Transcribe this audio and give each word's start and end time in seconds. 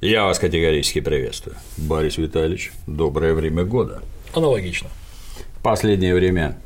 Я 0.00 0.26
вас 0.26 0.38
категорически 0.38 1.00
приветствую. 1.00 1.56
Борис 1.76 2.18
Витальевич, 2.18 2.70
доброе 2.86 3.34
время 3.34 3.64
года. 3.64 4.00
Аналогично. 4.32 4.88
В 5.58 5.60
последнее 5.60 6.14
время 6.14 6.56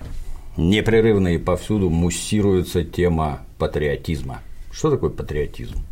непрерывно 0.58 1.28
и 1.28 1.38
повсюду 1.38 1.88
муссируется 1.88 2.84
тема 2.84 3.46
патриотизма. 3.56 4.42
Что 4.70 4.90
такое 4.90 5.08
патриотизм? 5.08 5.82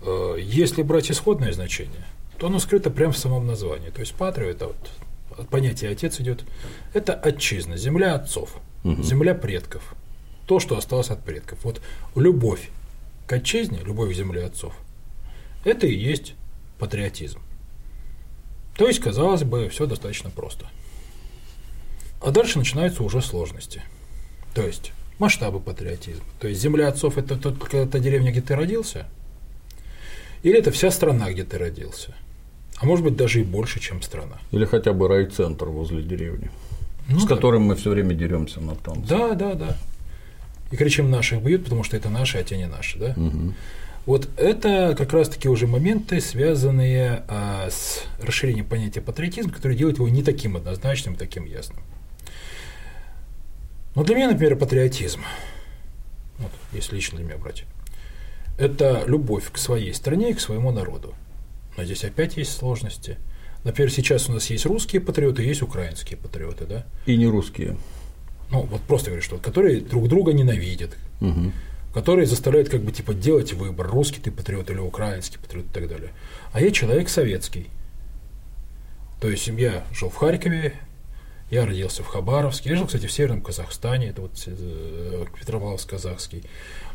Э, 0.00 0.36
если 0.40 0.80
брать 0.80 1.10
исходное 1.10 1.52
значение, 1.52 2.06
то 2.38 2.46
оно 2.46 2.60
скрыто 2.60 2.88
прямо 2.88 3.12
в 3.12 3.18
самом 3.18 3.46
названии. 3.46 3.90
То 3.90 4.00
есть 4.00 4.14
патрио– 4.14 4.46
это 4.48 4.68
вот 4.68 4.90
от 5.38 5.50
понятия 5.50 5.90
отец 5.90 6.18
идет. 6.18 6.44
Это 6.94 7.12
отчизна, 7.12 7.76
земля 7.76 8.14
отцов, 8.14 8.56
угу. 8.84 9.02
земля 9.02 9.34
предков, 9.34 9.94
то, 10.46 10.60
что 10.60 10.78
осталось 10.78 11.10
от 11.10 11.22
предков. 11.22 11.58
Вот 11.62 11.82
любовь 12.14 12.70
к 13.26 13.34
отчизне, 13.34 13.80
любовь 13.84 14.12
к 14.12 14.16
земле 14.16 14.46
отцов– 14.46 14.72
это 15.64 15.86
и 15.86 15.94
есть 15.94 16.34
патриотизм. 16.78 17.40
То 18.76 18.86
есть, 18.86 19.00
казалось 19.00 19.42
бы, 19.42 19.68
все 19.68 19.86
достаточно 19.86 20.30
просто. 20.30 20.66
А 22.20 22.30
дальше 22.30 22.58
начинаются 22.58 23.02
уже 23.02 23.20
сложности. 23.20 23.82
То 24.54 24.62
есть, 24.62 24.92
масштабы 25.18 25.60
патриотизма. 25.60 26.24
То 26.40 26.48
есть, 26.48 26.60
земля 26.60 26.88
отцов– 26.88 27.18
это 27.18 27.36
только 27.36 27.86
та 27.86 27.98
деревня, 27.98 28.30
где 28.30 28.40
ты 28.40 28.54
родился? 28.54 29.06
Или 30.42 30.58
это 30.58 30.70
вся 30.70 30.90
страна, 30.90 31.30
где 31.32 31.44
ты 31.44 31.58
родился? 31.58 32.14
А 32.76 32.86
может 32.86 33.04
быть, 33.04 33.16
даже 33.16 33.40
и 33.40 33.44
больше, 33.44 33.80
чем 33.80 34.02
страна. 34.02 34.38
Или 34.52 34.64
хотя 34.64 34.92
бы 34.92 35.08
райцентр 35.08 35.66
возле 35.66 36.02
деревни, 36.02 36.50
ну, 37.08 37.18
с 37.18 37.24
да. 37.24 37.34
которым 37.34 37.62
мы 37.62 37.74
все 37.74 37.90
время 37.90 38.14
деремся 38.14 38.60
на 38.60 38.76
танце. 38.76 39.08
Да, 39.08 39.34
да, 39.34 39.54
да. 39.54 39.76
И 40.70 40.76
кричим 40.76 41.10
наших 41.10 41.42
бьют, 41.42 41.64
потому 41.64 41.82
что 41.82 41.96
это 41.96 42.08
наши, 42.08 42.38
а 42.38 42.44
те 42.44 42.56
не 42.56 42.66
наши, 42.66 42.98
да? 42.98 43.14
Угу. 43.16 43.54
Вот 44.08 44.26
это 44.38 44.94
как 44.96 45.12
раз-таки 45.12 45.50
уже 45.50 45.66
моменты, 45.66 46.22
связанные 46.22 47.24
а, 47.28 47.68
с 47.70 48.04
расширением 48.18 48.64
понятия 48.64 49.02
патриотизм, 49.02 49.50
которые 49.50 49.76
делают 49.76 49.98
его 49.98 50.08
не 50.08 50.22
таким 50.22 50.56
однозначным, 50.56 51.14
таким 51.14 51.44
ясным. 51.44 51.82
Но 53.94 54.04
для 54.04 54.14
меня, 54.14 54.30
например, 54.30 54.56
патриотизм, 54.56 55.20
вот, 56.38 56.50
если 56.72 56.96
лично 56.96 57.18
для 57.18 57.26
меня 57.26 57.36
брать, 57.36 57.64
это 58.56 59.04
любовь 59.06 59.52
к 59.52 59.58
своей 59.58 59.92
стране 59.92 60.30
и 60.30 60.32
к 60.32 60.40
своему 60.40 60.70
народу. 60.70 61.14
Но 61.76 61.84
здесь 61.84 62.02
опять 62.02 62.38
есть 62.38 62.56
сложности. 62.56 63.18
Например, 63.62 63.92
сейчас 63.92 64.30
у 64.30 64.32
нас 64.32 64.48
есть 64.48 64.64
русские 64.64 65.02
патриоты, 65.02 65.42
есть 65.42 65.60
украинские 65.60 66.16
патриоты, 66.16 66.64
да? 66.64 66.86
И 67.04 67.14
не 67.14 67.26
русские. 67.26 67.76
Ну, 68.50 68.62
вот 68.62 68.80
просто 68.80 69.10
говорю, 69.10 69.22
что 69.22 69.36
которые 69.36 69.82
друг 69.82 70.08
друга 70.08 70.32
ненавидят, 70.32 70.96
угу 71.20 71.52
которые 71.92 72.26
заставляют 72.26 72.68
как 72.68 72.82
бы 72.82 72.92
типа 72.92 73.14
делать 73.14 73.52
выбор, 73.52 73.88
русский 73.88 74.20
ты 74.20 74.30
патриот 74.30 74.70
или 74.70 74.78
украинский 74.78 75.38
патриот 75.38 75.66
и 75.66 75.72
так 75.72 75.88
далее. 75.88 76.10
А 76.52 76.60
я 76.60 76.70
человек 76.70 77.08
советский. 77.08 77.68
То 79.20 79.28
есть 79.28 79.46
я 79.48 79.84
жил 79.92 80.10
в 80.10 80.16
Харькове, 80.16 80.74
я 81.50 81.66
родился 81.66 82.02
в 82.02 82.06
Хабаровске, 82.06 82.70
я 82.70 82.76
жил, 82.76 82.86
кстати, 82.86 83.06
в 83.06 83.12
Северном 83.12 83.40
Казахстане, 83.40 84.08
это 84.08 84.22
вот 84.22 84.32
э, 84.46 85.24
Петропавловск 85.40 85.88
казахский, 85.88 86.44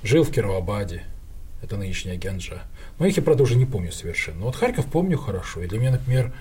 жил 0.04 0.24
в 0.24 0.32
Кировабаде, 0.32 1.04
это 1.62 1.76
нынешняя 1.76 2.18
Гянджа. 2.18 2.64
Но 3.00 3.06
их 3.08 3.18
я, 3.18 3.24
правда, 3.24 3.44
уже 3.44 3.56
не 3.56 3.66
помню 3.66 3.92
совершенно. 3.92 4.40
Но 4.40 4.46
вот 4.46 4.56
Харьков 4.56 4.86
помню 4.86 5.18
хорошо. 5.18 5.64
И 5.64 5.68
для 5.68 5.80
меня, 5.80 5.92
например, 5.92 6.34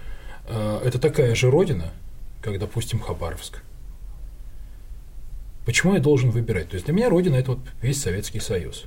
э, 0.46 0.80
это 0.84 0.98
такая 0.98 1.34
же 1.34 1.50
родина, 1.50 1.92
как, 2.42 2.58
допустим, 2.58 3.00
Хабаровск. 3.00 3.62
Почему 5.64 5.94
я 5.94 6.00
должен 6.00 6.30
выбирать? 6.30 6.70
То 6.70 6.74
есть 6.74 6.86
для 6.86 6.94
меня 6.94 7.08
родина 7.08 7.36
это 7.36 7.52
вот 7.52 7.60
весь 7.80 8.00
Советский 8.00 8.40
Союз. 8.40 8.84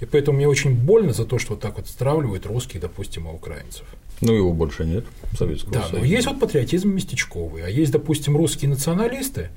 И 0.00 0.06
поэтому 0.06 0.38
мне 0.38 0.48
очень 0.48 0.74
больно 0.74 1.12
за 1.12 1.24
то, 1.24 1.38
что 1.38 1.52
вот 1.52 1.60
так 1.60 1.76
вот 1.76 1.86
стравливают 1.86 2.46
русских, 2.46 2.80
допустим, 2.80 3.28
и 3.28 3.32
украинцев. 3.32 3.84
Ну, 4.20 4.34
его 4.34 4.52
больше 4.52 4.84
нет, 4.84 5.04
Советского 5.36 5.72
да, 5.72 5.80
Союза. 5.82 5.98
но 5.98 6.04
есть 6.04 6.26
вот 6.26 6.40
патриотизм 6.40 6.90
местечковый, 6.90 7.64
а 7.64 7.68
есть, 7.68 7.92
допустим, 7.92 8.36
русские 8.36 8.70
националисты, 8.70 9.48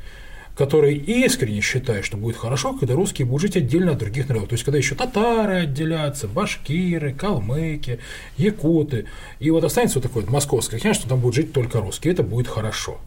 которые 0.55 0.95
искренне 0.97 1.61
считают, 1.61 2.05
что 2.05 2.15
будет 2.15 2.37
хорошо, 2.37 2.77
когда 2.77 2.93
русские 2.93 3.25
будут 3.25 3.41
жить 3.41 3.57
отдельно 3.57 3.93
от 3.93 3.97
других 3.97 4.29
народов. 4.29 4.49
То 4.49 4.53
есть, 4.53 4.63
когда 4.63 4.77
еще 4.77 4.95
татары 4.95 5.63
отделятся, 5.63 6.27
башкиры, 6.27 7.13
калмыки, 7.13 7.99
якуты. 8.37 9.05
И 9.39 9.49
вот 9.49 9.63
останется 9.63 9.99
вот 9.99 10.03
такое 10.03 10.23
вот 10.23 10.31
московское 10.31 10.79
княжество, 10.79 11.07
что 11.07 11.09
там 11.09 11.19
будут 11.21 11.35
жить 11.35 11.53
только 11.53 11.81
русские. 11.81 12.13
Это 12.13 12.23
будет 12.23 12.47
хорошо. 12.47 12.99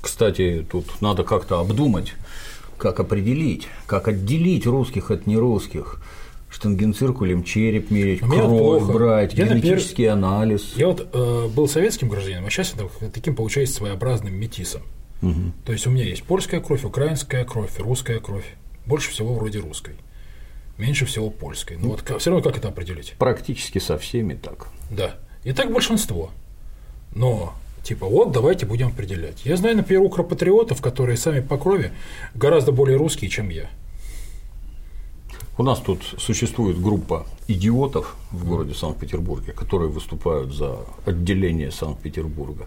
Кстати, 0.00 0.66
тут 0.70 1.00
надо 1.00 1.24
как-то 1.24 1.60
обдумать 1.60 2.14
как 2.80 2.98
определить, 2.98 3.68
как 3.86 4.08
отделить 4.08 4.66
русских 4.66 5.10
от 5.10 5.26
нерусских, 5.26 6.02
штангенциркулем 6.50 7.44
череп 7.44 7.90
мерить, 7.90 8.20
кровь 8.20 8.82
брать, 8.84 9.34
я, 9.34 9.46
генетический 9.46 10.08
например, 10.08 10.12
анализ. 10.12 10.72
Я 10.76 10.88
вот 10.88 11.08
э, 11.12 11.48
был 11.54 11.68
советским 11.68 12.08
гражданином, 12.08 12.46
а 12.46 12.50
сейчас 12.50 12.74
это 12.74 13.10
таким 13.10 13.36
получается 13.36 13.76
своеобразным 13.76 14.34
метисом. 14.34 14.82
Угу. 15.22 15.52
То 15.66 15.72
есть 15.72 15.86
у 15.86 15.90
меня 15.90 16.04
есть 16.04 16.24
польская 16.24 16.60
кровь, 16.60 16.84
украинская 16.84 17.44
кровь, 17.44 17.78
русская 17.78 18.18
кровь. 18.18 18.46
Больше 18.86 19.10
всего 19.10 19.34
вроде 19.34 19.60
русской. 19.60 19.94
Меньше 20.78 21.04
всего 21.04 21.30
польской. 21.30 21.76
Но 21.76 21.82
ну, 21.82 21.88
вот 21.90 22.20
все 22.20 22.30
равно 22.30 22.42
как 22.42 22.58
это 22.58 22.68
определить? 22.68 23.14
Практически 23.18 23.78
со 23.78 23.98
всеми 23.98 24.34
так. 24.34 24.68
Да. 24.90 25.16
И 25.44 25.52
так 25.52 25.72
большинство. 25.72 26.30
Но 27.14 27.54
Типа, 27.82 28.06
вот 28.06 28.32
давайте 28.32 28.66
будем 28.66 28.88
определять. 28.88 29.44
Я 29.44 29.56
знаю, 29.56 29.76
например, 29.76 30.02
укропатриотов, 30.02 30.80
которые 30.82 31.16
сами 31.16 31.40
по 31.40 31.56
крови 31.56 31.92
гораздо 32.34 32.72
более 32.72 32.96
русские, 32.96 33.30
чем 33.30 33.48
я. 33.48 33.70
У 35.58 35.62
нас 35.62 35.78
тут 35.80 36.02
существует 36.18 36.80
группа 36.80 37.26
идиотов 37.48 38.16
в 38.30 38.48
городе 38.48 38.74
Санкт-Петербурге, 38.74 39.52
которые 39.52 39.90
выступают 39.90 40.54
за 40.54 40.78
отделение 41.04 41.70
Санкт-Петербурга. 41.70 42.66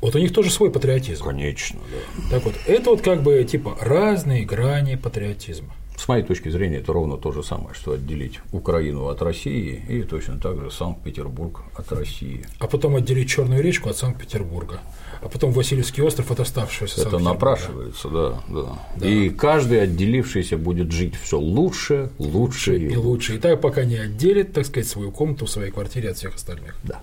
Вот 0.00 0.14
у 0.14 0.18
них 0.18 0.32
тоже 0.32 0.50
свой 0.50 0.70
патриотизм. 0.70 1.24
Конечно, 1.24 1.78
да. 1.90 2.30
Так 2.30 2.44
вот, 2.44 2.54
это 2.66 2.90
вот 2.90 3.02
как 3.02 3.22
бы 3.22 3.44
типа 3.44 3.76
разные 3.80 4.44
грани 4.44 4.96
патриотизма. 4.96 5.74
С 6.00 6.08
моей 6.08 6.22
точки 6.22 6.48
зрения, 6.48 6.78
это 6.78 6.94
ровно 6.94 7.18
то 7.18 7.30
же 7.30 7.42
самое, 7.42 7.74
что 7.74 7.92
отделить 7.92 8.40
Украину 8.52 9.08
от 9.08 9.20
России 9.20 9.84
и 9.86 10.02
точно 10.02 10.38
так 10.38 10.58
же 10.58 10.70
Санкт-Петербург 10.70 11.60
от 11.76 11.92
России. 11.92 12.46
А 12.58 12.68
потом 12.68 12.96
отделить 12.96 13.28
Черную 13.28 13.62
речку 13.62 13.90
от 13.90 13.98
Санкт-Петербурга. 13.98 14.80
А 15.20 15.28
потом 15.28 15.52
Васильевский 15.52 16.02
остров 16.02 16.30
от 16.30 16.40
оставшегося 16.40 17.02
Это 17.02 17.18
напрашивается, 17.18 18.08
да, 18.08 18.42
да, 18.48 18.78
да. 18.96 19.06
И 19.06 19.28
каждый 19.28 19.82
отделившийся 19.82 20.56
будет 20.56 20.90
жить 20.90 21.16
все 21.16 21.38
лучше, 21.38 22.10
лучше 22.18 22.78
и, 22.78 22.92
и 22.92 22.96
лучше. 22.96 23.34
И 23.34 23.38
так 23.38 23.60
пока 23.60 23.84
не 23.84 23.96
отделит, 23.96 24.54
так 24.54 24.64
сказать, 24.64 24.88
свою 24.88 25.12
комнату 25.12 25.44
в 25.44 25.50
своей 25.50 25.70
квартире 25.70 26.12
от 26.12 26.16
всех 26.16 26.34
остальных. 26.36 26.76
Да. 26.82 27.00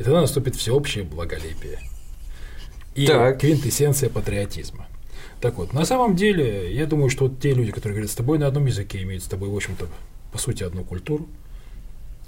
И 0.00 0.02
тогда 0.02 0.22
наступит 0.22 0.56
всеобщее 0.56 1.04
благолепие. 1.04 1.78
И 2.96 3.06
так. 3.06 3.38
квинтэссенция 3.38 4.10
патриотизма. 4.10 4.88
Так 5.40 5.56
вот, 5.58 5.72
на 5.72 5.84
самом 5.84 6.16
деле, 6.16 6.74
я 6.74 6.86
думаю, 6.86 7.10
что 7.10 7.28
вот 7.28 7.40
те 7.40 7.54
люди, 7.54 7.70
которые 7.70 7.94
говорят 7.94 8.10
с 8.10 8.16
тобой 8.16 8.38
на 8.38 8.46
одном 8.46 8.66
языке, 8.66 9.02
имеют 9.02 9.22
с 9.22 9.26
тобой, 9.26 9.48
в 9.48 9.54
общем-то, 9.56 9.86
по 10.32 10.38
сути, 10.38 10.64
одну 10.64 10.84
культуру, 10.84 11.28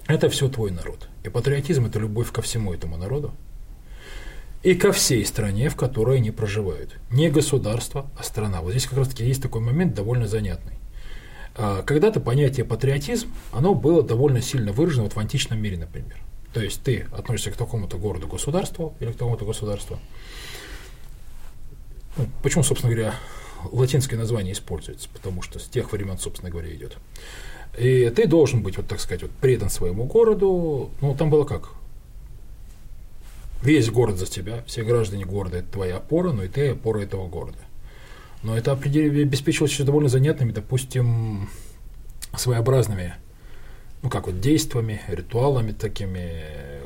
это 0.07 0.29
все 0.29 0.49
твой 0.49 0.71
народ. 0.71 1.09
И 1.25 1.29
патриотизм– 1.29 1.87
это 1.87 1.99
любовь 1.99 2.31
ко 2.31 2.43
всему 2.43 2.73
этому 2.73 2.97
народу 2.97 3.33
и 4.63 4.75
ко 4.75 4.93
всей 4.93 5.25
стране, 5.25 5.71
в 5.71 5.77
которой 5.77 6.19
они 6.19 6.31
проживают. 6.31 6.97
Не 7.11 7.31
государство, 7.31 8.11
а 8.19 8.23
страна. 8.23 8.61
Вот 8.61 8.73
здесь 8.73 8.87
как 8.87 8.99
раз-таки 8.99 9.25
есть 9.25 9.43
такой 9.43 9.61
момент 9.61 9.95
довольно 9.95 10.27
занятный. 10.27 10.75
А, 11.57 11.83
когда-то 11.83 12.21
понятие 12.21 12.67
патриотизм, 12.67 13.33
оно 13.53 13.75
было 13.75 14.03
довольно 14.03 14.41
сильно 14.41 14.73
выражено 14.73 15.05
вот 15.05 15.15
в 15.15 15.19
античном 15.19 15.61
мире, 15.61 15.79
например. 15.79 16.19
То 16.53 16.61
есть 16.61 16.83
ты 16.83 17.07
относишься 17.13 17.53
к 17.53 17.57
такому-то 17.57 17.97
городу-государству 17.97 18.95
или 19.01 19.13
к 19.13 19.17
такому-то 19.17 19.45
государству, 19.45 19.99
ну, 22.17 22.27
почему, 22.43 22.63
собственно 22.63 22.93
говоря, 22.93 23.15
латинское 23.71 24.19
название 24.19 24.53
используется? 24.53 25.09
Потому 25.13 25.43
что 25.43 25.59
с 25.59 25.65
тех 25.65 25.93
времен, 25.93 26.19
собственно 26.19 26.51
говоря, 26.51 26.75
идет. 26.75 26.97
И 27.79 28.11
ты 28.11 28.27
должен 28.27 28.63
быть, 28.63 28.77
вот 28.77 28.89
так 28.89 29.01
сказать, 29.01 29.23
вот, 29.23 29.31
предан 29.33 29.71
своему 29.71 30.05
городу. 30.05 30.91
Ну, 31.01 31.15
там 31.15 31.31
было 31.31 31.45
как? 31.45 31.71
Весь 33.63 33.91
город 33.91 34.17
за 34.17 34.27
тебя, 34.27 34.65
все 34.67 34.83
граждане 34.83 35.25
города– 35.25 35.59
это 35.59 35.71
твоя 35.71 35.99
опора, 35.99 36.33
но 36.33 36.45
и 36.45 36.49
ты 36.49 36.71
опора 36.71 37.01
этого 37.01 37.29
города. 37.29 37.59
Но 38.43 38.57
это 38.57 38.73
обеспечивалось 38.73 39.73
еще 39.73 39.85
довольно 39.85 40.09
занятными, 40.09 40.51
допустим, 40.51 41.51
своеобразными, 42.35 43.15
ну 44.03 44.09
как 44.09 44.27
вот, 44.27 44.41
действиями, 44.41 45.03
ритуалами 45.09 45.73
такими, 45.73 46.43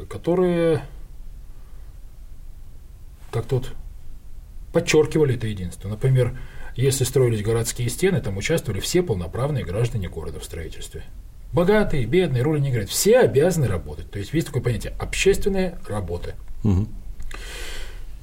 которые 0.09 0.85
как 3.31 3.47
тут 3.47 3.73
подчеркивали 4.75 5.37
это 5.37 5.47
единство. 5.47 5.89
Например, 5.89 6.37
если 6.77 7.05
строились 7.05 7.43
городские 7.43 7.89
стены, 7.89 8.21
там 8.21 8.37
участвовали 8.37 8.81
все 8.81 9.03
полноправные 9.03 9.65
граждане 9.65 10.09
города 10.09 10.41
в 10.41 10.45
строительстве. 10.45 11.05
Богатые, 11.53 12.05
бедные, 12.05 12.43
роли 12.43 12.59
не 12.59 12.71
играют. 12.71 12.91
Все 12.91 13.21
обязаны 13.21 13.69
работать. 13.69 14.11
То 14.11 14.19
есть 14.19 14.35
есть 14.35 14.49
такое 14.49 14.63
понятие 14.63 14.93
общественные 14.99 15.79
работы. 15.89 16.35
Угу. 16.65 16.89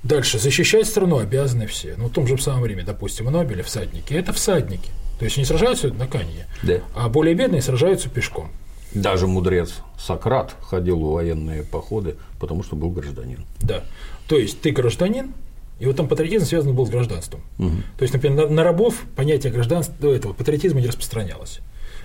Дальше. 0.04 0.38
Защищать 0.38 0.86
страну 0.86 1.20
обязаны 1.20 1.66
все. 1.66 1.96
Ну, 1.98 2.08
в 2.08 2.12
том 2.12 2.28
же 2.28 2.38
самом 2.38 2.62
время, 2.62 2.84
допустим, 2.84 3.26
Нобеле 3.26 3.64
всадники– 3.64 4.14
это 4.16 4.34
всадники. 4.34 4.90
То 5.18 5.26
есть 5.26 5.38
они 5.38 5.46
сражаются 5.46 5.94
на 5.94 6.08
коне, 6.08 6.48
да. 6.64 6.80
а 6.96 7.08
более 7.08 7.36
бедные 7.36 7.62
сражаются 7.62 8.10
пешком. 8.10 8.50
Даже 8.94 9.28
мудрец 9.28 9.76
Сократ 9.98 10.56
ходил 10.62 11.00
в 11.00 11.12
военные 11.12 11.64
походы, 11.64 12.18
потому 12.40 12.64
что 12.64 12.76
был 12.76 12.90
гражданин. 12.90 13.46
Да. 13.62 13.84
То 14.28 14.38
есть 14.38 14.60
ты 14.62 14.72
гражданин, 14.72 15.34
и 15.82 15.86
вот 15.88 15.96
там 15.96 16.08
патриотизм 16.08 16.46
связан 16.46 16.76
был 16.76 16.86
с 16.86 16.92
гражданством. 16.92 17.42
Угу. 17.58 17.72
То 17.98 18.04
есть, 18.04 18.14
например, 18.14 18.48
на, 18.48 18.54
на 18.54 18.64
рабов 18.64 19.04
понятие 19.16 19.52
гражданства 19.52 20.12
этого 20.12 20.32
патриотизма 20.32 20.80
не 20.80 20.86
распространялось. 20.86 21.60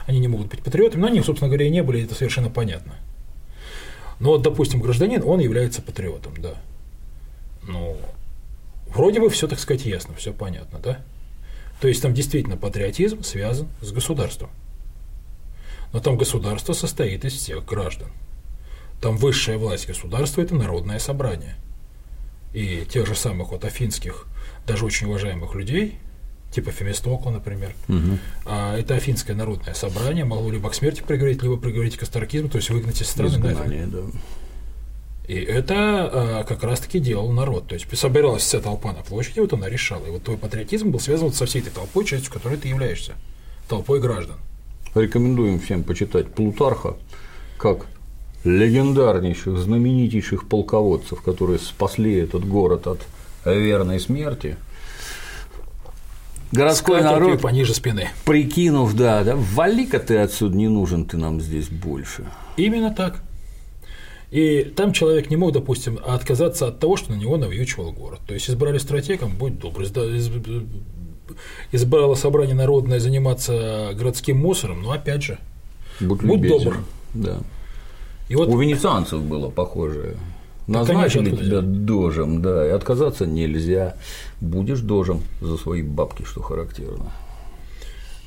Они 0.06 0.19
не 0.19 0.28
могут 0.28 0.49
быть 0.49 0.62
патриотами, 0.62 1.02
но 1.02 1.08
они, 1.08 1.20
собственно 1.23 1.50
говоря, 1.50 1.67
и 1.67 1.70
не 1.70 1.82
были, 1.82 2.02
это 2.02 2.14
совершенно 2.14 2.49
понятно. 2.49 2.94
Но 4.19 4.31
вот, 4.31 4.40
допустим, 4.40 4.81
гражданин, 4.81 5.23
он 5.23 5.40
является 5.40 5.82
патриотом, 5.82 6.32
да. 6.40 6.55
Ну, 7.64 7.99
вроде 8.87 9.20
бы 9.20 9.28
все, 9.28 9.46
так 9.46 9.58
сказать, 9.58 9.84
ясно, 9.84 10.14
все 10.14 10.32
понятно, 10.32 10.79
да? 10.79 11.00
То 11.79 11.88
есть 11.88 12.00
там 12.00 12.14
действительно 12.14 12.56
патриотизм 12.56 13.25
связан 13.25 13.69
с 13.82 13.93
государством. 13.93 14.49
Но 15.93 16.00
там 16.00 16.17
государство 16.17 16.72
состоит 16.72 17.26
из 17.26 17.34
всех 17.34 17.67
граждан. 17.67 18.08
Там 19.02 19.19
высшая 19.19 19.58
власть 19.58 19.87
государства– 19.87 20.40
это 20.43 20.55
народное 20.55 20.99
собрание. 20.99 21.56
И 22.56 22.87
тех 22.91 23.06
же 23.06 23.14
самых 23.14 23.50
вот 23.50 23.67
афинских, 23.67 24.26
даже 24.67 24.87
очень 24.87 25.08
уважаемых 25.08 25.55
людей, 25.55 25.99
типа 26.53 26.70
Фемистокла, 26.70 27.31
например, 27.31 27.75
угу. 27.87 28.19
а, 28.47 28.79
это 28.79 28.94
афинское 28.94 29.37
народное 29.37 29.75
собрание 29.75 30.25
могло 30.25 30.50
либо 30.50 30.70
к 30.70 30.75
смерти 30.75 31.03
приговорить, 31.06 31.43
либо 31.43 31.58
приговорить 31.58 31.99
к 31.99 32.03
астракизму, 32.03 32.49
то 32.49 32.56
есть 32.56 32.70
выгнать 32.70 32.99
из 33.03 33.11
страны. 33.11 33.29
Изгнание, 33.29 33.87
да. 33.87 33.99
И 35.29 35.35
это 35.35 35.75
а, 35.76 36.44
как 36.44 36.62
раз-таки 36.62 36.99
делал 36.99 37.31
народ. 37.31 37.67
То 37.67 37.75
есть 37.75 37.94
собиралась 37.94 38.44
вся 38.44 38.61
толпа 38.61 38.94
на 38.94 39.03
площади, 39.03 39.41
вот 39.41 39.53
она 39.53 39.69
решала. 39.69 40.06
И 40.06 40.11
вот 40.11 40.23
твой 40.23 40.38
патриотизм 40.38 40.88
был 40.88 40.99
связан 40.99 41.26
вот 41.26 41.35
со 41.35 41.44
всей 41.44 41.61
этой 41.61 41.75
толпой, 41.75 42.06
частью 42.06 42.32
которой 42.32 42.56
ты 42.56 42.69
являешься. 42.69 43.17
Толпой 43.69 44.00
граждан. 44.00 44.37
Рекомендуем 44.94 45.61
всем 45.61 45.82
почитать 45.85 46.32
Плутарха 46.32 46.97
как 47.58 47.85
легендарнейших, 48.46 49.58
знаменитейших 49.58 50.48
полководцев, 50.48 51.20
которые 51.20 51.58
спасли 51.58 52.14
этот 52.14 52.46
город 52.46 52.87
от 52.87 53.00
верной 53.44 54.00
смерти. 54.00 54.56
Городской 56.52 57.02
народ, 57.02 57.40
пониже 57.43 57.75
спины. 57.75 58.08
прикинув, 58.25 58.94
да, 58.94 59.25
да, 59.25 59.34
вали-ка 59.37 59.98
ты 59.98 60.19
отсюда 60.19 60.56
не 60.56 60.69
нужен, 60.69 61.04
ты 61.04 61.16
нам 61.16 61.40
здесь 61.40 61.69
больше. 61.69 62.25
Именно 62.56 62.93
так. 62.93 63.20
И 64.31 64.62
там 64.76 64.93
человек 64.93 65.28
не 65.28 65.37
мог, 65.37 65.52
допустим, 65.52 65.98
отказаться 66.04 66.69
от 66.69 66.78
того, 66.78 66.96
что 66.96 67.12
на 67.12 67.16
него 67.16 67.37
навьючивал 67.37 67.93
город. 67.93 68.20
То 68.26 68.34
есть 68.34 68.48
избрали 68.48 68.78
стратегом, 68.78 69.37
будь 69.37 69.58
добр, 69.58 69.84
избрало 71.72 72.14
собрание 72.14 72.54
народное 72.54 73.00
заниматься 73.00 73.90
городским 73.94 74.38
мусором, 74.38 74.82
но 74.82 74.93
опять 74.93 75.22
же, 75.22 75.38
будь, 76.00 76.22
будь 76.22 76.46
добр. 76.46 76.78
Да. 77.12 77.40
И 78.28 78.37
вот... 78.37 78.49
У 78.49 78.58
венецианцев 78.58 79.23
было 79.23 79.50
похожее. 79.50 80.17
Назначили 80.67 81.31
да, 81.31 81.37
тебя 81.37 81.61
дожем, 81.61 82.43
да, 82.43 82.67
и 82.67 82.70
отказаться 82.70 83.25
нельзя. 83.25 83.96
Будешь 84.40 84.81
дожем 84.81 85.23
за 85.40 85.56
свои 85.56 85.82
бабки, 85.82 86.25
что 86.25 86.43
характерно. 86.43 87.12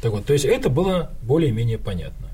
Так 0.02 0.14
вот, 0.14 0.26
то 0.26 0.34
есть 0.34 0.46
это 0.46 0.70
было 0.70 1.12
более-менее 1.24 1.78
понятно. 1.78 2.30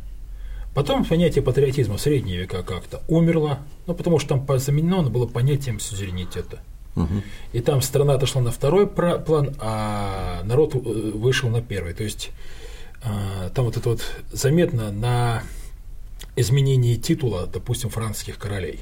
Потом 0.76 1.06
понятие 1.06 1.42
патриотизма 1.42 1.98
в 1.98 2.02
средние 2.02 2.38
века 2.38 2.62
как-то 2.62 3.02
умерло, 3.08 3.60
ну, 3.88 3.96
потому 3.96 4.20
что 4.20 4.38
там 4.38 4.60
заменено 4.60 5.10
было 5.10 5.26
понятием 5.26 5.80
суверенитета. 5.80 6.60
Угу. 6.96 7.24
И 7.54 7.62
там 7.62 7.82
страна 7.82 8.14
отошла 8.14 8.42
на 8.42 8.52
второй 8.52 8.86
план, 8.86 9.56
а 9.60 10.42
народ 10.44 10.76
э, 10.76 10.80
вышел 10.80 11.50
на 11.50 11.62
первый. 11.62 11.94
То 11.94 12.04
есть 12.04 12.32
а, 13.04 13.50
там 13.50 13.66
вот 13.66 13.78
это 13.78 13.90
вот 13.90 14.02
заметно 14.32 14.92
на 14.92 15.44
изменении 16.36 16.96
титула, 16.96 17.48
допустим, 17.48 17.90
франкских 17.90 18.38
королей. 18.38 18.82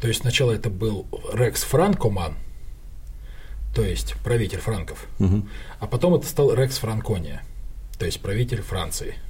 То 0.00 0.08
есть 0.08 0.20
сначала 0.20 0.52
это 0.52 0.70
был 0.70 1.06
Рекс 1.32 1.62
Франкоман, 1.62 2.34
то 3.74 3.82
есть 3.82 4.14
правитель 4.24 4.58
франков, 4.58 5.06
угу. 5.18 5.46
а 5.80 5.86
потом 5.86 6.14
это 6.14 6.26
стал 6.26 6.54
Рекс 6.54 6.78
Франкония, 6.78 7.42
то 7.98 8.06
есть 8.06 8.20
правитель 8.20 8.62
Франции– 8.62 9.14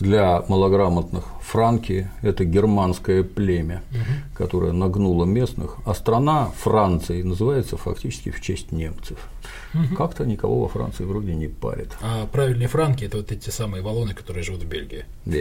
для 0.00 0.42
малограмотных 0.48 1.24
франки– 1.42 2.10
это 2.22 2.44
германское 2.46 3.22
племя, 3.22 3.82
угу. 3.90 4.44
которое 4.44 4.72
нагнуло 4.72 5.26
местных, 5.26 5.76
а 5.84 5.94
страна 5.94 6.50
Франции 6.56 7.22
называется 7.22 7.76
фактически 7.76 8.30
в 8.30 8.40
честь 8.40 8.72
немцев. 8.72 9.18
Угу. 9.74 9.96
Как-то 9.96 10.24
никого 10.24 10.62
во 10.62 10.68
Франции 10.68 11.04
вроде 11.04 11.34
не 11.34 11.48
парит. 11.48 11.90
А 12.00 12.26
правильные 12.26 12.68
франки– 12.68 13.04
это 13.06 13.18
вот 13.18 13.30
эти 13.30 13.50
самые 13.50 13.82
валоны, 13.82 14.14
которые 14.14 14.42
живут 14.42 14.62
в 14.62 14.66
Бельгии. 14.66 15.04
Да. 15.26 15.40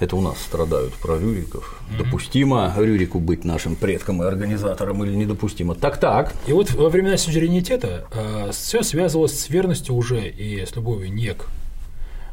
Это 0.00 0.16
у 0.16 0.22
нас 0.22 0.38
страдают 0.38 0.94
про 0.94 1.18
Рюриков. 1.18 1.78
mm 1.90 1.98
Допустимо 1.98 2.74
Рюрику 2.76 3.20
быть 3.20 3.44
нашим 3.44 3.76
предком 3.76 4.22
и 4.22 4.26
организатором 4.26 5.04
или 5.04 5.14
недопустимо? 5.14 5.74
Так-так. 5.74 6.34
И 6.46 6.52
вот 6.52 6.72
во 6.72 6.88
времена 6.88 7.18
суверенитета 7.18 8.06
э, 8.10 8.50
все 8.52 8.82
связывалось 8.82 9.38
с 9.38 9.50
верностью 9.50 9.94
уже 9.94 10.26
и 10.26 10.64
с 10.64 10.74
любовью 10.74 11.12
не 11.12 11.34
к 11.34 11.44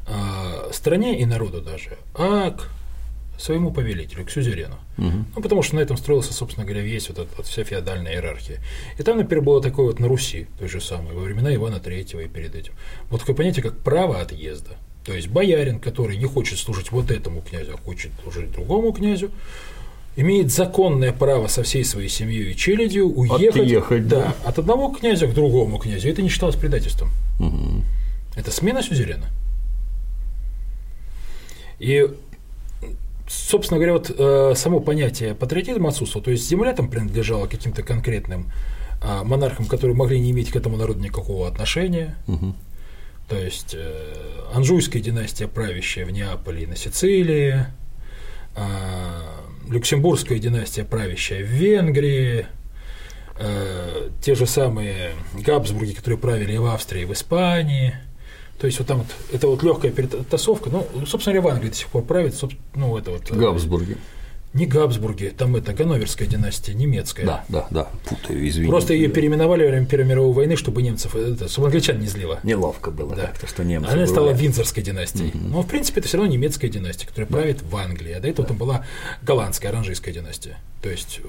э, 0.07 0.71
стране 0.71 1.19
и 1.19 1.25
народу 1.25 1.61
даже, 1.61 1.97
а 2.15 2.51
к 2.51 2.69
своему 3.37 3.71
повелителю, 3.71 4.25
к 4.25 4.31
сюзерену. 4.31 4.75
Угу. 4.97 5.25
Ну, 5.35 5.41
потому 5.41 5.61
что 5.61 5.75
на 5.75 5.81
этом 5.81 5.97
строился, 5.97 6.33
собственно 6.33 6.65
говоря, 6.65 6.81
весь 6.81 7.09
вот 7.09 7.19
эта 7.19 7.29
вот 7.35 7.45
вся 7.45 7.65
феодальная 7.65 8.13
иерархия. 8.13 8.59
И 8.97 9.03
там, 9.03 9.17
например, 9.17 9.43
было 9.43 9.61
такое 9.61 9.87
вот 9.87 9.99
на 9.99 10.07
Руси, 10.07 10.47
то 10.57 10.67
же 10.69 10.81
самое, 10.81 11.13
во 11.13 11.21
времена 11.21 11.53
Ивана 11.53 11.79
Третьего 11.79 12.21
и 12.21 12.27
перед 12.27 12.55
этим. 12.55 12.73
Вот 13.09 13.19
такое 13.19 13.35
понятие, 13.35 13.63
как 13.63 13.77
право 13.77 14.21
отъезда. 14.21 14.77
То 15.07 15.13
есть 15.13 15.29
боярин, 15.29 15.79
который 15.79 16.17
не 16.17 16.25
хочет 16.25 16.59
служить 16.59 16.91
вот 16.91 17.11
этому 17.11 17.41
князю, 17.41 17.75
а 17.75 17.77
хочет 17.77 18.11
служить 18.21 18.51
другому 18.51 18.91
князю, 18.91 19.31
имеет 20.17 20.51
законное 20.51 21.13
право 21.13 21.47
со 21.47 21.63
всей 21.63 21.85
своей 21.85 22.09
семьей 22.09 22.51
и 22.51 22.55
челядью 22.57 23.07
уехать 23.07 23.61
Отъехать, 23.61 24.07
да, 24.09 24.35
да. 24.43 24.49
от 24.49 24.59
одного 24.59 24.89
князя 24.89 25.27
к 25.27 25.33
другому 25.33 25.77
князю. 25.77 26.09
Это 26.09 26.21
не 26.21 26.27
считалось 26.27 26.57
предательством. 26.57 27.11
Угу. 27.39 27.83
Это 28.35 28.51
смена 28.51 28.83
сюзерена. 28.83 29.29
И 31.79 32.05
собственно 33.29 33.77
говоря, 33.77 33.93
вот 33.93 34.13
э, 34.13 34.53
само 34.57 34.81
понятие 34.81 35.35
патриотизма 35.35 35.87
отсутствовало, 35.87 36.25
то 36.25 36.31
есть 36.31 36.45
земля 36.49 36.73
там 36.73 36.89
принадлежала 36.89 37.47
каким-то 37.47 37.81
конкретным 37.81 38.51
э, 39.01 39.23
монархам, 39.23 39.67
которые 39.67 39.95
могли 39.95 40.19
не 40.19 40.31
иметь 40.31 40.51
к 40.51 40.57
этому 40.57 40.75
народу 40.75 40.99
никакого 40.99 41.47
отношения. 41.47 42.17
Угу. 42.27 42.55
То 43.27 43.37
есть 43.37 43.73
э, 43.73 44.51
Анжуйская 44.53 45.01
династия, 45.01 45.47
правящая 45.47 46.05
в 46.05 46.11
Неаполе 46.11 46.63
и 46.63 46.65
на 46.65 46.75
Сицилии, 46.75 47.65
э, 48.55 48.61
Люксембургская 49.69 50.39
династия, 50.39 50.85
правящая 50.85 51.43
в 51.43 51.47
Венгрии, 51.47 52.47
э, 53.37 54.09
те 54.21 54.35
же 54.35 54.45
самые 54.45 55.11
Габсбурги, 55.33 55.93
которые 55.93 56.17
правили 56.17 56.53
и 56.53 56.57
в 56.57 56.65
Австрии, 56.65 57.01
и 57.01 57.05
в 57.05 57.13
Испании– 57.13 57.95
то 58.59 58.65
есть 58.65 58.79
вот 58.79 58.87
там 58.87 58.99
вот, 58.99 59.07
это 59.31 59.47
вот 59.47 59.61
легкая 59.61 59.91
перетасовка, 59.91 60.69
ну, 60.71 60.87
собственно 61.05 61.35
говоря, 61.35 61.41
в 61.41 61.55
Англии 61.55 61.69
до 61.69 61.75
сих 61.75 61.87
пор 61.89 62.03
правит, 62.03 62.35
ну, 62.73 62.97
это 62.97 63.11
вот… 63.11 63.29
Э, 63.29 63.35
Габсбурги. 63.35 63.97
Не 64.57 64.65
Габсбурги, 64.65 65.31
там 65.37 65.55
это 65.55 65.71
Ганноверская 65.71 66.27
династия, 66.27 66.73
немецкая. 66.73 67.27
Да, 67.27 67.45
да, 67.47 67.67
да, 67.69 67.87
путаю, 68.05 68.47
извините. 68.47 68.71
Просто 68.71 68.95
ее 68.95 69.07
переименовали 69.07 69.63
во 69.63 69.69
время 69.69 69.85
Первой 69.85 70.07
мировой 70.07 70.33
войны, 70.33 70.55
чтобы 70.55 70.81
немцев, 70.81 71.15
это, 71.15 71.47
чтобы 71.47 71.67
англичан 71.67 71.99
не 71.99 72.07
злило. 72.07 72.39
Неловко 72.41 72.89
было 72.89 73.15
да. 73.15 73.27
как-то, 73.27 73.45
что 73.45 73.63
немцы. 73.63 73.87
Она 73.91 74.07
стала 74.07 74.31
Виндзорской 74.31 74.81
династией. 74.81 75.29
Угу. 75.29 75.37
Но, 75.37 75.61
в 75.61 75.67
принципе, 75.67 75.99
это 75.99 76.07
все 76.07 76.17
равно 76.17 76.33
немецкая 76.33 76.69
династия, 76.69 77.05
которая 77.05 77.29
да. 77.29 77.37
правит 77.37 77.61
в 77.61 77.75
Англии. 77.75 78.13
А 78.13 78.19
до 78.19 78.27
этого 78.27 78.47
да. 78.47 78.47
там 78.47 78.57
была 78.57 78.85
голландская, 79.21 79.69
оранжийская 79.71 80.11
династия. 80.11 80.57
То 80.81 80.89
есть, 80.89 81.21
э, 81.23 81.27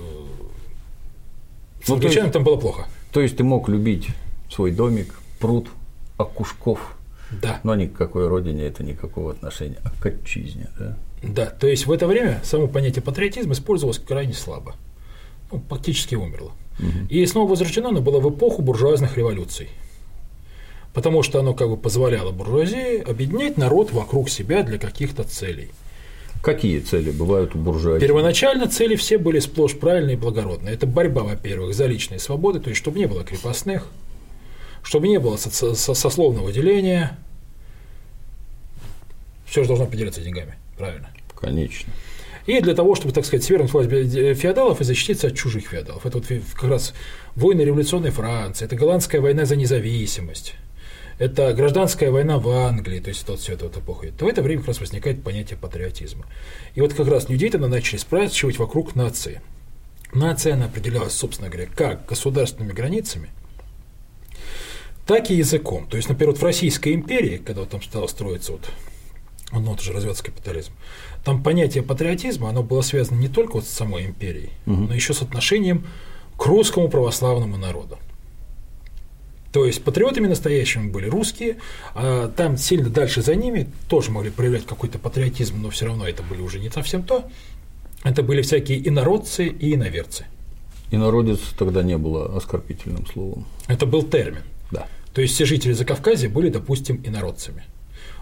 с 1.84 1.88
ну, 1.88 1.96
англичанами 1.96 2.30
там 2.30 2.44
было 2.44 2.56
плохо. 2.56 2.86
То 3.12 3.20
есть, 3.20 3.36
ты 3.36 3.44
мог 3.44 3.68
любить 3.68 4.08
свой 4.50 4.70
домик, 4.70 5.12
пруд, 5.38 5.68
окушков, 6.16 6.96
да. 7.30 7.60
Но 7.62 7.74
ни 7.74 7.86
к 7.86 7.92
какой 7.92 8.26
родине 8.26 8.64
это 8.64 8.82
никакого 8.82 9.32
отношения, 9.32 9.76
а 9.84 9.90
к 9.90 10.06
отчизне. 10.06 10.68
Да? 10.78 10.96
Да, 11.22 11.46
то 11.46 11.66
есть 11.66 11.86
в 11.86 11.92
это 11.92 12.06
время 12.06 12.40
само 12.44 12.68
понятие 12.68 13.02
патриотизма 13.02 13.52
использовалось 13.52 13.98
крайне 13.98 14.34
слабо. 14.34 14.76
Ну, 15.50 15.60
практически 15.60 16.14
умерло. 16.14 16.52
Угу. 16.78 17.08
И 17.08 17.24
снова 17.26 17.50
возвращено 17.50 17.88
оно 17.88 18.00
было 18.00 18.20
в 18.20 18.30
эпоху 18.30 18.62
буржуазных 18.62 19.16
революций. 19.16 19.68
Потому 20.94 21.22
что 21.22 21.40
оно 21.40 21.54
как 21.54 21.68
бы 21.68 21.76
позволяло 21.76 22.32
буржуазии 22.32 23.00
объединять 23.02 23.56
народ 23.56 23.92
вокруг 23.92 24.30
себя 24.30 24.62
для 24.62 24.78
каких-то 24.78 25.24
целей. 25.24 25.70
Какие 26.42 26.80
цели 26.80 27.10
бывают 27.10 27.54
у 27.54 27.58
буржуазии? 27.58 28.06
Первоначально 28.06 28.68
цели 28.68 28.94
все 28.94 29.18
были 29.18 29.40
сплошь 29.40 29.76
правильные 29.76 30.14
и 30.14 30.18
благородные. 30.18 30.74
Это 30.74 30.86
борьба, 30.86 31.22
во-первых, 31.22 31.74
за 31.74 31.86
личные 31.86 32.20
свободы, 32.20 32.60
то 32.60 32.70
есть 32.70 32.80
чтобы 32.80 32.98
не 32.98 33.06
было 33.06 33.24
крепостных, 33.24 33.88
чтобы 34.82 35.08
не 35.08 35.18
было 35.18 35.36
со- 35.36 35.74
со- 35.74 35.94
сословного 35.94 36.52
деления. 36.52 37.18
Все 39.46 39.62
же 39.62 39.68
должно 39.68 39.86
поделиться 39.86 40.20
деньгами, 40.20 40.54
правильно? 40.78 41.10
Конечно. 41.38 41.92
И 42.46 42.60
для 42.62 42.74
того, 42.74 42.94
чтобы, 42.94 43.12
так 43.12 43.26
сказать, 43.26 43.44
свергнуть 43.44 43.72
власть 43.72 43.90
феодалов 43.90 44.80
и 44.80 44.84
защититься 44.84 45.26
от 45.26 45.36
чужих 45.36 45.66
феодалов. 45.68 46.06
Это 46.06 46.18
вот 46.18 46.26
как 46.54 46.70
раз 46.70 46.94
войны 47.36 47.60
революционной 47.60 48.10
Франции, 48.10 48.64
это 48.64 48.74
голландская 48.76 49.20
война 49.20 49.44
за 49.44 49.54
независимость. 49.56 50.54
это 51.18 51.52
гражданская 51.52 52.10
война 52.10 52.38
в 52.38 52.48
Англии, 52.48 53.00
то 53.00 53.08
есть 53.08 53.26
тот 53.26 53.40
все 53.40 53.54
это 53.54 53.66
вот 53.66 53.76
эпоха, 53.76 54.06
то 54.16 54.24
в 54.24 54.28
это 54.28 54.40
время 54.40 54.60
как 54.60 54.68
раз 54.68 54.80
возникает 54.80 55.22
понятие 55.22 55.58
патриотизма. 55.58 56.26
И 56.74 56.80
вот 56.80 56.94
как 56.94 57.08
раз 57.08 57.28
людей 57.28 57.50
тогда 57.50 57.66
начали 57.68 57.98
спрашивать 57.98 58.58
вокруг 58.58 58.94
нации. 58.94 59.40
Нация, 60.14 60.54
она 60.54 60.66
определялась, 60.66 61.12
собственно 61.12 61.50
говоря, 61.50 61.68
как 61.74 62.06
государственными 62.06 62.72
границами, 62.72 63.30
так 65.06 65.30
и 65.30 65.34
языком. 65.34 65.86
То 65.88 65.96
есть, 65.96 66.08
например, 66.08 66.32
вот 66.32 66.40
в 66.40 66.44
Российской 66.44 66.94
империи, 66.94 67.38
когда 67.38 67.62
вот 67.62 67.70
там 67.70 67.82
стало 67.82 68.06
строиться 68.06 68.52
вот, 68.52 68.70
ну, 69.52 69.60
вот 69.60 69.80
уже 69.80 69.92
развиваться 69.92 70.24
капитализм, 70.24 70.72
там 71.24 71.42
понятие 71.42 71.82
патриотизма, 71.82 72.50
оно 72.50 72.62
было 72.62 72.82
связано 72.82 73.18
не 73.18 73.28
только 73.28 73.52
вот 73.52 73.64
с 73.64 73.70
самой 73.70 74.06
империей, 74.06 74.50
угу. 74.66 74.82
но 74.88 74.94
еще 74.94 75.14
с 75.14 75.22
отношением 75.22 75.86
к 76.36 76.46
русскому 76.46 76.88
православному 76.88 77.56
народу. 77.56 77.98
То 79.52 79.64
есть 79.64 79.82
патриотами 79.82 80.26
настоящими 80.26 80.90
были 80.90 81.08
русские, 81.08 81.56
а 81.94 82.28
там 82.28 82.58
сильно 82.58 82.90
дальше 82.90 83.22
за 83.22 83.34
ними 83.34 83.68
тоже 83.88 84.10
могли 84.10 84.30
проявлять 84.30 84.66
какой-то 84.66 84.98
патриотизм, 84.98 85.60
но 85.62 85.70
все 85.70 85.86
равно 85.86 86.06
это 86.06 86.22
были 86.22 86.42
уже 86.42 86.58
не 86.58 86.68
совсем 86.68 87.02
то. 87.02 87.24
Это 88.04 88.22
были 88.22 88.42
всякие 88.42 88.86
инородцы 88.86 89.46
и 89.46 89.74
иноверцы. 89.74 90.26
Инородец 90.90 91.40
тогда 91.58 91.82
не 91.82 91.96
было 91.96 92.36
оскорбительным 92.36 93.06
словом. 93.06 93.46
Это 93.66 93.86
был 93.86 94.02
термин. 94.02 94.42
Да. 94.70 94.86
То 95.14 95.22
есть 95.22 95.34
все 95.34 95.46
жители 95.46 95.72
Закавказья 95.72 96.28
были, 96.28 96.50
допустим, 96.50 97.02
инородцами. 97.04 97.64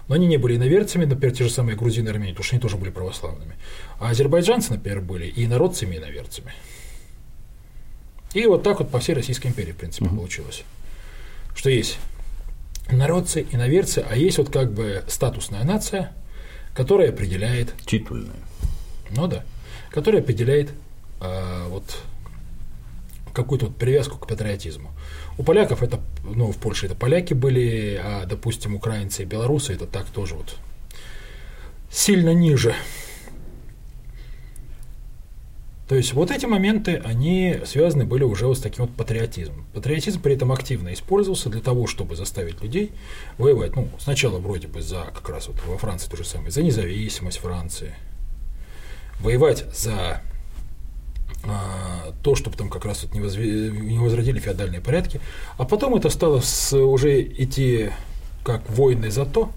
Но 0.09 0.15
они 0.15 0.27
не 0.27 0.37
были 0.37 0.57
иноверцами, 0.57 1.05
например, 1.05 1.35
те 1.35 1.45
же 1.45 1.51
самые 1.51 1.77
грузины 1.77 2.09
и 2.09 2.11
армяне, 2.11 2.33
потому 2.33 2.45
что 2.45 2.55
они 2.55 2.63
тоже 2.63 2.77
были 2.77 2.91
православными. 2.91 3.57
А 3.99 4.11
азербайджанцы, 4.11 4.73
например, 4.73 5.01
были 5.01 5.27
и 5.27 5.45
инородцами, 5.45 5.97
и 5.97 5.99
иноверцами. 5.99 6.53
И 8.35 8.47
вот 8.47 8.63
так 8.63 8.79
вот 8.79 8.91
по 8.91 9.01
всей 9.01 9.15
Российской 9.15 9.49
империи, 9.49 9.73
в 9.73 9.77
принципе, 9.77 10.07
угу. 10.07 10.17
получилось. 10.17 10.63
Что 11.57 11.71
есть 11.71 11.99
народцы, 12.91 13.47
иноверцы, 13.51 14.05
а 14.09 14.17
есть 14.17 14.39
вот 14.39 14.51
как 14.51 14.73
бы 14.73 15.03
статусная 15.09 15.65
нация, 15.65 16.13
которая 16.75 17.09
определяет… 17.09 17.75
Титульная. 17.87 18.37
Ну 19.11 19.27
да. 19.27 19.45
Которая 19.91 20.21
определяет 20.21 20.71
а, 21.21 21.69
вот 21.69 21.99
какую-то 23.37 23.67
вот 23.67 23.77
привязку 23.77 24.19
к 24.19 24.27
патриотизму. 24.27 24.91
У 25.39 25.43
поляков 25.43 25.83
это, 25.83 26.01
ну, 26.25 26.51
в 26.51 26.57
Польше 26.57 26.87
это 26.87 26.95
поляки 26.95 27.35
были, 27.35 28.01
а, 28.03 28.25
допустим, 28.27 28.75
украинцы 28.75 29.23
и 29.23 29.27
белорусы 29.27 29.75
это 29.75 29.87
так 29.87 30.07
тоже 30.07 30.35
вот 30.35 30.57
сильно 31.91 32.35
ниже. 32.35 32.75
То 35.89 35.95
есть 35.95 36.15
вот 36.15 36.33
эти 36.33 36.47
моменты, 36.47 37.01
они 37.05 37.61
связаны 37.65 38.05
были 38.05 38.25
уже 38.25 38.47
вот 38.47 38.59
с 38.59 38.61
таким 38.61 38.87
вот 38.87 38.97
патриотизмом. 38.97 39.67
Патриотизм 39.73 40.21
при 40.21 40.35
этом 40.35 40.51
активно 40.51 40.93
использовался 40.93 41.49
для 41.49 41.61
того, 41.61 41.87
чтобы 41.87 42.17
заставить 42.17 42.61
людей 42.61 42.91
воевать. 43.39 43.77
Ну, 43.77 43.89
сначала 44.01 44.39
вроде 44.39 44.67
бы 44.67 44.83
за, 44.83 45.05
как 45.15 45.29
раз 45.29 45.47
вот 45.47 45.57
во 45.65 45.79
Франции 45.79 46.11
то 46.11 46.17
же 46.17 46.25
самое, 46.25 46.51
за 46.51 46.65
независимость 46.65 47.39
Франции. 47.39 47.95
Воевать 49.21 49.65
за 49.73 50.23
то, 52.23 52.35
чтобы 52.35 52.57
там 52.57 52.69
как 52.69 52.85
раз 52.85 53.05
вот 53.05 53.15
не, 53.15 53.21
возве... 53.21 53.71
не 53.71 53.99
возродили 53.99 54.41
феодальные 54.41 54.81
порядки, 54.81 55.21
а 55.59 55.65
потом 55.65 55.95
это 55.95 56.11
стало 56.11 56.41
с, 56.41 56.77
уже 56.77 57.23
идти 57.23 57.91
как 58.43 58.69
войны 58.71 59.11
за 59.11 59.27
то, 59.27 59.51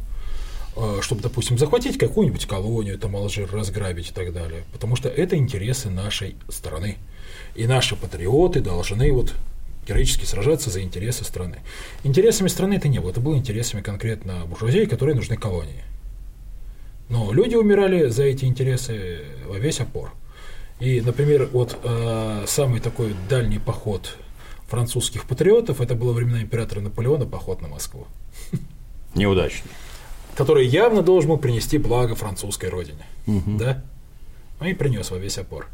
а, 0.75 0.99
чтобы, 1.01 1.21
допустим, 1.21 1.57
захватить 1.57 1.97
какую-нибудь 1.97 2.45
колонию, 2.45 2.97
там 2.97 3.15
Алжир 3.15 3.49
разграбить 3.51 4.09
и 4.09 4.13
так 4.13 4.33
далее, 4.33 4.63
потому 4.71 4.95
что 4.95 5.09
это 5.09 5.35
интересы 5.35 5.89
нашей 5.89 6.35
страны. 6.47 6.97
И 7.55 7.67
наши 7.67 7.95
патриоты 7.95 8.61
должны 8.61 9.11
вот 9.11 9.33
героически 9.87 10.25
сражаться 10.25 10.69
за 10.69 10.81
интересы 10.81 11.23
страны. 11.23 11.59
Интересами 12.03 12.47
страны 12.47 12.75
это 12.75 12.87
не 12.87 12.99
было, 12.99 13.09
это 13.09 13.19
было 13.19 13.35
интересами 13.35 13.81
конкретно 13.81 14.45
буржуазии, 14.45 14.85
которые 14.85 15.15
нужны 15.15 15.35
колонии. 15.35 15.83
Но 17.09 17.31
люди 17.33 17.55
умирали 17.55 18.07
за 18.09 18.23
эти 18.23 18.45
интересы 18.45 19.21
во 19.47 19.57
весь 19.57 19.79
опор. 19.79 20.13
И, 20.79 21.01
например, 21.01 21.49
вот 21.51 21.77
э, 21.83 22.45
самый 22.47 22.79
такой 22.79 23.13
дальний 23.29 23.59
поход 23.59 24.17
французских 24.67 25.25
патриотов, 25.25 25.81
это 25.81 25.95
было 25.95 26.13
времена 26.13 26.41
императора 26.41 26.79
Наполеона, 26.79 27.25
поход 27.25 27.61
на 27.61 27.67
Москву. 27.67 28.07
Неудачный. 29.15 29.71
Который 30.35 30.67
явно 30.67 31.01
должен 31.01 31.31
был 31.31 31.37
принести 31.37 31.77
благо 31.77 32.15
французской 32.15 32.69
родине. 32.69 33.05
Угу. 33.27 33.57
Да? 33.57 33.83
Ну 34.61 34.67
и 34.67 34.73
принес 34.73 35.11
во 35.11 35.17
весь 35.17 35.37
опор. 35.37 35.67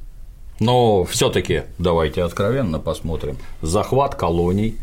Но 0.60 1.04
все-таки 1.04 1.64
давайте 1.78 2.24
откровенно 2.24 2.80
посмотрим. 2.80 3.38
Захват 3.62 4.16
колоний. 4.16 4.78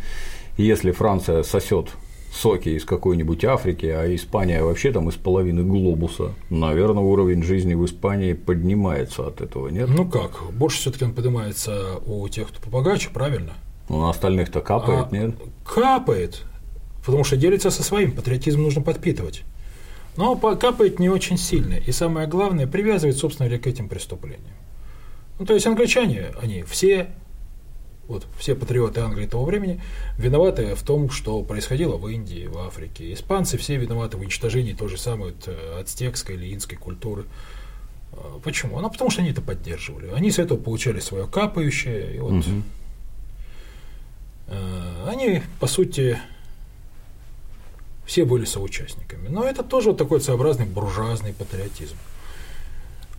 Если 0.58 0.92
Франция 0.92 1.42
сосет 1.42 1.88
соки 2.32 2.70
из 2.70 2.84
какой-нибудь 2.84 3.44
Африки, 3.44 3.86
а 3.86 4.12
Испания 4.14 4.62
вообще 4.62 4.90
там 4.90 5.08
из 5.08 5.16
половины 5.16 5.62
глобуса. 5.62 6.32
Наверное, 6.50 7.02
уровень 7.02 7.42
жизни 7.42 7.74
в 7.74 7.84
Испании 7.84 8.32
поднимается 8.32 9.26
от 9.26 9.40
этого, 9.40 9.68
нет? 9.68 9.88
Ну 9.88 10.08
как, 10.08 10.42
больше 10.52 10.78
все 10.78 10.90
таки 10.90 11.04
он 11.04 11.12
поднимается 11.12 11.98
у 12.06 12.26
тех, 12.28 12.48
кто 12.48 12.60
побогаче, 12.60 13.10
правильно? 13.12 13.52
Ну, 13.88 14.00
на 14.00 14.10
остальных-то 14.10 14.60
капает, 14.60 15.08
а, 15.10 15.14
нет? 15.14 15.34
Капает, 15.64 16.42
потому 17.04 17.24
что 17.24 17.36
делится 17.36 17.70
со 17.70 17.82
своим, 17.82 18.12
патриотизм 18.12 18.62
нужно 18.62 18.80
подпитывать. 18.80 19.42
Но 20.16 20.36
капает 20.36 20.98
не 20.98 21.08
очень 21.08 21.38
сильно, 21.38 21.74
и 21.74 21.92
самое 21.92 22.26
главное, 22.26 22.66
привязывает, 22.66 23.16
собственно 23.16 23.48
говоря, 23.48 23.62
к 23.62 23.66
этим 23.66 23.88
преступлениям. 23.88 24.54
Ну, 25.38 25.46
то 25.46 25.54
есть 25.54 25.66
англичане, 25.66 26.28
они 26.40 26.62
все 26.62 27.08
вот 28.08 28.26
все 28.38 28.54
патриоты 28.54 29.00
Англии 29.00 29.26
того 29.26 29.44
времени 29.44 29.80
виноваты 30.18 30.74
в 30.74 30.82
том, 30.82 31.10
что 31.10 31.42
происходило 31.42 31.96
в 31.96 32.08
Индии, 32.08 32.46
в 32.46 32.58
Африке. 32.58 33.12
Испанцы 33.12 33.56
все 33.58 33.76
виноваты 33.76 34.16
в 34.16 34.20
уничтожении 34.20 34.72
той 34.72 34.88
же 34.88 34.98
самой 34.98 35.32
вот 35.32 35.46
э, 35.46 35.80
ацтекской 35.80 36.34
или 36.34 36.54
инской 36.54 36.76
культуры. 36.76 37.24
А, 38.12 38.40
почему? 38.42 38.80
Ну, 38.80 38.90
потому 38.90 39.10
что 39.10 39.22
они 39.22 39.30
это 39.30 39.40
поддерживали. 39.40 40.10
Они 40.10 40.30
с 40.30 40.38
этого 40.38 40.58
получали 40.58 41.00
свое 41.00 41.26
капающее. 41.26 42.16
И 42.16 42.18
вот, 42.18 42.46
угу. 42.46 42.62
Они, 45.06 45.42
по 45.60 45.66
сути, 45.66 46.18
все 48.04 48.24
были 48.24 48.44
соучастниками. 48.44 49.28
Но 49.28 49.44
это 49.44 49.62
тоже 49.62 49.90
вот 49.90 49.98
такой 49.98 50.20
своеобразный 50.20 50.66
буржуазный 50.66 51.32
патриотизм. 51.32 51.96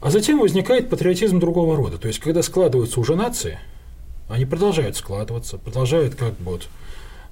А 0.02 0.12
затем 0.12 0.40
возникает 0.40 0.90
патриотизм 0.90 1.40
другого 1.40 1.76
рода. 1.78 1.98
То 1.98 2.08
есть, 2.08 2.20
когда 2.20 2.44
складываются 2.44 3.00
уже 3.00 3.16
нации– 3.16 3.58
они 4.34 4.46
продолжают 4.46 4.98
складываться, 4.98 5.58
продолжают 5.58 6.16
как 6.16 6.34
бы 6.40 6.54
вот, 6.54 6.68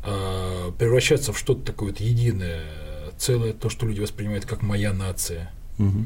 э, 0.06 0.72
превращаться 0.78 1.34
в 1.34 1.38
что-то 1.38 1.66
такое 1.66 1.90
вот 1.90 2.00
единое 2.00 2.64
целое, 3.18 3.54
то, 3.54 3.70
что 3.70 3.88
люди 3.88 4.02
воспринимают 4.02 4.46
как 4.46 4.62
моя 4.62 4.94
нация. 4.94 5.52
Угу. 5.80 6.06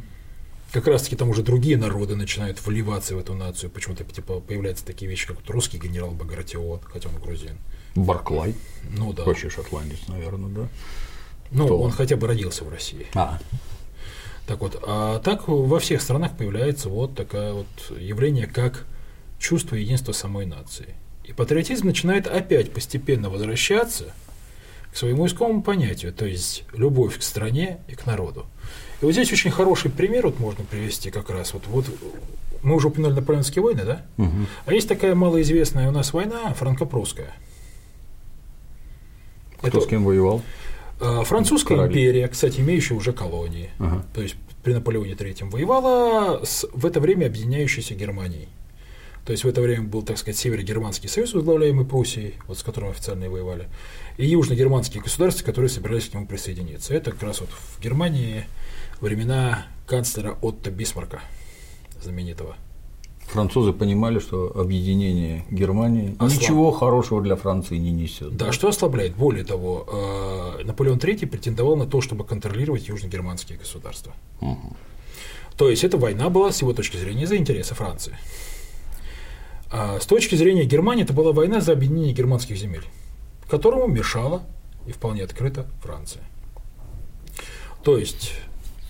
Как 0.71 0.87
раз-таки 0.87 1.15
там 1.15 1.29
уже 1.29 1.43
другие 1.43 1.77
народы 1.77 2.15
начинают 2.15 2.65
вливаться 2.65 3.15
в 3.15 3.19
эту 3.19 3.33
нацию. 3.33 3.69
Почему-то 3.69 4.03
типа, 4.03 4.39
появляются 4.39 4.85
такие 4.85 5.09
вещи, 5.09 5.27
как 5.27 5.37
вот 5.37 5.49
русский 5.49 5.77
генерал 5.77 6.11
Багратион, 6.11 6.79
хотя 6.83 7.09
он 7.09 7.15
грузин. 7.21 7.57
Барклай. 7.95 8.55
Ну 8.97 9.13
да. 9.13 9.23
Вообще 9.23 9.49
шотландец, 9.49 10.07
наверное, 10.07 10.49
да. 10.49 10.67
Ну, 11.51 11.65
Кто? 11.65 11.79
он 11.79 11.91
хотя 11.91 12.17
бы 12.17 12.27
родился 12.27 12.65
в 12.65 12.69
России. 12.69 13.07
А. 13.13 13.39
Так 14.47 14.59
вот, 14.59 14.81
а 14.85 15.19
так 15.19 15.47
во 15.47 15.79
всех 15.79 16.01
странах 16.01 16.37
появляется 16.37 16.89
вот 16.89 17.15
такое 17.15 17.53
вот 17.53 17.67
явление, 17.97 18.47
как 18.47 18.85
чувство 19.39 19.75
единства 19.75 20.11
самой 20.11 20.45
нации. 20.45 20.95
И 21.23 21.33
патриотизм 21.33 21.87
начинает 21.87 22.27
опять 22.27 22.71
постепенно 22.71 23.29
возвращаться 23.29 24.13
к 24.91 24.97
своему 24.97 25.25
искомому 25.25 25.61
понятию, 25.61 26.13
то 26.13 26.25
есть 26.25 26.63
любовь 26.73 27.17
к 27.17 27.23
стране 27.23 27.79
и 27.87 27.95
к 27.95 28.05
народу. 28.05 28.45
И 29.01 29.05
вот 29.05 29.11
здесь 29.11 29.31
очень 29.31 29.51
хороший 29.51 29.91
пример 29.91 30.27
вот 30.27 30.39
можно 30.39 30.63
привести 30.63 31.11
как 31.11 31.29
раз. 31.29 31.53
Вот, 31.53 31.67
вот 31.67 31.85
мы 32.63 32.75
уже 32.75 32.87
упомянули 32.87 33.15
наполеонские 33.15 33.61
войны, 33.61 33.83
да? 33.83 34.05
Угу. 34.17 34.45
А 34.65 34.73
есть 34.73 34.87
такая 34.87 35.15
малоизвестная 35.15 35.89
у 35.89 35.91
нас 35.91 36.13
война 36.13 36.53
франко-прусская. 36.53 37.33
Кто 39.57 39.67
Это, 39.67 39.81
с 39.81 39.87
кем 39.87 40.03
воевал? 40.03 40.41
А, 40.99 41.23
французская 41.23 41.75
Короли. 41.75 41.91
империя, 41.91 42.27
кстати, 42.27 42.61
имеющая 42.61 42.93
уже 42.93 43.13
колонии, 43.13 43.71
ага. 43.79 44.05
то 44.13 44.21
есть 44.21 44.35
при 44.63 44.73
Наполеоне 44.73 45.13
III 45.13 45.49
воевала 45.49 46.43
с 46.45 46.67
в 46.71 46.85
это 46.85 46.99
время 46.99 47.27
объединяющейся 47.27 47.95
Германией. 47.95 48.47
То 49.25 49.31
есть 49.31 49.43
в 49.43 49.47
это 49.47 49.61
время 49.61 49.83
был, 49.83 50.03
так 50.03 50.17
сказать, 50.19 50.37
Северо-Германский 50.37 51.07
союз, 51.07 51.33
возглавляемый 51.33 51.85
Пруссией, 51.85 52.35
вот 52.47 52.59
с 52.59 52.63
которым 52.63 52.91
официально 52.91 53.25
и 53.25 53.27
воевали, 53.27 53.67
и 54.17 54.27
южно-германские 54.27 55.01
государства, 55.01 55.43
которые 55.43 55.69
собирались 55.69 56.09
к 56.09 56.13
нему 56.13 56.27
присоединиться. 56.27 56.93
Это 56.93 57.11
как 57.11 57.23
раз 57.23 57.41
вот 57.41 57.49
в 57.49 57.81
Германии 57.81 58.45
времена 59.01 59.65
канцлера 59.87 60.37
Отто 60.41 60.69
Бисмарка, 60.69 61.21
знаменитого. 62.01 62.55
Французы 63.27 63.73
понимали, 63.73 64.19
что 64.19 64.51
объединение 64.55 65.45
Германии 65.49 66.15
Ослаб... 66.19 66.41
ничего 66.41 66.71
хорошего 66.71 67.21
для 67.21 67.35
Франции 67.35 67.77
не 67.77 67.91
несет. 67.91 68.37
Да, 68.37 68.45
да, 68.45 68.51
что 68.51 68.67
ослабляет. 68.67 69.15
Более 69.15 69.43
того, 69.43 69.87
э, 70.59 70.63
Наполеон 70.63 70.99
III 70.99 71.25
претендовал 71.25 71.75
на 71.75 71.87
то, 71.87 72.01
чтобы 72.01 72.23
контролировать 72.23 72.87
южно-германские 72.87 73.57
государства. 73.57 74.13
Угу. 74.41 74.75
То 75.57 75.69
есть 75.69 75.83
эта 75.83 75.97
война 75.97 76.29
была, 76.29 76.51
с 76.51 76.61
его 76.61 76.73
точки 76.73 76.97
зрения, 76.97 77.25
за 77.25 77.37
интересы 77.37 77.73
Франции. 77.73 78.15
А 79.77 79.99
с 79.99 80.05
точки 80.05 80.35
зрения 80.35 80.63
Германии, 80.63 81.03
это 81.03 81.11
была 81.11 81.33
война 81.33 81.59
за 81.59 81.73
объединение 81.73 82.13
германских 82.13 82.55
земель, 82.55 82.85
которому 83.49 83.87
мешала 83.87 84.41
и 84.87 84.93
вполне 84.93 85.21
открыто 85.21 85.67
Франция. 85.83 86.23
То 87.83 87.97
есть, 87.97 88.35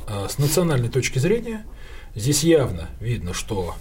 э, 0.08 0.28
с 0.30 0.38
национальной 0.38 0.90
точки 0.90 1.18
зрения, 1.18 1.66
здесь 2.14 2.44
явно 2.44 2.88
видно, 3.00 3.34
что 3.34 3.74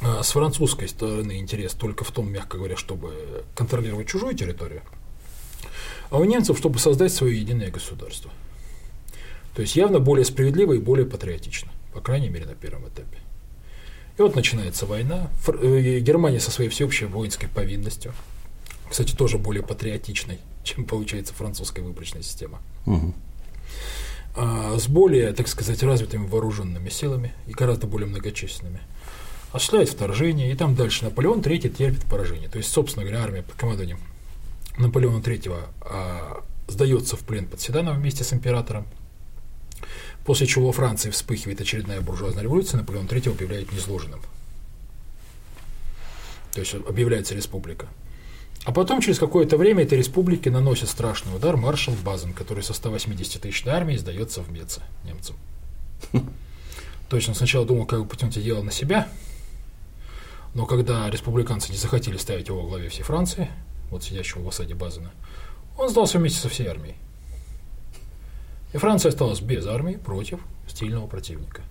э, 0.00 0.22
с 0.24 0.32
французской 0.32 0.88
стороны 0.88 1.38
интерес 1.38 1.74
только 1.74 2.02
в 2.02 2.10
том, 2.10 2.28
мягко 2.32 2.56
говоря, 2.56 2.76
чтобы 2.76 3.44
контролировать 3.54 4.08
чужую 4.08 4.34
территорию, 4.34 4.82
а 6.10 6.18
у 6.18 6.24
немцев, 6.24 6.58
чтобы 6.58 6.80
создать 6.80 7.12
свое 7.12 7.38
единое 7.38 7.70
государство. 7.70 8.32
То 9.54 9.62
есть 9.62 9.76
явно 9.76 10.00
более 10.00 10.24
справедливо 10.24 10.72
и 10.72 10.78
более 10.78 11.06
патриотично, 11.06 11.70
по 11.94 12.00
крайней 12.00 12.28
мере, 12.28 12.46
на 12.46 12.56
первом 12.56 12.88
этапе. 12.88 13.18
И 14.18 14.22
вот 14.22 14.34
начинается 14.34 14.84
война. 14.84 15.30
Э, 15.46 16.00
Германия 16.00 16.40
со 16.40 16.50
своей 16.50 16.70
всеобщей 16.70 17.04
воинской 17.04 17.48
повинностью, 17.48 18.12
кстати, 18.90 19.14
тоже 19.14 19.38
более 19.38 19.62
патриотичной, 19.62 20.38
чем 20.64 20.84
получается 20.84 21.32
французская 21.34 21.82
выборочная 21.82 22.22
система. 22.22 22.58
Угу. 22.86 23.14
с 24.78 24.88
более, 24.88 25.32
так 25.32 25.46
сказать, 25.48 25.82
развитыми 25.82 26.26
вооруженными 26.26 26.88
силами 26.88 27.34
и 27.46 27.52
гораздо 27.52 27.86
более 27.86 28.08
многочисленными. 28.08 28.80
Осуществляет 29.52 29.88
вторжение, 29.88 30.52
и 30.52 30.54
там 30.54 30.74
дальше 30.74 31.04
Наполеон 31.04 31.40
III 31.40 31.68
терпит 31.70 32.04
поражение. 32.04 32.48
То 32.48 32.58
есть, 32.58 32.70
собственно 32.70 33.04
говоря, 33.04 33.22
армия 33.22 33.42
под 33.42 33.54
командованием 33.54 33.98
Наполеона 34.78 35.18
III 35.18 35.58
а, 35.80 36.44
сдается 36.66 37.16
в 37.16 37.20
плен 37.20 37.46
под 37.46 37.60
Седаном 37.60 37.96
вместе 37.96 38.24
с 38.24 38.32
императором, 38.32 38.86
после 40.28 40.46
чего 40.46 40.66
во 40.66 40.72
Франции 40.72 41.08
вспыхивает 41.08 41.58
очередная 41.58 42.02
буржуазная 42.02 42.42
революция, 42.42 42.76
Наполеон 42.76 43.06
III 43.06 43.30
объявляет 43.30 43.72
незложенным. 43.72 44.20
То 46.52 46.60
есть 46.60 46.74
объявляется 46.74 47.34
республика. 47.34 47.86
А 48.64 48.72
потом, 48.72 49.00
через 49.00 49.18
какое-то 49.18 49.56
время, 49.56 49.84
этой 49.84 49.96
республике 49.96 50.50
наносит 50.50 50.90
страшный 50.90 51.34
удар 51.34 51.56
маршал 51.56 51.94
Базен, 52.04 52.34
который 52.34 52.62
со 52.62 52.74
180 52.74 53.40
тысячной 53.40 53.72
армией 53.72 53.96
сдается 53.96 54.42
в 54.42 54.52
Меце 54.52 54.82
немцам. 55.02 55.34
То 57.08 57.16
есть 57.16 57.26
он 57.26 57.34
сначала 57.34 57.64
думал, 57.64 57.86
как 57.86 58.02
бы 58.02 58.06
потянуть 58.06 58.44
дело 58.44 58.62
на 58.62 58.70
себя, 58.70 59.08
но 60.52 60.66
когда 60.66 61.08
республиканцы 61.08 61.72
не 61.72 61.78
захотели 61.78 62.18
ставить 62.18 62.48
его 62.48 62.60
во 62.60 62.68
главе 62.68 62.90
всей 62.90 63.02
Франции, 63.02 63.48
вот 63.88 64.04
сидящего 64.04 64.42
в 64.42 64.48
осаде 64.48 64.74
Базена, 64.74 65.10
он 65.78 65.88
сдался 65.88 66.18
вместе 66.18 66.38
со 66.38 66.50
всей 66.50 66.66
армией. 66.66 66.96
Франция 68.78 69.10
осталась 69.10 69.40
без 69.40 69.66
армии 69.66 69.94
против 69.94 70.40
стильного 70.66 71.06
противника. 71.06 71.62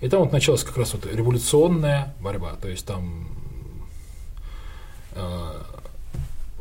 И 0.00 0.08
там 0.08 0.20
вот 0.20 0.32
началась 0.32 0.64
как 0.64 0.76
раз 0.76 0.94
вот 0.94 1.06
революционная 1.06 2.14
борьба, 2.20 2.54
то 2.60 2.68
есть 2.68 2.84
там 2.84 3.28
э, 5.12 5.62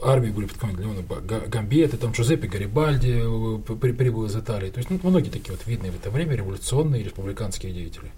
армии 0.04 0.30
были 0.30 0.46
под 0.46 0.78
Леона 0.78 1.02
Гамбеты, 1.48 1.98
там 1.98 2.12
Джузеппе 2.12 2.48
Гарибальди 2.48 3.22
э, 3.24 3.92
прибыл 3.92 4.26
из 4.26 4.36
Италии. 4.36 4.70
То 4.70 4.78
есть 4.78 4.90
ну, 4.90 5.00
многие 5.04 5.30
такие 5.30 5.56
вот 5.56 5.66
видные 5.66 5.92
в 5.92 5.96
это 5.96 6.12
время 6.12 6.36
революционные 6.36 7.04
республиканские 7.04 7.74
деятели, 7.74 8.12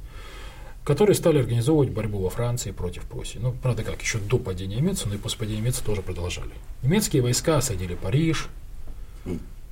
которые 0.83 1.15
стали 1.15 1.39
организовывать 1.39 1.91
борьбу 1.91 2.19
во 2.19 2.29
Франции 2.29 2.71
против 2.71 3.03
Пруссии. 3.03 3.37
Ну, 3.37 3.53
правда, 3.53 3.83
как, 3.83 4.01
еще 4.01 4.17
до 4.19 4.37
падения 4.37 4.81
немцев, 4.81 5.07
но 5.07 5.15
и 5.15 5.17
после 5.17 5.39
падения 5.39 5.61
немцев 5.61 5.83
тоже 5.83 6.01
продолжали. 6.01 6.51
Немецкие 6.81 7.21
войска 7.21 7.57
осадили 7.57 7.95
Париж, 7.95 8.49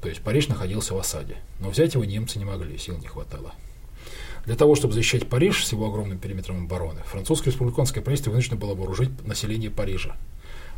то 0.02 0.10
есть 0.10 0.22
Париж 0.22 0.48
находился 0.48 0.94
в 0.94 0.98
осаде. 0.98 1.38
Но 1.60 1.70
взять 1.70 1.94
его 1.94 2.04
немцы 2.04 2.40
не 2.40 2.46
могли, 2.46 2.78
сил 2.78 2.98
не 2.98 3.08
хватало. 3.08 3.54
Для 4.46 4.56
того, 4.56 4.76
чтобы 4.76 4.94
защищать 4.94 5.30
Париж 5.30 5.66
с 5.66 5.72
его 5.72 5.88
огромным 5.88 6.18
периметром 6.18 6.66
обороны, 6.66 7.02
французское 7.06 7.52
республиканское 7.52 8.04
правительство 8.04 8.32
вынуждено 8.32 8.60
было 8.60 8.74
вооружить 8.74 9.10
население 9.26 9.70
Парижа. 9.70 10.16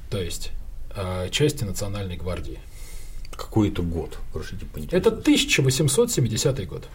То 0.10 0.22
есть 0.22 0.52
э, 0.96 1.30
части 1.32 1.64
Национальной 1.64 2.18
гвардии. 2.18 2.60
Какой 3.32 3.70
это 3.70 3.82
год, 3.82 4.20
простите, 4.32 4.68
Это 4.92 5.10
1870 5.10 6.68
год. 6.68 6.88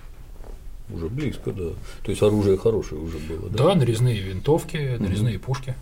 Уже 0.90 1.08
близко, 1.08 1.52
да. 1.52 1.70
То 2.02 2.10
есть 2.10 2.22
оружие 2.22 2.58
хорошее 2.58 3.00
уже 3.00 3.18
было, 3.18 3.48
да? 3.50 3.64
Да, 3.64 3.74
нарезные 3.74 4.20
винтовки, 4.20 4.96
нарезные 4.98 5.36
угу. 5.36 5.46
пушки. 5.46 5.74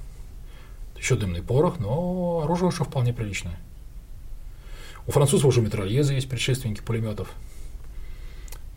Еще 0.97 1.17
дымный 1.17 1.43
порох, 1.43 1.79
но 1.79 2.41
оружие 2.45 2.69
уже 2.69 2.85
вполне 2.85 3.13
приличное. 3.13 3.59
У 5.07 5.13
французов 5.13 5.47
уже 5.47 5.61
метрольезы 5.61 6.15
есть, 6.15 6.29
предшественники 6.29 6.81
пулеметов. 6.81 7.29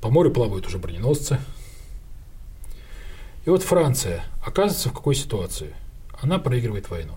По 0.02 0.10
морю 0.10 0.32
плавают 0.32 0.68
уже 0.68 0.78
броненосцы. 0.78 1.40
И 3.46 3.50
вот 3.50 3.64
Франция 3.64 4.24
оказывается 4.46 4.90
в 4.90 4.94
какой 4.94 5.16
ситуации? 5.16 5.74
Она 6.22 6.38
проигрывает 6.38 6.90
войну. 6.90 7.14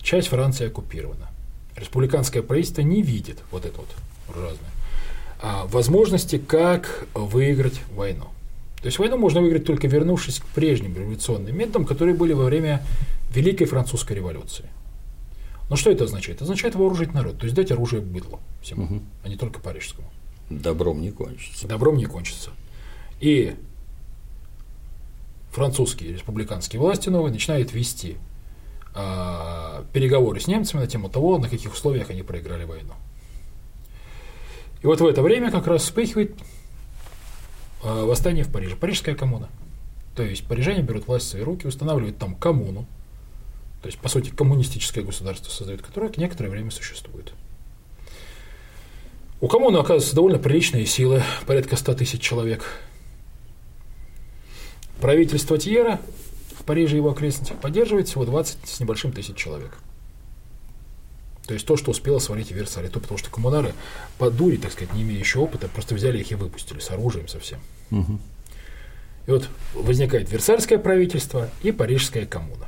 Часть 0.00 0.28
Франции 0.28 0.66
оккупирована. 0.66 1.28
Республиканское 1.76 2.42
правительство 2.42 2.82
не 2.82 3.02
видит 3.02 3.38
вот 3.50 3.64
это 3.64 3.78
вот 3.78 3.88
разное 4.28 4.70
а, 5.40 5.66
возможности, 5.66 6.38
как 6.38 7.06
выиграть 7.14 7.80
войну. 7.94 8.26
То 8.80 8.86
есть 8.86 8.98
войну 8.98 9.16
можно 9.16 9.40
выиграть 9.40 9.64
только 9.64 9.88
вернувшись 9.88 10.38
к 10.38 10.46
прежним 10.46 10.94
революционным 10.96 11.56
методам, 11.56 11.84
которые 11.84 12.14
были 12.14 12.32
во 12.32 12.44
время 12.44 12.82
Великой 13.34 13.66
Французской 13.66 14.14
революции. 14.14 14.66
Но 15.68 15.76
что 15.76 15.90
это 15.90 16.04
означает? 16.04 16.36
Это 16.38 16.44
означает 16.44 16.74
вооружить 16.74 17.12
народ, 17.12 17.38
то 17.38 17.44
есть 17.44 17.54
дать 17.54 17.70
оружие 17.70 18.00
быдлу 18.00 18.40
всему, 18.62 18.84
угу. 18.84 19.02
а 19.22 19.28
не 19.28 19.36
только 19.36 19.60
парижскому. 19.60 20.10
Добром 20.48 21.00
не 21.00 21.10
кончится. 21.10 21.68
Добром 21.68 21.96
не 21.96 22.06
кончится. 22.06 22.50
И 23.20 23.54
французские 25.50 26.14
республиканские 26.14 26.80
власти 26.80 27.10
новые 27.10 27.32
начинают 27.32 27.72
вести 27.72 28.16
э, 28.94 29.84
переговоры 29.92 30.40
с 30.40 30.46
немцами 30.46 30.80
на 30.80 30.86
тему 30.86 31.10
того, 31.10 31.38
на 31.38 31.48
каких 31.48 31.72
условиях 31.72 32.10
они 32.10 32.22
проиграли 32.22 32.64
войну. 32.64 32.94
И 34.82 34.86
вот 34.86 35.00
в 35.00 35.06
это 35.06 35.22
время 35.22 35.50
как 35.50 35.66
раз 35.66 35.82
вспыхивает 35.82 36.34
э, 37.82 38.04
восстание 38.04 38.44
в 38.44 38.52
Париже, 38.52 38.76
Парижская 38.76 39.14
коммуна. 39.14 39.48
То 40.14 40.24
есть 40.24 40.44
парижане 40.46 40.82
берут 40.82 41.06
власть 41.06 41.26
в 41.26 41.28
свои 41.28 41.42
руки, 41.42 41.68
устанавливают 41.68 42.18
там 42.18 42.34
коммуну, 42.34 42.86
то 43.82 43.86
есть, 43.86 43.98
по 43.98 44.08
сути, 44.08 44.30
коммунистическое 44.30 45.04
государство 45.04 45.50
создают, 45.50 45.82
которое 45.82 46.12
некоторое 46.16 46.48
время 46.48 46.70
существует. 46.70 47.32
У 49.40 49.46
коммуны 49.46 49.76
оказываются 49.76 50.16
довольно 50.16 50.38
приличные 50.38 50.84
силы, 50.84 51.22
порядка 51.46 51.76
100 51.76 51.94
тысяч 51.94 52.20
человек. 52.20 52.64
Правительство 55.00 55.56
Тьера 55.58 56.00
в 56.58 56.64
Париже 56.64 56.94
и 56.94 56.96
его 56.96 57.10
окрестностях 57.10 57.56
поддерживает 57.58 58.08
всего 58.08 58.24
20 58.24 58.58
с 58.64 58.80
небольшим 58.80 59.12
тысяч 59.12 59.36
человек. 59.36 59.78
То 61.46 61.54
есть 61.54 61.64
то, 61.64 61.76
что 61.76 61.92
успело 61.92 62.18
свалить 62.18 62.48
в 62.48 62.54
Версале, 62.54 62.88
то 62.88 62.98
потому 62.98 63.16
что 63.16 63.30
коммунары 63.30 63.74
по 64.18 64.30
дури, 64.30 64.56
так 64.56 64.72
сказать, 64.72 64.92
не 64.92 65.02
имеющие 65.02 65.42
опыта, 65.42 65.68
просто 65.68 65.94
взяли 65.94 66.18
их 66.18 66.30
и 66.32 66.34
выпустили 66.34 66.80
с 66.80 66.90
оружием 66.90 67.28
совсем. 67.28 67.60
Угу. 67.90 68.18
И 69.28 69.30
вот 69.30 69.48
возникает 69.74 70.30
Версальское 70.30 70.78
правительство 70.78 71.48
и 71.62 71.70
Парижская 71.70 72.26
коммуна. 72.26 72.67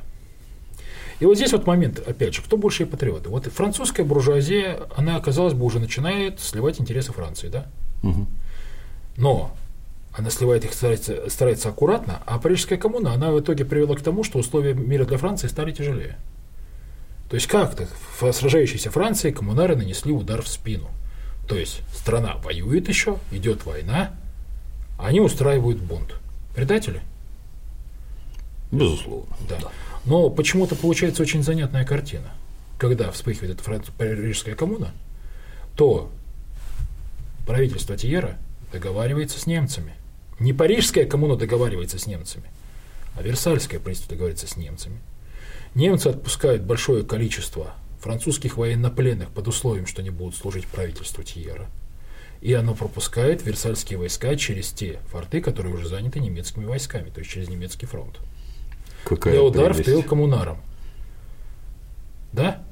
И 1.21 1.25
вот 1.25 1.35
здесь 1.35 1.51
вот 1.51 1.67
момент, 1.67 1.99
опять 1.99 2.33
же, 2.33 2.41
кто 2.41 2.57
большие 2.57 2.87
патриоты? 2.87 3.29
Вот 3.29 3.45
французская 3.45 4.03
буржуазия, 4.03 4.79
она, 4.97 5.19
казалось 5.19 5.53
бы, 5.53 5.63
уже 5.65 5.79
начинает 5.79 6.39
сливать 6.39 6.81
интересы 6.81 7.13
Франции, 7.13 7.47
да? 7.47 7.67
Угу. 8.01 8.25
Но 9.17 9.55
она 10.13 10.31
сливает 10.31 10.65
их, 10.65 10.73
старается, 10.73 11.29
старается 11.29 11.69
аккуратно, 11.69 12.23
а 12.25 12.39
парижская 12.39 12.79
коммуна, 12.79 13.13
она 13.13 13.31
в 13.31 13.39
итоге 13.39 13.65
привела 13.65 13.95
к 13.95 14.01
тому, 14.01 14.23
что 14.23 14.39
условия 14.39 14.73
мира 14.73 15.05
для 15.05 15.19
Франции 15.19 15.47
стали 15.47 15.71
тяжелее. 15.71 16.17
То 17.29 17.35
есть 17.35 17.45
как-то 17.45 17.87
в 18.19 18.31
сражающейся 18.31 18.89
Франции 18.89 19.29
коммунары 19.29 19.75
нанесли 19.75 20.11
удар 20.11 20.41
в 20.41 20.47
спину. 20.47 20.89
То 21.47 21.55
есть 21.55 21.81
страна 21.93 22.37
воюет 22.43 22.89
еще, 22.89 23.19
идет 23.29 23.63
война, 23.67 24.15
они 24.97 25.21
устраивают 25.21 25.77
бунт. 25.77 26.15
Предатели? 26.55 27.01
Безусловно. 28.71 29.35
Да. 29.47 29.59
да. 29.61 29.71
Но 30.05 30.29
почему-то 30.29 30.75
получается 30.75 31.21
очень 31.21 31.43
занятная 31.43 31.85
картина. 31.85 32.31
Когда 32.77 33.11
вспыхивает 33.11 33.59
эта 33.59 33.91
парижская 33.97 34.55
коммуна, 34.55 34.91
то 35.75 36.11
правительство 37.45 37.95
Тиера 37.95 38.37
договаривается 38.71 39.39
с 39.39 39.45
немцами. 39.45 39.93
Не 40.39 40.53
парижская 40.53 41.05
коммуна 41.05 41.35
договаривается 41.35 41.99
с 41.99 42.07
немцами, 42.07 42.45
а 43.15 43.21
Версальское 43.21 43.79
правительство 43.79 44.15
договаривается 44.15 44.47
с 44.47 44.57
немцами. 44.57 44.99
Немцы 45.75 46.07
отпускают 46.07 46.63
большое 46.63 47.03
количество 47.03 47.75
французских 47.99 48.57
военнопленных 48.57 49.29
под 49.29 49.47
условием, 49.47 49.85
что 49.85 50.01
они 50.01 50.09
будут 50.09 50.35
служить 50.35 50.65
правительству 50.65 51.23
Тиера. 51.23 51.69
И 52.41 52.51
оно 52.53 52.73
пропускает 52.73 53.45
Версальские 53.45 53.99
войска 53.99 54.35
через 54.35 54.71
те 54.71 54.99
форты, 55.11 55.41
которые 55.41 55.75
уже 55.75 55.87
заняты 55.87 56.19
немецкими 56.19 56.65
войсками, 56.65 57.11
то 57.11 57.19
есть 57.19 57.29
через 57.29 57.47
немецкий 57.47 57.85
фронт. 57.85 58.19
Какая 59.03 59.33
для 59.33 59.43
удар 59.43 59.73
прелесть. 59.73 59.89
в 59.89 59.91
тыл 59.91 60.03
коммунарам. 60.03 60.57
Да? 62.31 62.63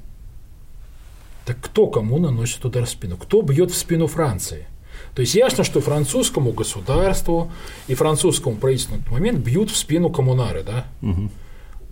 Так 1.45 1.57
кто 1.61 1.87
кому 1.87 2.19
наносит 2.19 2.63
удар 2.63 2.85
в 2.85 2.89
спину? 2.89 3.17
Кто 3.17 3.41
бьет 3.41 3.71
в 3.71 3.77
спину 3.77 4.07
Франции? 4.07 4.67
То 5.15 5.21
есть 5.21 5.33
ясно, 5.35 5.63
что 5.63 5.81
французскому 5.81 6.51
государству 6.51 7.51
и 7.87 7.95
французскому 7.95 8.55
правительству 8.57 8.95
на 8.95 8.99
этот 8.99 9.11
момент 9.11 9.39
бьют 9.39 9.71
в 9.71 9.77
спину 9.77 10.09
коммунары, 10.09 10.63
да? 10.63 10.85
Угу. 11.01 11.29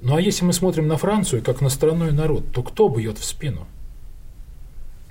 Ну 0.02 0.15
а 0.15 0.21
если 0.21 0.45
мы 0.45 0.54
смотрим 0.54 0.88
на 0.88 0.97
Францию 0.97 1.41
как 1.41 1.62
на 1.62 1.69
страной 1.69 2.12
народ, 2.12 2.52
то 2.54 2.62
кто 2.62 2.88
бьет 2.89 3.17
в 3.17 3.26
спину? 3.26 3.65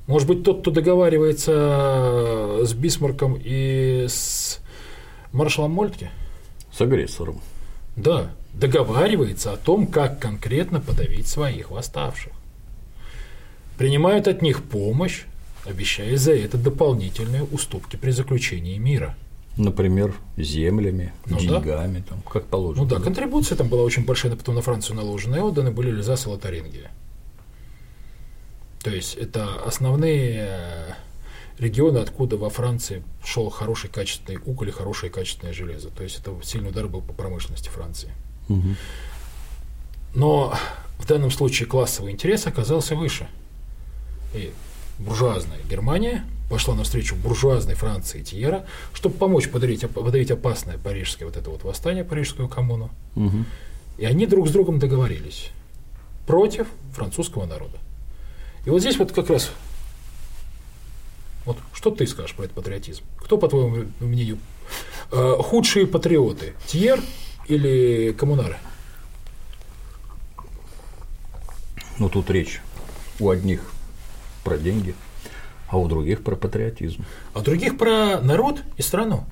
Может 0.07 0.29
быть, 0.29 0.45
тот, 0.45 0.61
кто 0.61 0.71
договаривается 0.71 2.61
с 2.63 2.73
Бисмарком 2.73 3.37
и 3.43 4.07
с 4.09 4.61
маршалом 5.33 5.73
Мольтке? 5.73 6.11
С 6.73 6.81
агрессором. 6.81 7.41
Да, 7.97 8.31
договаривается 8.59 9.53
о 9.53 9.57
том, 9.57 9.87
как 9.87 10.19
конкретно 10.19 10.81
подавить 10.81 11.27
своих 11.27 11.71
восставших. 11.71 12.33
Принимают 13.77 14.27
от 14.27 14.41
них 14.41 14.63
помощь, 14.63 15.25
обещая 15.67 16.17
за 16.17 16.35
это 16.35 16.57
дополнительные 16.57 17.45
уступки 17.45 17.97
при 17.97 18.11
заключении 18.11 18.79
мира. 18.79 19.15
Например, 19.59 20.15
землями, 20.37 21.13
ну, 21.27 21.39
деньгами, 21.39 21.99
да. 21.99 22.05
там, 22.11 22.23
как 22.23 22.47
положено. 22.47 22.85
Ну 22.85 22.89
да, 22.89 23.01
контрибуция 23.01 23.57
там 23.57 23.69
была 23.69 23.83
очень 23.83 24.05
большая, 24.05 24.37
потом 24.37 24.55
на 24.55 24.63
Францию 24.63 24.97
наложена, 24.97 25.37
и 25.37 25.41
отданы 25.41 25.71
были 25.71 25.91
Лизас 25.91 26.27
и 26.27 26.29
Лотарингия. 26.29 26.91
То 28.83 28.91
есть 28.91 29.15
это 29.15 29.49
основные 29.65 30.47
э, 30.49 30.93
регионы, 31.59 31.99
откуда 31.99 32.37
во 32.37 32.51
Франции 32.51 33.03
шел 33.25 33.49
хороший 33.49 33.89
качественный 33.89 34.39
уголь 34.45 34.69
и 34.69 34.73
хорошее 34.73 35.11
качественное 35.11 35.55
железо. 35.55 35.89
То 35.89 36.03
есть 36.03 36.21
это 36.21 36.35
сильный 36.43 36.69
удар 36.69 36.87
был 36.87 37.01
по 37.01 37.15
промышленности 37.15 37.69
Франции. 37.69 38.13
Угу. 38.49 38.75
Но 40.15 40.55
в 40.99 41.07
данном 41.07 41.31
случае 41.31 41.69
классовый 41.69 42.13
интерес 42.13 42.47
оказался 42.47 42.95
выше. 42.95 43.29
И 44.35 44.53
буржуазная 44.99 45.59
Германия 45.69 46.25
пошла 46.49 46.75
навстречу 46.75 47.17
буржуазной 47.17 47.75
Франции 47.75 48.23
Тьера, 48.23 48.67
чтобы 48.95 49.17
помочь 49.17 49.49
подавить, 49.51 49.89
подавить 49.91 50.31
опасное 50.31 50.79
парижское 50.79 51.27
вот 51.27 51.37
это 51.37 51.51
вот 51.51 51.65
восстание, 51.65 52.05
парижскую 52.05 52.49
коммуну. 52.49 52.91
Угу. 53.17 53.45
И 53.99 54.05
они 54.05 54.27
друг 54.27 54.49
с 54.49 54.53
другом 54.53 54.79
договорились 54.79 55.51
против 56.27 56.67
французского 56.93 57.47
народа. 57.47 57.79
И 58.65 58.71
вот 58.71 58.81
здесь 58.81 58.99
вот 58.99 59.13
как 59.13 59.31
раз 59.31 59.51
вот 61.47 61.57
что 61.73 61.93
ты 61.93 62.07
скажешь 62.07 62.35
про 62.35 62.45
этот 62.45 62.57
патриотизм? 62.57 63.05
Кто, 63.19 63.39
по 63.39 63.49
твоему 63.49 63.87
мнению, 64.01 64.39
э, 65.13 65.37
худшие 65.39 65.87
патриоты? 65.87 66.55
Тьер 66.67 67.01
или 67.49 68.13
коммунары? 68.13 68.57
Ну, 71.99 72.09
тут 72.09 72.31
речь 72.31 72.61
у 73.19 73.31
одних 73.31 73.61
про 74.45 74.59
деньги, 74.59 74.95
а 75.69 75.79
у 75.79 75.89
других 75.89 76.23
про 76.23 76.37
патриотизм. 76.37 77.05
А 77.35 77.41
у 77.41 77.43
других 77.43 77.79
про 77.79 78.21
народ 78.21 78.63
и 78.77 78.83
страну. 78.83 79.25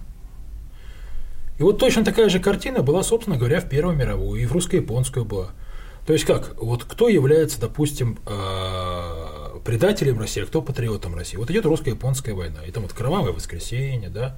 И 1.59 1.63
вот 1.63 1.79
точно 1.79 2.05
такая 2.05 2.29
же 2.29 2.41
картина 2.41 2.83
была, 2.83 3.03
собственно 3.03 3.37
говоря, 3.37 3.61
в 3.61 3.69
Первую 3.69 3.97
мировую, 3.97 4.41
и 4.41 4.47
в 4.47 4.53
русско-японскую 4.53 5.25
была. 5.25 5.51
То 6.07 6.13
есть 6.13 6.25
как, 6.25 6.61
вот 6.61 6.85
кто 6.85 7.09
является, 7.09 7.61
допустим, 7.61 8.19
э, 8.27 9.59
предателем 9.65 10.19
России, 10.19 10.43
а 10.43 10.47
кто 10.47 10.61
патриотом 10.61 11.15
России? 11.15 11.37
Вот 11.37 11.51
идет 11.51 11.65
русско-японская 11.65 12.35
война, 12.35 12.63
и 12.65 12.71
там 12.71 12.83
вот 12.83 12.93
кровавое 12.93 13.33
воскресенье, 13.33 14.11
да, 14.11 14.37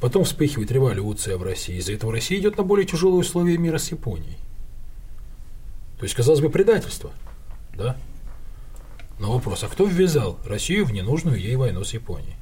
потом 0.00 0.24
вспыхивает 0.24 0.70
революция 0.70 1.36
в 1.36 1.42
России, 1.42 1.76
из-за 1.76 1.92
этого 1.92 2.12
Россия 2.12 2.38
идет 2.38 2.56
на 2.56 2.64
более 2.64 2.86
тяжелые 2.86 3.20
условия 3.20 3.58
мира 3.58 3.78
с 3.78 3.90
Японией. 3.90 4.36
То 5.98 6.04
есть, 6.04 6.14
казалось 6.14 6.40
бы, 6.40 6.50
предательство, 6.50 7.12
да? 7.74 7.96
Но 9.18 9.32
вопрос, 9.32 9.64
а 9.64 9.68
кто 9.68 9.86
ввязал 9.86 10.38
Россию 10.44 10.84
в 10.84 10.92
ненужную 10.92 11.40
ей 11.40 11.56
войну 11.56 11.84
с 11.84 11.94
Японией? 11.94 12.36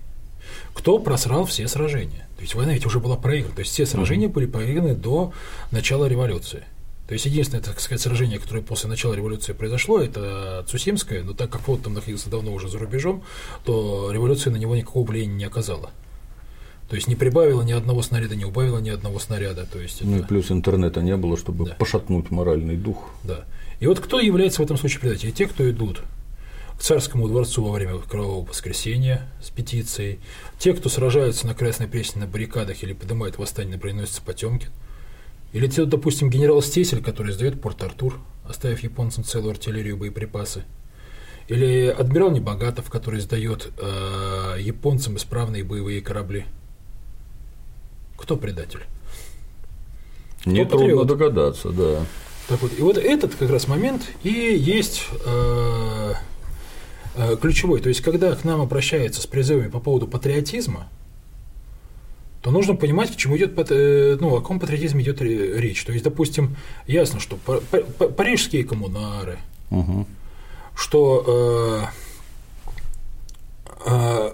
Кто 0.72 0.98
просрал 0.98 1.44
все 1.44 1.68
сражения? 1.68 2.26
То 2.36 2.42
есть 2.42 2.54
война 2.54 2.72
ведь 2.72 2.84
уже 2.84 2.98
была 2.98 3.16
проиграна. 3.16 3.54
То 3.54 3.60
есть 3.60 3.72
все 3.72 3.86
сражения 3.86 4.28
были 4.28 4.46
проиграны 4.46 4.94
до 4.94 5.32
начала 5.70 6.06
революции. 6.06 6.64
То 7.06 7.12
есть 7.12 7.26
единственное, 7.26 7.62
так 7.62 7.80
сказать, 7.80 8.00
сражение, 8.00 8.38
которое 8.38 8.62
после 8.62 8.88
начала 8.88 9.14
революции 9.14 9.52
произошло, 9.52 10.00
это 10.00 10.64
Цусимское, 10.68 11.22
но 11.22 11.34
так 11.34 11.50
как 11.50 11.60
флот 11.62 11.82
там 11.82 11.94
находился 11.94 12.30
давно 12.30 12.52
уже 12.52 12.68
за 12.68 12.78
рубежом, 12.78 13.22
то 13.64 14.10
революция 14.10 14.52
на 14.52 14.56
него 14.56 14.74
никакого 14.74 15.06
влияния 15.06 15.34
не 15.34 15.44
оказала. 15.44 15.90
То 16.94 16.96
есть 16.96 17.08
не 17.08 17.16
прибавила 17.16 17.62
ни 17.62 17.72
одного 17.72 18.02
снаряда, 18.02 18.36
не 18.36 18.44
убавила 18.44 18.78
ни 18.78 18.88
одного 18.88 19.18
снаряда. 19.18 19.66
То 19.66 19.80
есть 19.80 19.96
это... 19.96 20.06
Ну 20.06 20.18
и 20.18 20.22
плюс 20.22 20.52
интернета 20.52 21.02
не 21.02 21.16
было, 21.16 21.36
чтобы 21.36 21.66
да. 21.66 21.74
пошатнуть 21.74 22.30
моральный 22.30 22.76
дух. 22.76 23.10
Да. 23.24 23.46
И 23.80 23.88
вот 23.88 23.98
кто 23.98 24.20
является 24.20 24.62
в 24.62 24.64
этом 24.64 24.76
случае 24.76 25.00
предателем? 25.00 25.32
Те, 25.32 25.48
кто 25.48 25.68
идут 25.68 26.02
к 26.78 26.82
царскому 26.82 27.26
дворцу 27.26 27.64
во 27.64 27.72
время 27.72 27.98
Кровавого 27.98 28.46
воскресенья 28.46 29.28
с 29.42 29.50
петицией, 29.50 30.20
те, 30.60 30.72
кто 30.72 30.88
сражаются 30.88 31.48
на 31.48 31.54
Красной 31.54 31.88
Пресне 31.88 32.20
на 32.20 32.28
баррикадах 32.28 32.80
или 32.84 32.92
поднимает 32.92 33.38
восстание 33.38 33.74
на 33.74 33.80
броненосце 33.80 34.22
Потемкин, 34.22 34.68
или 35.52 35.66
те, 35.66 35.86
допустим, 35.86 36.30
генерал 36.30 36.62
Стесель, 36.62 37.02
который 37.02 37.32
сдает 37.32 37.60
Порт-Артур, 37.60 38.20
оставив 38.48 38.84
японцам 38.84 39.24
целую 39.24 39.50
артиллерию 39.50 39.96
и 39.96 39.98
боеприпасы. 39.98 40.62
Или 41.48 41.88
адмирал 41.88 42.30
Небогатов, 42.30 42.88
который 42.88 43.18
сдает 43.18 43.72
э, 43.78 44.58
японцам 44.60 45.16
исправные 45.16 45.64
боевые 45.64 46.00
корабли. 46.00 46.44
Кто 48.16 48.36
предатель? 48.36 48.80
Не 50.44 50.64
трудно 50.64 51.04
догадаться, 51.04 51.70
да. 51.70 52.04
Так 52.48 52.60
вот, 52.60 52.72
и 52.78 52.82
вот 52.82 52.98
этот 52.98 53.34
как 53.34 53.50
раз 53.50 53.66
момент 53.68 54.02
и 54.22 54.28
есть 54.28 55.06
э, 55.24 56.12
э, 57.16 57.36
ключевой. 57.40 57.80
То 57.80 57.88
есть, 57.88 58.02
когда 58.02 58.34
к 58.34 58.44
нам 58.44 58.60
обращаются 58.60 59.22
с 59.22 59.26
призывами 59.26 59.68
по 59.68 59.80
поводу 59.80 60.06
патриотизма, 60.06 60.88
то 62.42 62.50
нужно 62.50 62.76
понимать, 62.76 63.10
к 63.10 63.16
чему 63.16 63.38
идет, 63.38 63.58
э, 63.70 64.18
ну, 64.20 64.34
о 64.34 64.40
каком 64.40 64.60
патриотизме 64.60 65.02
идет 65.02 65.22
речь. 65.22 65.82
То 65.84 65.92
есть, 65.92 66.04
допустим, 66.04 66.56
ясно, 66.86 67.18
что 67.18 67.36
парижские 67.36 68.64
коммунары, 68.64 69.38
угу. 69.70 70.06
что 70.76 71.88
э, 73.86 73.86
э, 73.86 74.32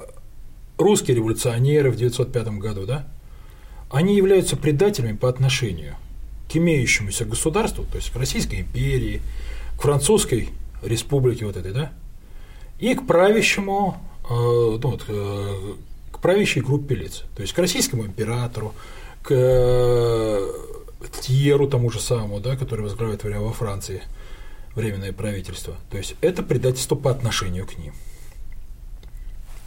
русские 0.76 1.18
революционеры 1.18 1.92
в 1.92 1.94
1905 1.94 2.48
году, 2.58 2.84
да, 2.84 3.06
они 3.90 4.16
являются 4.16 4.56
предателями 4.56 5.16
по 5.16 5.28
отношению 5.28 5.96
к 6.50 6.56
имеющемуся 6.56 7.24
государству, 7.24 7.84
то 7.84 7.96
есть 7.96 8.10
к 8.10 8.16
Российской 8.16 8.60
империи, 8.60 9.20
к 9.76 9.82
Французской 9.82 10.50
республике 10.82 11.46
вот 11.46 11.56
этой, 11.56 11.72
да, 11.72 11.92
и 12.78 12.94
к 12.94 13.06
правящему, 13.06 13.96
э, 14.24 14.32
ну, 14.32 14.78
вот, 14.78 15.04
э, 15.08 15.74
правящей 16.20 16.62
группе 16.62 16.94
лиц, 16.94 17.24
то 17.34 17.42
есть 17.42 17.52
к 17.54 17.58
российскому 17.58 18.06
императору, 18.06 18.74
к 19.22 19.32
э, 19.32 20.52
Тьеру 21.22 21.66
тому 21.66 21.90
же 21.90 22.00
самому, 22.00 22.40
да, 22.40 22.56
который 22.56 22.82
возглавляет 22.82 23.24
во 23.24 23.52
Франции 23.52 24.02
временное 24.74 25.12
правительство. 25.12 25.74
То 25.90 25.98
есть 25.98 26.14
это 26.20 26.42
предательство 26.42 26.94
по 26.94 27.10
отношению 27.10 27.66
к 27.66 27.76
ним. 27.78 27.92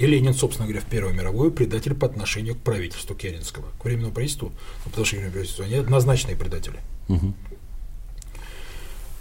И 0.03 0.05
Ленин, 0.05 0.33
собственно 0.33 0.67
говоря, 0.67 0.81
в 0.85 0.89
Первую 0.89 1.15
мировую 1.15 1.49
предатель 1.49 1.95
по 1.95 2.05
отношению 2.05 2.55
к 2.55 2.57
правительству 2.59 3.15
Керенского, 3.15 3.67
к 3.79 3.85
временному 3.85 4.13
правительству, 4.13 4.51
ну, 4.83 4.89
потому 4.89 5.05
что 5.05 5.15
правительству, 5.15 5.63
они 5.63 5.75
однозначные 5.75 6.35
предатели. 6.35 6.81
Угу. 7.07 7.33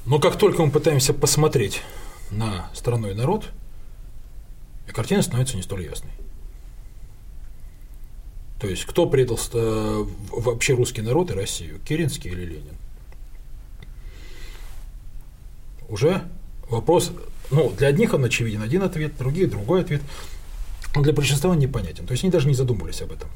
Но 0.06 0.18
как 0.18 0.36
только 0.36 0.64
мы 0.64 0.72
пытаемся 0.72 1.14
посмотреть 1.14 1.82
на 2.32 2.68
страну 2.74 3.10
и 3.10 3.14
народ, 3.14 3.44
картина 4.88 5.22
становится 5.22 5.54
не 5.54 5.62
столь 5.62 5.84
ясной. 5.84 6.10
То 8.60 8.66
есть, 8.66 8.84
кто 8.84 9.08
предал 9.08 9.38
э, 9.52 10.04
вообще 10.32 10.74
русский 10.74 11.02
народ 11.02 11.30
и 11.30 11.34
Россию, 11.34 11.78
Керенский 11.86 12.32
или 12.32 12.44
Ленин? 12.44 12.76
Уже 15.88 16.24
вопрос, 16.68 17.12
ну, 17.52 17.70
для 17.70 17.86
одних 17.86 18.14
он 18.14 18.24
очевиден 18.24 18.62
один 18.62 18.82
ответ, 18.82 19.16
других 19.16 19.48
другой 19.48 19.82
ответ, 19.82 20.02
для 20.94 21.12
большинства 21.12 21.50
он 21.50 21.58
непонятен. 21.58 22.06
То 22.06 22.12
есть, 22.12 22.24
они 22.24 22.30
даже 22.30 22.48
не 22.48 22.54
задумывались 22.54 23.00
об 23.02 23.12
этом. 23.12 23.28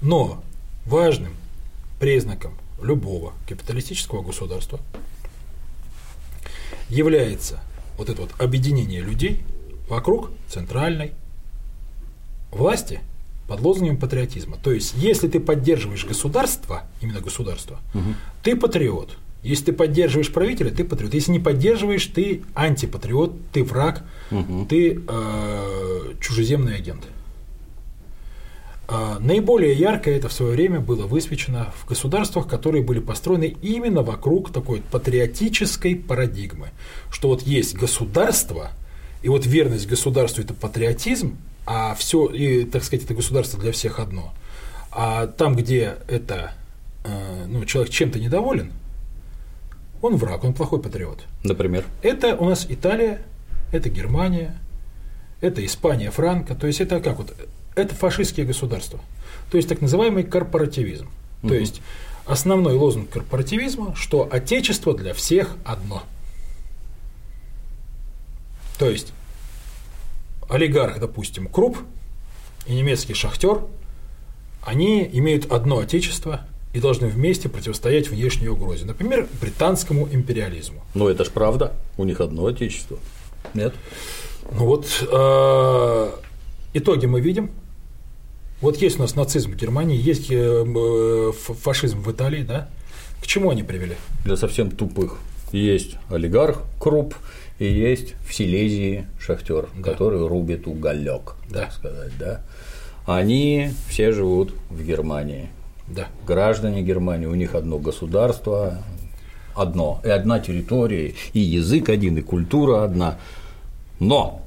Но 0.00 0.42
важным 0.86 1.34
признаком 1.98 2.54
любого 2.82 3.34
капиталистического 3.46 4.22
государства 4.22 4.80
является 6.88 7.60
вот 7.98 8.08
это 8.08 8.22
вот 8.22 8.30
объединение 8.38 9.02
людей 9.02 9.42
вокруг 9.88 10.30
центральной 10.48 11.12
власти– 12.50 13.00
под 13.50 13.60
лозунгом 13.62 13.96
патриотизма. 13.96 14.58
То 14.62 14.70
есть, 14.70 14.94
если 14.94 15.26
ты 15.26 15.40
поддерживаешь 15.40 16.04
государство, 16.06 16.84
именно 17.00 17.20
государство, 17.20 17.80
угу. 17.92 18.14
ты 18.44 18.54
патриот. 18.54 19.16
Если 19.42 19.66
ты 19.66 19.72
поддерживаешь 19.72 20.32
правителя, 20.32 20.70
ты 20.70 20.84
патриот. 20.84 21.14
Если 21.14 21.32
не 21.32 21.38
поддерживаешь, 21.38 22.06
ты 22.06 22.42
антипатриот, 22.54 23.32
ты 23.52 23.64
враг, 23.64 24.02
угу. 24.30 24.66
ты 24.66 25.00
э, 25.06 26.14
чужеземный 26.20 26.76
агент. 26.76 27.04
Э, 28.90 29.16
наиболее 29.18 29.72
ярко 29.72 30.10
это 30.10 30.28
в 30.28 30.32
свое 30.32 30.52
время 30.52 30.80
было 30.80 31.06
высвечено 31.06 31.72
в 31.76 31.88
государствах, 31.88 32.48
которые 32.48 32.82
были 32.82 32.98
построены 32.98 33.56
именно 33.62 34.02
вокруг 34.02 34.52
такой 34.52 34.82
патриотической 34.82 35.96
парадигмы, 35.96 36.68
что 37.10 37.28
вот 37.28 37.42
есть 37.42 37.74
государство, 37.74 38.72
и 39.22 39.28
вот 39.28 39.46
верность 39.46 39.86
государству– 39.86 40.42
это 40.44 40.52
патриотизм, 40.52 41.38
а 41.66 41.94
все, 41.94 42.26
и, 42.26 42.64
так 42.64 42.84
сказать, 42.84 43.04
это 43.04 43.14
государство 43.14 43.60
для 43.60 43.72
всех 43.72 44.00
одно. 44.00 44.34
А 44.90 45.28
там, 45.28 45.54
где 45.54 45.96
это, 46.08 46.52
э, 47.04 47.46
ну, 47.48 47.64
человек 47.64 47.92
чем-то 47.92 48.18
недоволен, 48.18 48.72
он 50.02 50.16
враг, 50.16 50.44
он 50.44 50.54
плохой 50.54 50.80
патриот. 50.80 51.24
Например? 51.44 51.84
Это 52.02 52.36
у 52.36 52.48
нас 52.48 52.66
Италия, 52.68 53.22
это 53.72 53.88
Германия, 53.88 54.56
это 55.40 55.64
Испания, 55.64 56.10
Франко, 56.10 56.54
то 56.54 56.66
есть 56.66 56.80
это 56.80 57.00
как 57.00 57.18
вот, 57.18 57.34
это 57.74 57.94
фашистские 57.94 58.46
государства, 58.46 59.00
то 59.50 59.56
есть 59.56 59.68
так 59.68 59.80
называемый 59.80 60.24
корпоративизм. 60.24 61.08
Угу. 61.42 61.48
То 61.48 61.54
есть 61.54 61.80
основной 62.26 62.74
лозунг 62.74 63.10
корпоративизма, 63.10 63.94
что 63.94 64.28
отечество 64.30 64.94
для 64.94 65.14
всех 65.14 65.56
одно. 65.64 66.02
То 68.78 68.88
есть 68.88 69.12
олигарх, 70.48 70.98
допустим, 70.98 71.46
Круп 71.46 71.78
и 72.66 72.74
немецкий 72.74 73.14
шахтер, 73.14 73.62
они 74.62 75.08
имеют 75.12 75.50
одно 75.50 75.78
отечество 75.78 76.46
и 76.72 76.80
должны 76.80 77.08
вместе 77.08 77.48
противостоять 77.48 78.08
внешней 78.08 78.48
угрозе. 78.48 78.84
Например, 78.84 79.26
британскому 79.40 80.08
империализму. 80.10 80.82
Но 80.94 81.08
это 81.08 81.24
ж 81.24 81.28
правда, 81.28 81.72
у 81.96 82.04
них 82.04 82.20
одно 82.20 82.46
отечество. 82.46 82.98
Нет? 83.54 83.74
Ну 84.52 84.66
вот 84.66 84.86
э, 85.10 86.10
итоги 86.74 87.06
мы 87.06 87.20
видим. 87.20 87.50
Вот 88.60 88.76
есть 88.76 88.98
у 88.98 89.02
нас 89.02 89.16
нацизм 89.16 89.52
в 89.52 89.56
Германии, 89.56 89.96
есть 90.00 90.26
э, 90.30 91.32
фашизм 91.32 92.02
в 92.02 92.12
Италии, 92.12 92.42
да? 92.42 92.68
К 93.22 93.26
чему 93.26 93.50
они 93.50 93.62
привели? 93.62 93.96
Для 94.24 94.36
совсем 94.36 94.70
тупых. 94.70 95.18
Есть 95.52 95.96
олигарх 96.10 96.62
Круп, 96.78 97.14
и 97.58 97.66
есть 97.66 98.14
в 98.26 98.34
Силезии 98.34 99.06
шахтер, 99.18 99.68
да. 99.76 99.90
который 99.90 100.26
рубит 100.26 100.66
уголек, 100.66 101.34
да. 101.48 101.60
так 101.60 101.72
сказать, 101.72 102.12
да. 102.18 102.42
Они 103.06 103.70
все 103.88 104.12
живут 104.12 104.54
в 104.68 104.82
Германии. 104.84 105.50
Да. 105.94 106.08
Граждане 106.26 106.82
Германии, 106.82 107.26
у 107.26 107.34
них 107.34 107.54
одно 107.54 107.78
государство, 107.78 108.78
одно, 109.54 110.00
и 110.04 110.08
одна 110.08 110.40
территория, 110.40 111.14
и 111.32 111.40
язык 111.40 111.88
один, 111.88 112.18
и 112.18 112.22
культура 112.22 112.84
одна. 112.84 113.18
Но 113.98 114.42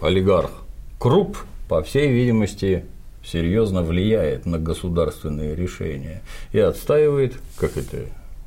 олигарх 0.00 0.50
Круп, 0.98 1.38
по 1.68 1.82
всей 1.82 2.10
видимости, 2.12 2.84
серьезно 3.24 3.82
влияет 3.82 4.46
на 4.46 4.58
государственные 4.58 5.54
решения 5.54 6.22
и 6.52 6.58
отстаивает, 6.58 7.34
как 7.56 7.76
это 7.76 8.06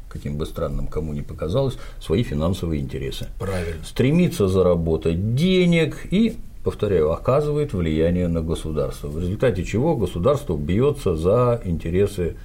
каким 0.09 0.37
бы 0.37 0.45
странным 0.45 0.87
кому 0.87 1.13
ни 1.13 1.21
показалось, 1.21 1.77
свои 2.01 2.23
финансовые 2.23 2.81
интересы. 2.81 3.27
Правильно. 3.37 3.83
Стремится 3.85 4.47
заработать 4.47 5.35
денег 5.35 6.07
и, 6.11 6.37
повторяю, 6.63 7.11
оказывает 7.11 7.73
влияние 7.73 8.27
на 8.27 8.41
государство, 8.41 9.07
в 9.07 9.19
результате 9.19 9.63
чего 9.63 9.95
государство 9.95 10.57
бьется 10.57 11.15
за 11.15 11.61
интересы 11.63 12.37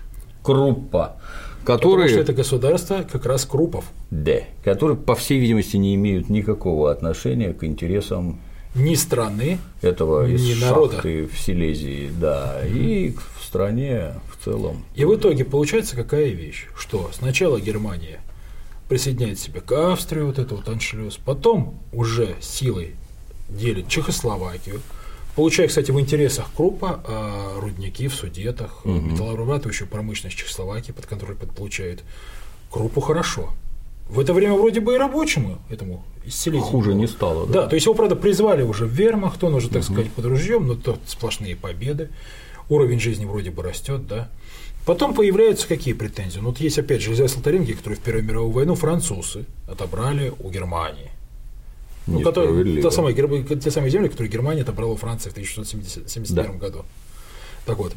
крупа, 0.43 1.17
которые… 1.65 2.05
Потому 2.05 2.09
что 2.09 2.21
это 2.21 2.33
государство 2.33 3.05
как 3.11 3.27
раз 3.27 3.45
крупов. 3.45 3.85
Да, 4.11 4.41
которые, 4.63 4.97
по 4.97 5.15
всей 5.15 5.39
видимости, 5.39 5.77
не 5.77 5.95
имеют 5.95 6.29
никакого 6.29 6.91
отношения 6.91 7.53
к 7.53 7.65
интересам 7.65 8.39
ни 8.75 8.95
страны, 8.95 9.59
этого 9.83 10.27
ни 10.27 10.35
из 10.35 10.61
народа. 10.61 10.95
шахты 10.95 11.27
в 11.27 11.39
Силезии, 11.39 12.11
да, 12.21 12.61
и 12.67 13.15
в 13.39 13.45
стране 13.45 14.15
в 14.33 14.45
целом. 14.45 14.85
И 14.95 15.05
в 15.05 15.15
итоге 15.15 15.45
получается 15.45 15.97
какая 15.97 16.31
вещь, 16.31 16.67
что 16.77 17.11
сначала 17.13 17.61
Германия 17.61 18.21
присоединяет 18.89 19.39
себя 19.39 19.61
к 19.61 19.73
Австрии, 19.73 20.23
вот 20.23 20.39
это 20.39 20.57
вот 20.57 20.69
аншлюз, 20.69 21.19
потом 21.25 21.81
уже 21.93 22.35
силой 22.41 22.97
делит 23.49 23.89
Чехословакию, 23.89 24.81
получая, 25.37 25.69
кстати, 25.69 25.91
в 25.91 26.01
интересах 26.01 26.47
Крупа 26.57 27.03
а 27.07 27.61
рудники 27.61 28.09
в 28.09 28.15
Судетах, 28.15 28.85
угу. 28.85 28.95
металлообрабатывающую 28.95 29.89
промышленность 29.89 30.37
Чехословакии 30.37 30.93
под 30.93 31.07
контроль 31.07 31.37
получает. 31.37 32.03
Крупу 32.71 33.01
хорошо. 33.01 33.51
В 34.09 34.21
это 34.21 34.35
время 34.35 34.55
вроде 34.55 34.81
бы 34.81 34.95
и 34.95 34.99
рабочему 34.99 35.59
этому 35.71 36.05
исцелителю. 36.25 36.65
Хуже 36.65 36.95
не 36.95 37.07
стало. 37.07 37.47
Да? 37.47 37.63
да, 37.63 37.69
то 37.69 37.75
есть 37.75 37.87
его, 37.87 37.95
правда, 37.95 38.17
призвали 38.17 38.63
уже 38.63 38.85
в 38.85 38.91
вермахт, 38.91 39.43
он 39.45 39.55
уже, 39.55 39.69
так 39.69 39.83
угу. 39.83 39.93
сказать, 39.93 40.13
под 40.13 40.25
ружьем, 40.27 40.67
но 40.67 40.75
то 40.75 40.99
сплошные 41.07 41.57
победы. 41.57 42.11
Уровень 42.69 42.99
жизни 42.99 43.25
вроде 43.25 43.51
бы 43.51 43.63
растет, 43.63 44.07
да. 44.07 44.29
Потом 44.87 45.15
появляются 45.15 45.67
какие 45.67 45.95
претензии? 45.95 46.41
Ну, 46.41 46.49
вот 46.49 46.61
есть 46.61 46.79
опять 46.79 47.01
же 47.01 47.11
Эльзас 47.11 47.37
Лотаринги, 47.37 47.73
которые 47.73 47.99
в 47.99 48.03
Первую 48.03 48.25
мировую 48.25 48.53
войну 48.53 48.75
французы 48.75 49.47
отобрали 49.67 50.33
у 50.39 50.51
Германии. 50.51 51.11
Ну, 52.07 52.21
которые, 52.21 52.83
та 52.83 52.91
самая, 52.91 53.15
те 53.15 53.71
самые 53.71 53.91
земли, 53.91 54.09
которые 54.09 54.31
Германия 54.31 54.63
отобрала 54.63 54.93
у 54.93 54.97
Франции 54.97 55.31
в 55.31 55.33
1671 55.33 56.35
да. 56.35 56.59
году. 56.59 56.85
Так 57.65 57.79
вот, 57.79 57.95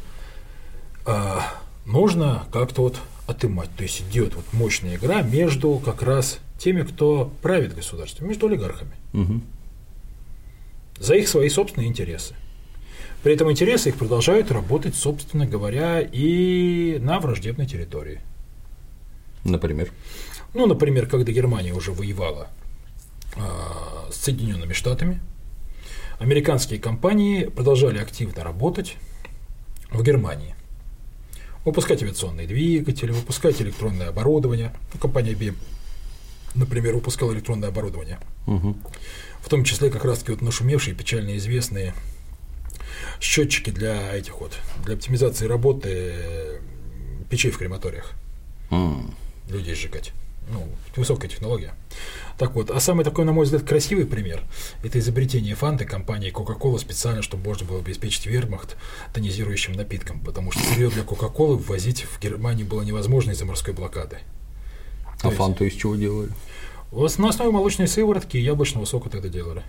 а, 1.04 1.42
нужно 1.84 2.46
как-то 2.50 2.82
вот 2.82 3.00
отымать. 3.26 3.68
То 3.76 3.82
есть 3.82 4.00
идет 4.00 4.34
вот 4.34 4.44
мощная 4.52 4.96
игра 4.96 5.22
между 5.22 5.78
как 5.84 6.02
раз 6.02 6.38
теми, 6.58 6.82
кто 6.82 7.30
правит 7.42 7.74
государством, 7.74 8.28
между 8.28 8.46
олигархами. 8.46 8.92
Угу. 9.12 9.40
За 11.00 11.14
их 11.14 11.28
свои 11.28 11.48
собственные 11.48 11.88
интересы. 11.88 12.34
При 13.22 13.34
этом 13.34 13.50
интересы 13.50 13.90
их 13.90 13.96
продолжают 13.96 14.50
работать, 14.50 14.94
собственно 14.94 15.46
говоря, 15.46 16.00
и 16.00 16.98
на 17.00 17.20
враждебной 17.20 17.66
территории. 17.66 18.20
Например? 19.44 19.90
Ну, 20.54 20.66
например, 20.66 21.06
когда 21.06 21.30
Германия 21.32 21.72
уже 21.72 21.92
воевала 21.92 22.48
э, 22.48 22.57
с 24.10 24.16
Соединенными 24.16 24.72
Штатами, 24.72 25.20
американские 26.18 26.80
компании 26.80 27.44
продолжали 27.44 27.98
активно 27.98 28.42
работать 28.42 28.96
в 29.90 30.02
Германии 30.02 30.54
выпускать 31.64 32.02
авиационные 32.02 32.46
двигатели, 32.46 33.12
выпускать 33.12 33.60
электронное 33.60 34.08
оборудование. 34.08 34.74
Ну, 34.92 35.00
компания 35.00 35.32
IBM, 35.32 35.56
например, 36.54 36.94
выпускала 36.94 37.32
электронное 37.32 37.68
оборудование. 37.68 38.18
Угу. 38.46 38.76
В 39.40 39.48
том 39.48 39.64
числе 39.64 39.90
как 39.90 40.04
раз-таки 40.04 40.32
вот 40.32 40.42
нашумевшие, 40.42 40.94
печально 40.94 41.36
известные 41.36 41.94
счетчики 43.20 43.70
для 43.70 44.14
этих 44.14 44.40
вот, 44.40 44.58
для 44.84 44.94
оптимизации 44.94 45.46
работы 45.46 46.60
печей 47.30 47.50
в 47.50 47.58
крематориях. 47.58 48.12
Mm. 48.70 49.14
Людей 49.48 49.74
сжигать. 49.74 50.12
Ну, 50.50 50.66
высокая 50.96 51.28
технология. 51.28 51.74
Так 52.38 52.54
вот, 52.54 52.70
а 52.70 52.80
самый 52.80 53.04
такой, 53.04 53.24
на 53.24 53.32
мой 53.32 53.44
взгляд, 53.44 53.64
красивый 53.64 54.06
пример– 54.06 54.42
это 54.84 54.98
изобретение 54.98 55.54
фанты 55.54 55.84
компании 55.84 56.32
Coca-Cola 56.32 56.78
специально, 56.78 57.20
чтобы 57.22 57.44
можно 57.44 57.66
было 57.66 57.80
обеспечить 57.80 58.26
вермахт 58.26 58.76
тонизирующим 59.12 59.72
напитком, 59.72 60.20
потому 60.20 60.52
что 60.52 60.62
сырье 60.62 60.88
для 60.90 61.02
Coca-Cola 61.02 61.56
ввозить 61.56 62.02
в 62.02 62.20
Германию 62.20 62.66
было 62.66 62.82
невозможно 62.82 63.32
из-за 63.32 63.44
морской 63.44 63.74
блокады. 63.74 64.18
А 65.22 65.30
фанту 65.30 65.64
из 65.64 65.74
чего 65.74 65.96
делали? 65.96 66.30
На 66.92 67.28
основе 67.28 67.50
молочной 67.50 67.88
сыворотки 67.88 68.36
и 68.36 68.42
яблочного 68.42 68.84
сока 68.84 69.10
тогда 69.10 69.28
делали. 69.28 69.62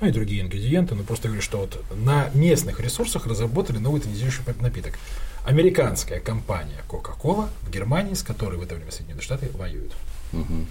Ну 0.00 0.08
и 0.08 0.12
другие 0.12 0.42
ингредиенты, 0.42 0.94
но 0.94 1.04
просто 1.04 1.28
говорю, 1.28 1.42
что 1.42 1.58
вот 1.58 1.82
на 1.94 2.28
местных 2.34 2.80
ресурсах 2.80 3.26
разработали 3.26 3.78
новый 3.78 4.00
тонизирующий 4.00 4.42
напиток. 4.60 4.98
Американская 5.44 6.20
компания 6.20 6.82
Coca-Cola 6.88 7.48
в 7.62 7.70
Германии, 7.70 8.14
с 8.14 8.22
которой 8.22 8.58
в 8.58 8.62
это 8.62 8.76
время 8.76 8.92
Соединенные 8.92 9.22
Штаты 9.22 9.50
воюют. 9.54 9.92
Угу. 10.32 10.66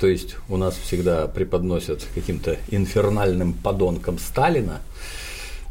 То 0.00 0.06
есть 0.08 0.36
у 0.48 0.56
нас 0.56 0.74
всегда 0.76 1.28
преподносят 1.28 2.04
каким-то 2.14 2.58
инфернальным 2.68 3.52
подонком 3.52 4.18
Сталина, 4.18 4.80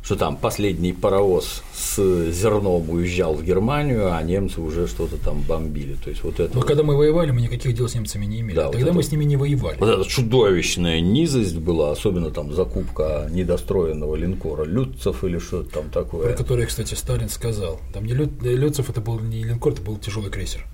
что 0.04 0.18
там 0.18 0.36
последний 0.36 0.92
паровоз 0.92 1.64
с 1.74 2.30
зерном 2.32 2.90
уезжал 2.90 3.36
в 3.36 3.44
Германию, 3.44 4.14
а 4.14 4.22
немцы 4.22 4.60
уже 4.60 4.88
что-то 4.88 5.18
там 5.18 5.42
бомбили. 5.42 5.96
То 5.96 6.10
есть 6.10 6.24
вот 6.24 6.42
это. 6.42 6.54
Но 6.54 6.60
вот... 6.60 6.68
когда 6.68 6.84
мы 6.84 6.98
воевали, 6.98 7.32
мы 7.32 7.42
никаких 7.42 7.74
дел 7.74 7.88
с 7.88 7.96
немцами 7.96 8.26
не 8.26 8.42
имели. 8.42 8.58
Да, 8.58 8.70
Тогда 8.70 8.88
вот 8.88 8.96
мы 8.96 9.02
это... 9.02 9.10
с 9.10 9.12
ними 9.14 9.24
не 9.24 9.38
воевали. 9.38 9.78
Вот 9.80 9.90
эта 9.90 10.10
чудовищная 10.10 11.00
низость 11.00 11.56
была, 11.56 11.92
особенно 11.92 12.32
там 12.32 12.54
закупка 12.54 13.30
недостроенного 13.32 14.16
линкора 14.16 14.66
Люцев 14.66 15.24
или 15.24 15.40
что-то 15.40 15.70
там 15.70 15.90
такое. 15.90 16.28
Про 16.28 16.38
который, 16.38 16.66
кстати, 16.66 16.96
Сталин 16.96 17.30
сказал. 17.30 17.80
Там 17.94 18.06
не 18.06 18.14
Лю... 18.14 18.30
Люцев 18.42 18.90
это 18.90 19.00
был 19.00 19.20
не 19.20 19.44
линкор, 19.44 19.72
это 19.72 19.82
был 19.82 19.98
тяжелый 19.98 20.30
крейсер. 20.30 20.66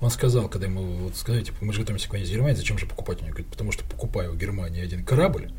Он 0.00 0.10
сказал, 0.10 0.48
когда 0.48 0.66
ему 0.66 0.82
вот 0.82 1.16
сказали, 1.16 1.42
типа, 1.42 1.56
мы 1.60 1.72
же 1.72 1.80
готовимся 1.80 2.08
к 2.08 2.12
войне 2.12 2.26
с 2.26 2.30
Германией, 2.30 2.56
зачем 2.56 2.78
же 2.78 2.86
покупать 2.86 3.18
у 3.18 3.24
него? 3.24 3.32
Говорит, 3.32 3.50
потому 3.50 3.72
что 3.72 3.82
покупаю 3.84 4.32
у 4.32 4.36
Германии 4.36 4.80
один 4.80 5.04
корабль, 5.04 5.50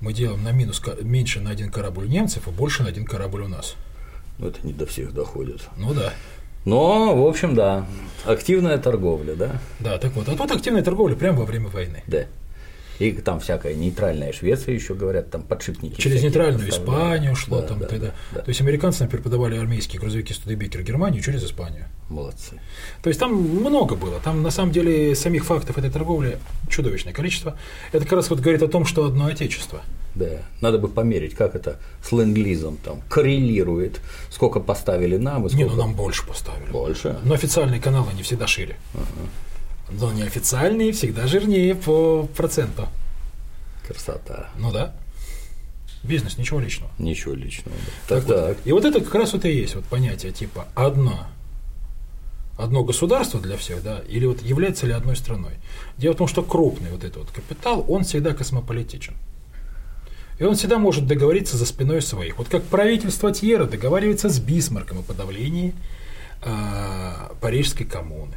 мы 0.00 0.12
делаем 0.12 0.42
на 0.42 0.52
минус 0.52 0.82
меньше 1.02 1.40
на 1.40 1.50
один 1.50 1.70
корабль 1.70 2.08
немцев 2.08 2.46
и 2.48 2.50
больше 2.50 2.82
на 2.82 2.88
один 2.88 3.04
корабль 3.04 3.42
у 3.42 3.48
нас. 3.48 3.76
Ну, 4.38 4.48
это 4.48 4.66
не 4.66 4.72
до 4.72 4.86
всех 4.86 5.12
доходит. 5.14 5.68
Ну 5.76 5.94
да. 5.94 6.12
Но, 6.64 7.14
в 7.14 7.26
общем, 7.26 7.54
да, 7.54 7.86
активная 8.24 8.78
торговля, 8.78 9.34
да? 9.34 9.60
Да, 9.80 9.98
так 9.98 10.12
вот. 10.14 10.28
А 10.28 10.36
тут 10.36 10.50
активная 10.50 10.82
торговля 10.82 11.14
прямо 11.14 11.40
во 11.40 11.44
время 11.44 11.68
войны. 11.68 12.02
Да. 12.06 12.24
И 12.98 13.10
там 13.12 13.40
всякая 13.40 13.74
нейтральная 13.74 14.32
Швеция 14.32 14.74
еще 14.74 14.94
говорят, 14.94 15.30
там 15.30 15.42
подшипники. 15.42 16.00
Через 16.00 16.22
нейтральную 16.22 16.68
Испанию 16.68 17.34
шло 17.34 17.60
да, 17.60 17.66
там 17.66 17.78
да, 17.80 17.86
тогда. 17.86 18.14
Да. 18.32 18.40
То 18.40 18.48
есть 18.48 18.60
американцы, 18.60 19.02
например, 19.02 19.24
подавали 19.24 19.56
армейские 19.56 20.00
грузовики 20.00 20.32
Студебекер 20.32 20.82
Германию 20.82 21.22
через 21.22 21.44
Испанию. 21.44 21.86
Молодцы. 22.08 22.60
То 23.02 23.08
есть 23.08 23.18
там 23.18 23.34
много 23.34 23.96
было. 23.96 24.20
Там 24.20 24.42
на 24.42 24.50
самом 24.50 24.72
деле 24.72 25.14
самих 25.16 25.44
фактов 25.44 25.76
этой 25.78 25.90
торговли 25.90 26.38
чудовищное 26.68 27.12
количество. 27.12 27.56
Это 27.92 28.04
как 28.04 28.12
раз 28.14 28.30
вот 28.30 28.40
говорит 28.40 28.62
о 28.62 28.68
том, 28.68 28.84
что 28.84 29.04
одно 29.04 29.26
отечество. 29.26 29.82
Да, 30.14 30.42
надо 30.60 30.78
бы 30.78 30.86
померить, 30.86 31.34
как 31.34 31.56
это 31.56 31.80
с 32.00 32.12
ленд-лизом 32.12 32.76
там 32.76 33.02
коррелирует, 33.08 34.00
сколько 34.30 34.60
поставили 34.60 35.16
нам 35.16 35.46
и 35.46 35.48
сколько… 35.48 35.64
Не, 35.64 35.70
ну 35.70 35.76
нам 35.76 35.94
больше 35.94 36.24
поставили. 36.24 36.70
Больше? 36.70 37.18
Но 37.24 37.34
официальные 37.34 37.80
каналы 37.80 38.12
не 38.14 38.22
всегда 38.22 38.46
шире. 38.46 38.76
Ага 38.94 39.28
но 39.90 40.12
неофициальные 40.12 40.92
всегда 40.92 41.26
жирнее 41.26 41.74
по 41.74 42.28
проценту. 42.36 42.88
Красота. 43.86 44.50
Ну 44.58 44.72
да. 44.72 44.94
Бизнес, 46.02 46.36
ничего 46.36 46.60
личного. 46.60 46.90
Ничего 46.98 47.34
личного. 47.34 47.76
Да. 48.08 48.16
Так, 48.16 48.26
так. 48.26 48.48
Вот, 48.48 48.58
и 48.64 48.72
вот 48.72 48.84
это 48.84 49.00
как 49.00 49.14
раз 49.14 49.32
вот 49.32 49.44
и 49.44 49.50
есть 49.50 49.74
вот 49.74 49.84
понятие 49.84 50.32
типа 50.32 50.66
одна 50.74 51.28
одно 52.56 52.84
государство 52.84 53.40
для 53.40 53.56
всех, 53.56 53.82
да, 53.82 54.02
или 54.08 54.26
вот 54.26 54.42
является 54.42 54.86
ли 54.86 54.92
одной 54.92 55.16
страной. 55.16 55.54
Дело 55.98 56.14
в 56.14 56.18
том, 56.18 56.28
что 56.28 56.42
крупный 56.42 56.90
вот 56.90 57.02
этот 57.04 57.16
вот 57.16 57.30
капитал, 57.30 57.84
он 57.88 58.04
всегда 58.04 58.32
космополитичен. 58.34 59.14
И 60.38 60.44
он 60.44 60.56
всегда 60.56 60.78
может 60.78 61.06
договориться 61.06 61.56
за 61.56 61.66
спиной 61.66 62.02
своих. 62.02 62.38
Вот 62.38 62.48
как 62.48 62.64
правительство 62.64 63.32
Тьера 63.32 63.66
договаривается 63.66 64.28
с 64.28 64.40
Бисмарком 64.40 64.98
о 64.98 65.02
подавлении 65.02 65.74
э, 66.42 67.12
Парижской 67.40 67.86
коммуны. 67.86 68.36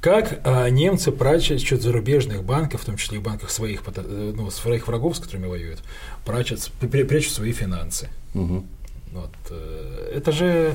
Как 0.00 0.40
э, 0.44 0.70
немцы 0.70 1.10
прачут 1.10 1.82
зарубежных 1.82 2.44
банков, 2.44 2.82
в 2.82 2.84
том 2.84 2.96
числе 2.96 3.18
и 3.18 3.20
банках 3.20 3.50
своих, 3.50 3.82
э, 3.86 4.32
ну, 4.34 4.48
своих 4.50 4.86
врагов, 4.86 5.16
с 5.16 5.20
которыми 5.20 5.46
воюют, 5.46 5.82
прячут, 6.24 6.70
прячут 6.80 7.32
свои 7.32 7.52
финансы. 7.52 8.08
Угу. 8.34 8.64
Вот, 9.12 9.30
э, 9.50 10.12
это 10.14 10.30
же 10.30 10.74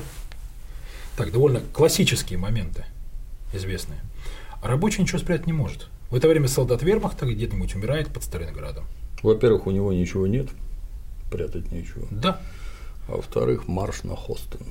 так, 1.16 1.32
довольно 1.32 1.60
классические 1.72 2.38
моменты, 2.38 2.84
известные. 3.54 4.00
А 4.62 4.68
рабочий 4.68 5.00
ничего 5.00 5.18
спрятать 5.18 5.46
не 5.46 5.52
может. 5.52 5.88
В 6.10 6.16
это 6.16 6.28
время 6.28 6.48
солдат 6.48 6.82
вермахта 6.82 7.24
где-нибудь 7.24 7.74
умирает 7.74 8.08
под 8.08 8.24
Сталинградом. 8.24 8.84
Во-первых, 9.22 9.66
у 9.66 9.70
него 9.70 9.92
ничего 9.92 10.26
нет, 10.26 10.48
прятать 11.30 11.72
нечего. 11.72 12.06
Да. 12.10 12.40
А 13.08 13.16
во-вторых, 13.16 13.68
марш 13.68 14.02
на 14.02 14.16
Хостен. 14.16 14.66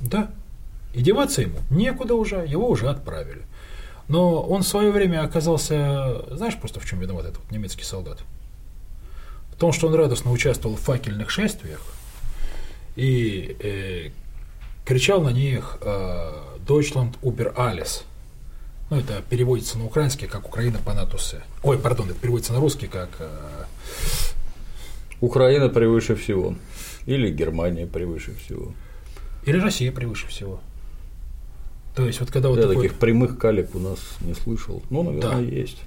Да. 0.00 0.30
И 0.92 1.00
деваться 1.00 1.40
ему 1.42 1.58
некуда 1.70 2.14
уже, 2.14 2.46
его 2.46 2.68
уже 2.68 2.88
отправили. 2.88 3.42
Но 4.08 4.42
он 4.42 4.62
в 4.62 4.66
свое 4.66 4.90
время 4.90 5.22
оказался, 5.22 6.24
знаешь, 6.30 6.56
просто 6.56 6.80
в 6.80 6.86
чем 6.86 7.00
виноват 7.00 7.26
этот 7.26 7.50
немецкий 7.50 7.84
солдат? 7.84 8.18
В 9.50 9.56
том, 9.56 9.72
что 9.72 9.86
он 9.86 9.94
радостно 9.94 10.30
участвовал 10.30 10.76
в 10.76 10.80
факельных 10.80 11.30
шествиях 11.30 11.80
и 12.96 13.56
э, 13.60 14.10
кричал 14.84 15.22
на 15.22 15.30
них 15.30 15.78
э, 15.80 16.32
Deutschland 16.66 17.14
über 17.22 17.54
alles. 17.54 18.02
Ну, 18.90 18.98
это 18.98 19.22
переводится 19.28 19.78
на 19.78 19.86
украинский, 19.86 20.26
как 20.26 20.46
Украина 20.46 20.78
по 20.84 20.92
натусе. 20.92 21.42
Ой, 21.62 21.78
пардон, 21.78 22.10
это 22.10 22.18
переводится 22.18 22.52
на 22.52 22.60
русский, 22.60 22.86
как... 22.86 23.08
Э, 23.18 23.64
Украина 25.20 25.70
превыше 25.70 26.16
всего. 26.16 26.54
Или 27.06 27.30
Германия 27.30 27.86
превыше 27.86 28.34
всего. 28.34 28.74
Или 29.46 29.58
Россия 29.58 29.90
превыше 29.90 30.26
всего. 30.26 30.60
То 31.94 32.06
есть, 32.06 32.20
вот 32.20 32.30
когда 32.30 32.48
вот 32.48 32.56
Я 32.56 32.62
такой... 32.62 32.76
таких 32.76 32.98
прямых 32.98 33.38
калек 33.38 33.74
у 33.74 33.78
нас 33.78 33.98
не 34.20 34.34
слышал. 34.34 34.82
Ну, 34.90 35.02
наверное, 35.02 35.32
да. 35.32 35.38
есть. 35.40 35.78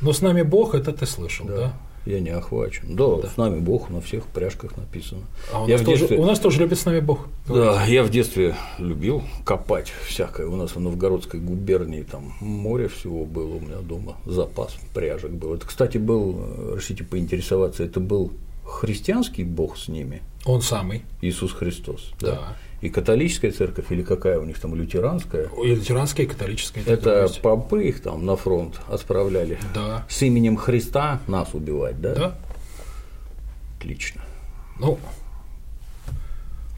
Но 0.00 0.12
с 0.12 0.20
нами 0.20 0.42
Бог, 0.42 0.74
это 0.74 0.92
ты 0.92 1.06
слышал, 1.06 1.46
да? 1.46 1.56
да? 1.56 1.76
я 2.06 2.20
не 2.20 2.30
охвачен. 2.30 2.94
Да, 2.94 3.16
да, 3.16 3.28
с 3.28 3.36
нами 3.36 3.58
Бог 3.58 3.90
на 3.90 4.00
всех 4.00 4.24
пряжках 4.26 4.76
написано. 4.76 5.22
А 5.52 5.64
у, 5.64 5.68
я 5.68 5.74
нас 5.74 5.82
в 5.82 5.86
детстве... 5.86 6.08
тоже, 6.08 6.20
у 6.20 6.24
нас 6.24 6.38
тоже 6.38 6.60
любит 6.60 6.78
с 6.78 6.84
нами 6.84 7.00
Бог. 7.00 7.26
Да, 7.48 7.84
я 7.84 8.04
в 8.04 8.10
детстве 8.10 8.54
любил 8.78 9.22
копать 9.44 9.92
всякое. 10.06 10.46
У 10.46 10.56
нас 10.56 10.76
в 10.76 10.80
Новгородской 10.80 11.40
губернии 11.40 12.02
там 12.02 12.32
море 12.40 12.88
всего 12.88 13.24
было 13.24 13.56
у 13.56 13.60
меня 13.60 13.78
дома, 13.78 14.16
запас 14.24 14.76
пряжек 14.94 15.32
был. 15.32 15.54
Это, 15.54 15.66
кстати, 15.66 15.98
был, 15.98 16.74
решите 16.76 17.04
поинтересоваться, 17.04 17.82
это 17.82 17.98
был 18.00 18.32
христианский 18.64 19.44
Бог 19.44 19.76
с 19.76 19.88
ними? 19.88 20.22
Он 20.46 20.62
самый. 20.62 21.02
Иисус 21.20 21.52
Христос. 21.52 22.12
Да. 22.20 22.30
да. 22.30 22.56
И 22.80 22.88
католическая 22.88 23.50
церковь, 23.50 23.86
или 23.90 24.02
какая 24.02 24.38
у 24.38 24.44
них 24.44 24.60
там 24.60 24.74
лютеранская? 24.74 25.48
И 25.62 25.74
лютеранская, 25.74 26.24
и 26.24 26.28
католическая. 26.28 26.84
Это 26.84 27.28
попы 27.42 27.84
их 27.88 28.00
там 28.00 28.24
на 28.24 28.36
фронт 28.36 28.80
отправляли. 28.88 29.58
Да. 29.74 30.06
С 30.08 30.22
именем 30.22 30.56
Христа 30.56 31.20
нас 31.26 31.52
убивать, 31.52 32.00
да? 32.00 32.14
Да. 32.14 32.38
Отлично. 33.78 34.22
Ну. 34.78 34.98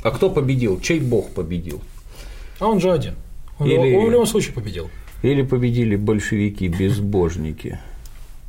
А 0.02 0.11
кто 0.12 0.31
победил? 0.31 0.81
Чей 0.81 1.00
бог 1.00 1.31
победил? 1.31 1.83
А 2.61 2.66
он 2.68 2.81
же 2.81 2.90
один. 2.90 3.16
Он, 3.59 3.66
Или... 3.66 3.96
он 3.96 4.07
в 4.07 4.11
любом 4.11 4.26
случае 4.26 4.54
победил. 4.54 4.88
Или 5.22 5.42
победили 5.42 5.96
большевики, 5.96 6.68
безбожники. 6.68 7.81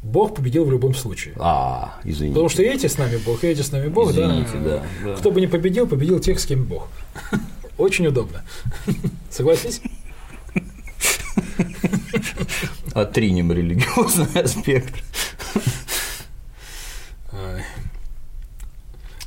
Бог 0.01 0.35
победил 0.35 0.63
в 0.65 0.71
любом 0.71 0.93
случае. 0.93 1.33
А, 1.37 1.99
извините. 2.03 2.33
Потому 2.33 2.49
что 2.49 2.63
эти 2.63 2.87
с 2.87 2.97
нами 2.97 3.17
Бог, 3.17 3.43
и 3.43 3.47
эти 3.47 3.61
с 3.61 3.71
нами 3.71 3.89
Бог, 3.89 4.11
извините, 4.11 4.57
да. 4.63 4.83
да. 5.03 5.15
Кто 5.15 5.31
бы 5.31 5.41
не 5.41 5.47
победил, 5.47 5.87
победил 5.87 6.19
тех, 6.19 6.39
с 6.39 6.45
кем 6.45 6.63
Бог. 6.63 6.87
Очень 7.77 8.07
удобно. 8.07 8.43
Согласись? 9.29 9.81
Отринем 12.93 13.51
религиозный 13.51 14.41
аспект. 14.41 14.93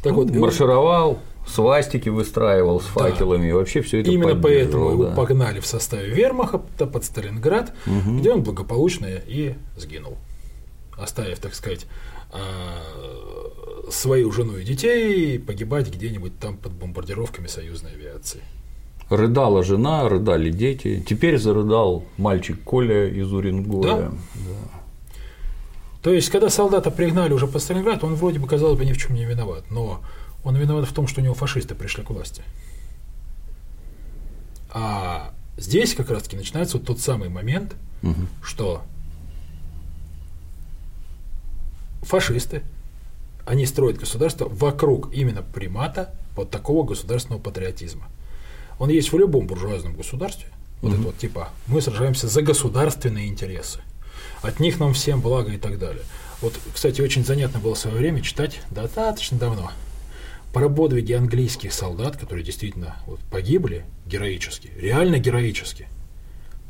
Так 0.02 0.14
вот, 0.14 0.30
маршировал, 0.30 1.20
свастики 1.46 2.08
выстраивал 2.08 2.80
с 2.80 2.87
факелами, 2.87 3.50
да. 3.50 3.56
вообще 3.56 3.82
все 3.82 4.00
это 4.00 4.11
Именно 4.11 4.35
поэтому 4.35 4.87
да. 4.87 4.92
его 4.92 5.14
погнали 5.14 5.61
в 5.61 5.66
составе 5.66 6.08
вермахта 6.08 6.87
под 6.87 7.04
Сталинград, 7.04 7.72
угу. 7.87 8.18
где 8.18 8.32
он 8.32 8.42
благополучно 8.42 9.06
и 9.06 9.54
сгинул 9.76 10.18
оставив, 10.96 11.38
так 11.38 11.55
сказать, 11.55 11.87
а, 12.31 12.40
свою 13.90 14.33
жену 14.33 14.57
и 14.57 14.64
детей 14.64 15.38
погибать 15.38 15.92
где-нибудь 15.94 16.38
там 16.38 16.57
под 16.57 16.72
бомбардировками 16.72 17.46
союзной 17.46 17.92
авиации. 17.92 18.40
Рыдала 19.11 19.62
жена, 19.62 20.09
рыдали 20.09 20.50
дети. 20.50 21.05
Теперь 21.07 21.38
зарыдал 21.38 22.05
мальчик 22.16 22.62
Коля 22.62 23.09
из 23.09 23.31
Уренгоя. 23.33 23.83
Да? 23.83 24.12
Да. 24.35 24.83
То 26.02 26.12
есть, 26.12 26.31
когда 26.31 26.48
солдата 26.48 26.90
пригнали 26.90 27.33
уже 27.33 27.46
по 27.46 27.59
Сталинграду, 27.59 28.07
он 28.07 28.14
вроде 28.14 28.38
бы, 28.38 28.48
казалось 28.48 28.78
бы, 28.78 28.85
ни 28.85 28.92
в 28.92 28.98
чем 28.98 29.14
не 29.14 29.24
виноват. 29.24 29.64
Но 29.70 30.00
он 30.42 30.57
виноват 30.57 30.88
в 30.88 30.92
том, 30.92 31.07
что 31.07 31.20
у 31.20 31.24
него 31.24 31.35
фашисты 31.35 31.74
пришли 31.74 32.02
к 32.02 32.11
власти. 32.11 32.42
А 34.70 35.33
здесь 35.57 35.94
как 35.94 36.11
раз-таки 36.11 36.37
начинается 36.37 36.78
вот 36.78 36.87
тот 36.87 36.98
самый 36.98 37.28
момент, 37.28 37.76
угу. 38.02 38.14
что 38.42 38.83
фашисты, 42.02 42.62
они 43.44 43.66
строят 43.66 43.98
государство 43.98 44.48
вокруг 44.48 45.12
именно 45.12 45.42
примата 45.42 46.14
вот 46.36 46.50
такого 46.50 46.84
государственного 46.84 47.40
патриотизма. 47.40 48.08
Он 48.78 48.88
есть 48.90 49.12
в 49.12 49.18
любом 49.18 49.46
буржуазном 49.46 49.94
государстве. 49.94 50.48
Вот 50.80 50.88
угу. 50.88 50.94
это 50.94 51.02
вот 51.04 51.18
типа 51.18 51.50
мы 51.66 51.80
сражаемся 51.80 52.28
за 52.28 52.42
государственные 52.42 53.28
интересы. 53.28 53.80
От 54.42 54.60
них 54.60 54.80
нам 54.80 54.92
всем 54.94 55.20
благо 55.20 55.52
и 55.52 55.58
так 55.58 55.78
далее. 55.78 56.02
Вот, 56.40 56.54
кстати, 56.74 57.00
очень 57.00 57.24
занятно 57.24 57.60
было 57.60 57.74
в 57.74 57.78
свое 57.78 57.96
время 57.96 58.20
читать 58.20 58.60
достаточно 58.70 59.38
давно 59.38 59.70
про 60.52 60.68
подвиги 60.68 61.12
английских 61.12 61.72
солдат, 61.72 62.16
которые 62.16 62.44
действительно 62.44 62.96
вот, 63.06 63.20
погибли 63.30 63.84
героически, 64.06 64.70
реально 64.76 65.18
героически, 65.18 65.88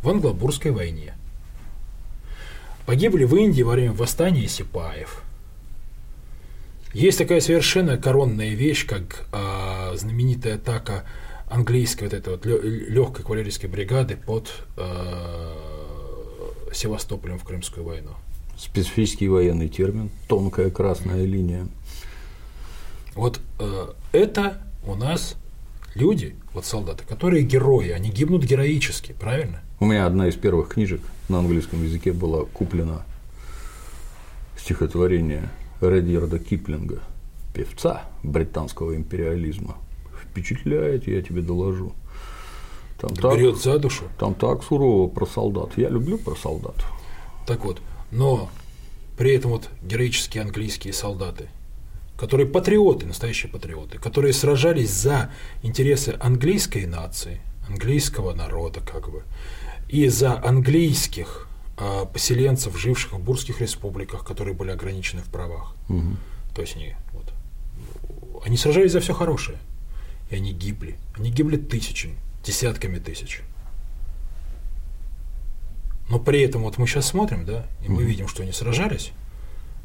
в 0.02 0.08
Англобурской 0.08 0.70
войне. 0.70 1.14
Погибли 2.86 3.24
в 3.24 3.34
Индии 3.36 3.62
во 3.62 3.72
время 3.72 3.92
восстания 3.92 4.48
сипаев. 4.48 5.22
Есть 6.92 7.18
такая 7.18 7.40
совершенно 7.40 7.96
коронная 7.96 8.50
вещь, 8.50 8.86
как 8.86 9.26
а, 9.32 9.94
знаменитая 9.96 10.56
атака 10.56 11.04
английской 11.48 12.04
вот 12.04 12.12
этой 12.12 12.28
вот 12.30 12.44
легкой 12.44 13.22
кавалерийской 13.22 13.70
бригады 13.70 14.16
под 14.16 14.52
а, 14.76 15.56
Севастополем 16.72 17.38
в 17.38 17.44
Крымскую 17.44 17.86
войну. 17.86 18.10
Специфический 18.58 19.28
военный 19.28 19.68
термин, 19.68 20.10
тонкая 20.28 20.70
красная 20.70 21.24
линия. 21.24 21.66
Вот 23.14 23.40
э, 23.58 23.88
это 24.12 24.62
у 24.86 24.94
нас 24.94 25.36
люди, 25.94 26.36
вот 26.52 26.64
солдаты, 26.64 27.04
которые 27.04 27.44
герои, 27.44 27.90
они 27.90 28.10
гибнут 28.10 28.44
героически, 28.44 29.12
правильно? 29.18 29.60
У 29.80 29.86
меня 29.86 30.06
одна 30.06 30.28
из 30.28 30.36
первых 30.36 30.68
книжек 30.68 31.00
на 31.28 31.38
английском 31.38 31.82
языке 31.82 32.12
была 32.12 32.44
куплена 32.44 33.04
стихотворение 34.56 35.48
Редьярда 35.80 36.38
Киплинга, 36.38 37.00
певца 37.54 38.02
британского 38.22 38.94
империализма. 38.94 39.76
Впечатляет, 40.22 41.06
я 41.08 41.20
тебе 41.22 41.42
доложу. 41.42 41.92
Там 42.98 43.12
Берет 43.14 43.54
так, 43.54 43.62
за 43.62 43.78
душу. 43.78 44.04
Там 44.18 44.34
так 44.34 44.62
сурово 44.62 45.08
про 45.08 45.26
солдат. 45.26 45.70
Я 45.76 45.88
люблю 45.88 46.18
про 46.18 46.36
солдат. 46.36 46.76
Так 47.46 47.64
вот, 47.64 47.80
но 48.12 48.48
при 49.18 49.34
этом 49.34 49.50
вот 49.50 49.68
героические 49.82 50.42
английские 50.42 50.92
солдаты, 50.92 51.48
которые 52.16 52.46
патриоты, 52.46 53.06
настоящие 53.06 53.50
патриоты, 53.50 53.98
которые 53.98 54.32
сражались 54.32 54.90
за 54.90 55.30
интересы 55.62 56.16
английской 56.20 56.86
нации, 56.86 57.40
английского 57.68 58.34
народа, 58.34 58.80
как 58.80 59.10
бы, 59.10 59.24
и 59.92 60.08
за 60.08 60.42
английских 60.42 61.46
а, 61.76 62.06
поселенцев, 62.06 62.76
живших 62.78 63.12
в 63.12 63.18
бурских 63.18 63.60
республиках, 63.60 64.24
которые 64.24 64.54
были 64.54 64.70
ограничены 64.70 65.20
в 65.20 65.26
правах. 65.26 65.76
Угу. 65.90 66.16
То 66.54 66.62
есть 66.62 66.76
они, 66.76 66.96
вот, 67.12 67.30
они 68.42 68.56
сражались 68.56 68.92
за 68.92 69.00
все 69.00 69.12
хорошее, 69.12 69.58
и 70.30 70.36
они 70.36 70.54
гибли. 70.54 70.96
Они 71.14 71.30
гибли 71.30 71.58
тысячами, 71.58 72.16
десятками 72.42 72.98
тысяч. 72.98 73.42
Но 76.08 76.18
при 76.18 76.40
этом 76.40 76.62
вот 76.62 76.78
мы 76.78 76.86
сейчас 76.86 77.06
смотрим, 77.06 77.44
да, 77.44 77.66
и 77.84 77.90
мы 77.90 77.96
угу. 77.96 78.04
видим, 78.04 78.28
что 78.28 78.42
они 78.42 78.52
сражались 78.52 79.12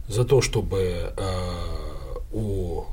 за 0.07 0.23
то, 0.23 0.39
чтобы 0.41 1.13
э, 1.17 1.63
у 2.31 2.85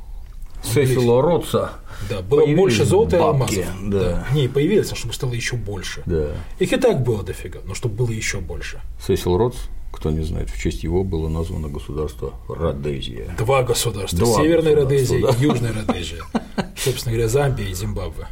Сесила 0.64 1.22
Ротса. 1.22 1.72
Да, 2.08 2.20
было 2.22 2.46
больше 2.46 2.84
золота 2.84 3.16
и 3.16 3.20
алмазов. 3.20 3.66
Да. 3.82 4.00
да. 4.00 4.26
Не, 4.34 4.48
появилось, 4.48 4.92
а 4.92 4.94
чтобы 4.94 5.14
стало 5.14 5.32
еще 5.32 5.56
больше. 5.56 6.02
Да. 6.06 6.32
Их 6.58 6.72
и 6.72 6.76
так 6.76 7.02
было 7.02 7.22
дофига, 7.22 7.60
но 7.64 7.74
чтобы 7.74 7.94
было 7.94 8.10
еще 8.10 8.40
больше. 8.40 8.80
Сесил 9.06 9.36
Ротс, 9.36 9.56
кто 9.92 10.10
не 10.10 10.24
знает, 10.24 10.50
в 10.50 10.60
честь 10.60 10.82
его 10.82 11.04
было 11.04 11.28
названо 11.28 11.68
государство 11.68 12.34
Родезия. 12.48 13.34
Два 13.38 13.62
государства. 13.62 14.18
Два 14.18 14.42
Северная 14.42 14.74
государства, 14.74 15.16
Родезия 15.16 15.22
да. 15.22 15.38
и 15.38 15.42
Южная 15.42 15.72
Родезия. 15.72 16.22
Собственно 16.76 17.12
говоря, 17.14 17.28
Замбия 17.28 17.68
и 17.68 17.74
Зимбабве. 17.74 18.26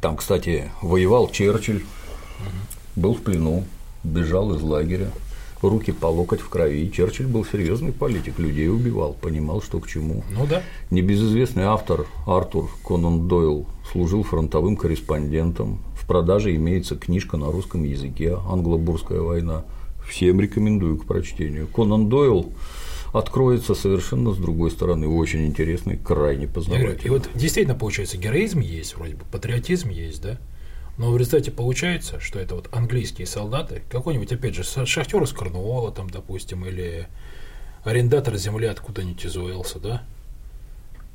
Там, 0.00 0.16
кстати, 0.16 0.70
воевал 0.80 1.28
Черчилль, 1.30 1.84
был 2.96 3.14
в 3.14 3.22
плену, 3.22 3.64
бежал 4.04 4.54
из 4.54 4.62
лагеря, 4.62 5.10
руки 5.62 5.92
по 5.92 6.06
локоть 6.06 6.40
в 6.40 6.48
крови. 6.48 6.90
Черчилль 6.90 7.26
был 7.26 7.44
серьезный 7.44 7.92
политик, 7.92 8.38
людей 8.38 8.68
убивал, 8.68 9.14
понимал, 9.14 9.62
что 9.62 9.80
к 9.80 9.88
чему. 9.88 10.22
Ну 10.30 10.46
да. 10.46 10.62
Небезызвестный 10.90 11.64
автор 11.64 12.06
Артур 12.26 12.70
Конан 12.86 13.28
Дойл 13.28 13.66
служил 13.90 14.22
фронтовым 14.22 14.76
корреспондентом. 14.76 15.80
В 15.94 16.06
продаже 16.06 16.54
имеется 16.54 16.96
книжка 16.96 17.36
на 17.36 17.50
русском 17.50 17.84
языке 17.84 18.36
«Англо-Бурская 18.48 19.20
война». 19.20 19.64
Всем 20.08 20.40
рекомендую 20.40 20.96
к 20.98 21.04
прочтению. 21.04 21.66
Конан 21.66 22.08
Дойл 22.08 22.52
откроется 23.12 23.74
совершенно 23.74 24.32
с 24.32 24.36
другой 24.36 24.70
стороны, 24.70 25.06
очень 25.08 25.46
интересный, 25.46 25.96
крайне 25.96 26.46
познавательный. 26.46 27.04
и 27.04 27.08
вот 27.08 27.28
действительно 27.34 27.74
получается, 27.74 28.16
героизм 28.16 28.60
есть, 28.60 28.96
вроде 28.96 29.16
бы, 29.16 29.24
патриотизм 29.30 29.90
есть, 29.90 30.22
да? 30.22 30.38
Но 30.98 31.12
в 31.12 31.16
результате 31.16 31.52
получается, 31.52 32.18
что 32.18 32.40
это 32.40 32.56
вот 32.56 32.68
английские 32.72 33.26
солдаты, 33.26 33.82
какой-нибудь, 33.88 34.32
опять 34.32 34.54
же, 34.54 34.64
шахтер 34.64 35.22
из 35.22 35.32
Корнуола, 35.32 35.92
там, 35.92 36.10
допустим, 36.10 36.66
или 36.66 37.06
арендатор 37.84 38.36
земли 38.36 38.66
откуда-нибудь 38.66 39.24
из 39.24 39.36
Уэлса, 39.36 39.78
да, 39.78 40.02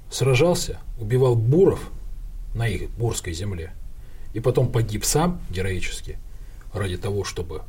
сражался, 0.09 0.79
убивал 0.99 1.35
буров 1.35 1.91
на 2.55 2.65
их 2.67 2.89
бурской 2.91 3.33
земле, 3.33 3.73
и 4.33 4.39
потом 4.39 4.71
погиб 4.71 5.03
сам 5.03 5.41
героически 5.49 6.17
ради 6.73 6.97
того, 6.97 7.25
чтобы 7.25 7.63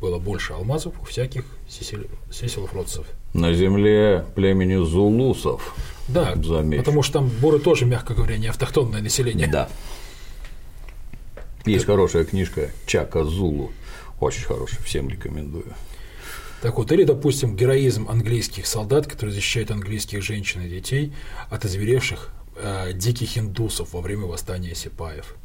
было 0.00 0.18
больше 0.18 0.54
алмазов 0.54 0.94
у 1.02 1.04
всяких 1.04 1.44
сеселов-родцев. 1.68 3.06
На 3.34 3.52
земле 3.52 4.24
племени 4.34 4.82
зулусов. 4.82 5.76
Да, 6.08 6.34
Замечу. 6.36 6.82
потому 6.82 7.02
что 7.02 7.14
там 7.18 7.28
буры 7.28 7.58
тоже, 7.58 7.84
мягко 7.84 8.14
говоря, 8.14 8.38
не 8.38 8.46
автохтонное 8.46 9.02
население. 9.02 9.46
Да. 9.46 9.68
Есть 11.64 11.86
хорошая 11.86 12.24
книжка 12.24 12.70
Чака 12.86 13.24
Зулу. 13.24 13.72
Очень 14.20 14.44
хорошая, 14.44 14.80
всем 14.82 15.08
рекомендую. 15.08 15.74
Так 16.62 16.76
вот, 16.76 16.92
или, 16.92 17.04
допустим, 17.04 17.56
героизм 17.56 18.08
английских 18.08 18.66
солдат, 18.66 19.06
которые 19.06 19.34
защищают 19.34 19.70
английских 19.70 20.22
женщин 20.22 20.60
и 20.62 20.68
детей 20.68 21.12
от 21.48 21.64
озверевших 21.64 22.30
э, 22.56 22.92
диких 22.92 23.38
индусов 23.38 23.94
во 23.94 24.02
время 24.02 24.26
восстания 24.26 24.74
сипаев. 24.74 25.36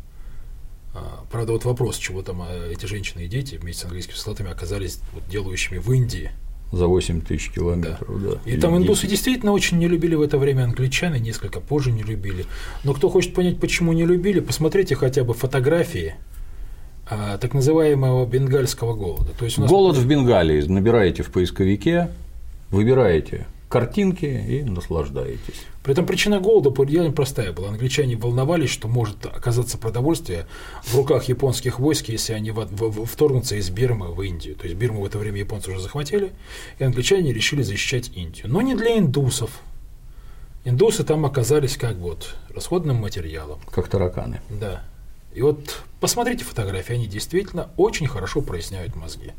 А, 0.94 1.26
правда, 1.32 1.54
вот 1.54 1.64
вопрос, 1.64 1.98
чего 1.98 2.22
там 2.22 2.42
э, 2.42 2.72
эти 2.72 2.86
женщины 2.86 3.22
и 3.22 3.28
дети 3.28 3.56
вместе 3.56 3.84
с 3.84 3.86
английскими 3.86 4.16
солдатами 4.16 4.52
оказались 4.52 5.00
вот, 5.14 5.28
делающими 5.28 5.78
в 5.78 5.90
Индии. 5.92 6.32
За 6.76 6.88
8 6.88 7.22
тысяч 7.22 7.52
километров, 7.52 8.22
да. 8.22 8.38
И 8.44 8.52
Или 8.52 8.60
там 8.60 8.76
индусы 8.76 9.04
10. 9.04 9.10
действительно 9.10 9.54
очень 9.54 9.78
не 9.78 9.88
любили 9.88 10.16
в 10.16 10.22
это 10.22 10.38
время 10.38 10.64
англичан, 10.64 11.16
и 11.16 11.20
несколько 11.22 11.62
позже 11.62 11.94
не 11.94 12.04
любили. 12.04 12.46
Но 12.84 12.94
кто 12.94 13.10
хочет 13.10 13.34
понять, 13.34 13.62
почему 13.62 13.94
не 13.94 14.06
любили, 14.06 14.42
посмотрите 14.42 14.96
хотя 14.96 15.24
бы 15.24 15.34
фотографии 15.34 16.16
а, 17.10 17.38
так 17.38 17.54
называемого 17.54 18.26
бенгальского 18.26 18.94
голода. 18.94 19.32
То 19.40 19.46
есть 19.46 19.58
нас 19.58 19.70
Голод 19.70 19.96
в 19.96 20.06
Бенгалии. 20.06 20.62
Набираете 20.64 21.24
в 21.24 21.32
поисковике, 21.32 22.10
выбираете 22.72 23.46
картинки 23.70 24.26
и 24.26 24.64
наслаждаетесь. 24.64 25.66
При 25.86 25.92
этом 25.92 26.08
причина 26.08 26.40
голода 26.40 26.72
идее 26.84 27.12
простая 27.12 27.54
была. 27.54 27.70
Англичане 27.70 28.16
волновались, 28.16 28.72
что 28.72 28.88
может 28.88 29.24
оказаться 29.28 29.78
продовольствие 29.78 30.48
в 30.82 30.96
руках 30.96 31.26
японских 31.26 31.78
войск, 31.78 32.10
если 32.10 32.34
они 32.34 32.52
вторгнутся 33.06 33.56
из 33.56 33.70
Бирмы 33.70 34.12
в 34.12 34.20
Индию. 34.24 34.56
То 34.56 34.64
есть 34.64 34.76
Бирму 34.76 35.02
в 35.02 35.06
это 35.06 35.20
время 35.20 35.38
японцы 35.38 35.70
уже 35.70 35.80
захватили, 35.80 36.32
и 36.80 36.84
англичане 36.84 37.32
решили 37.32 37.62
защищать 37.62 38.10
Индию. 38.16 38.48
Но 38.50 38.64
не 38.64 38.74
для 38.74 38.98
индусов. 38.98 39.62
Индусы 40.64 41.04
там 41.04 41.24
оказались 41.24 41.78
как 41.78 41.98
вот 41.98 42.36
расходным 42.50 42.96
материалом. 42.96 43.60
Как 43.70 43.88
тараканы. 43.88 44.42
Да. 44.50 44.84
И 45.36 45.44
вот 45.44 45.84
посмотрите 46.00 46.44
фотографии, 46.46 46.96
они 46.96 47.06
действительно 47.06 47.70
очень 47.78 48.08
хорошо 48.08 48.42
проясняют 48.42 48.96
мозги. 48.96 49.34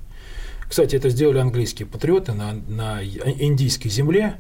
Кстати, 0.69 0.95
это 0.95 1.09
сделали 1.09 1.39
английские 1.39 1.87
патриоты 1.87 2.35
на, 2.35 2.53
на 2.53 3.03
индийской 3.03 3.91
земле, 3.91 4.39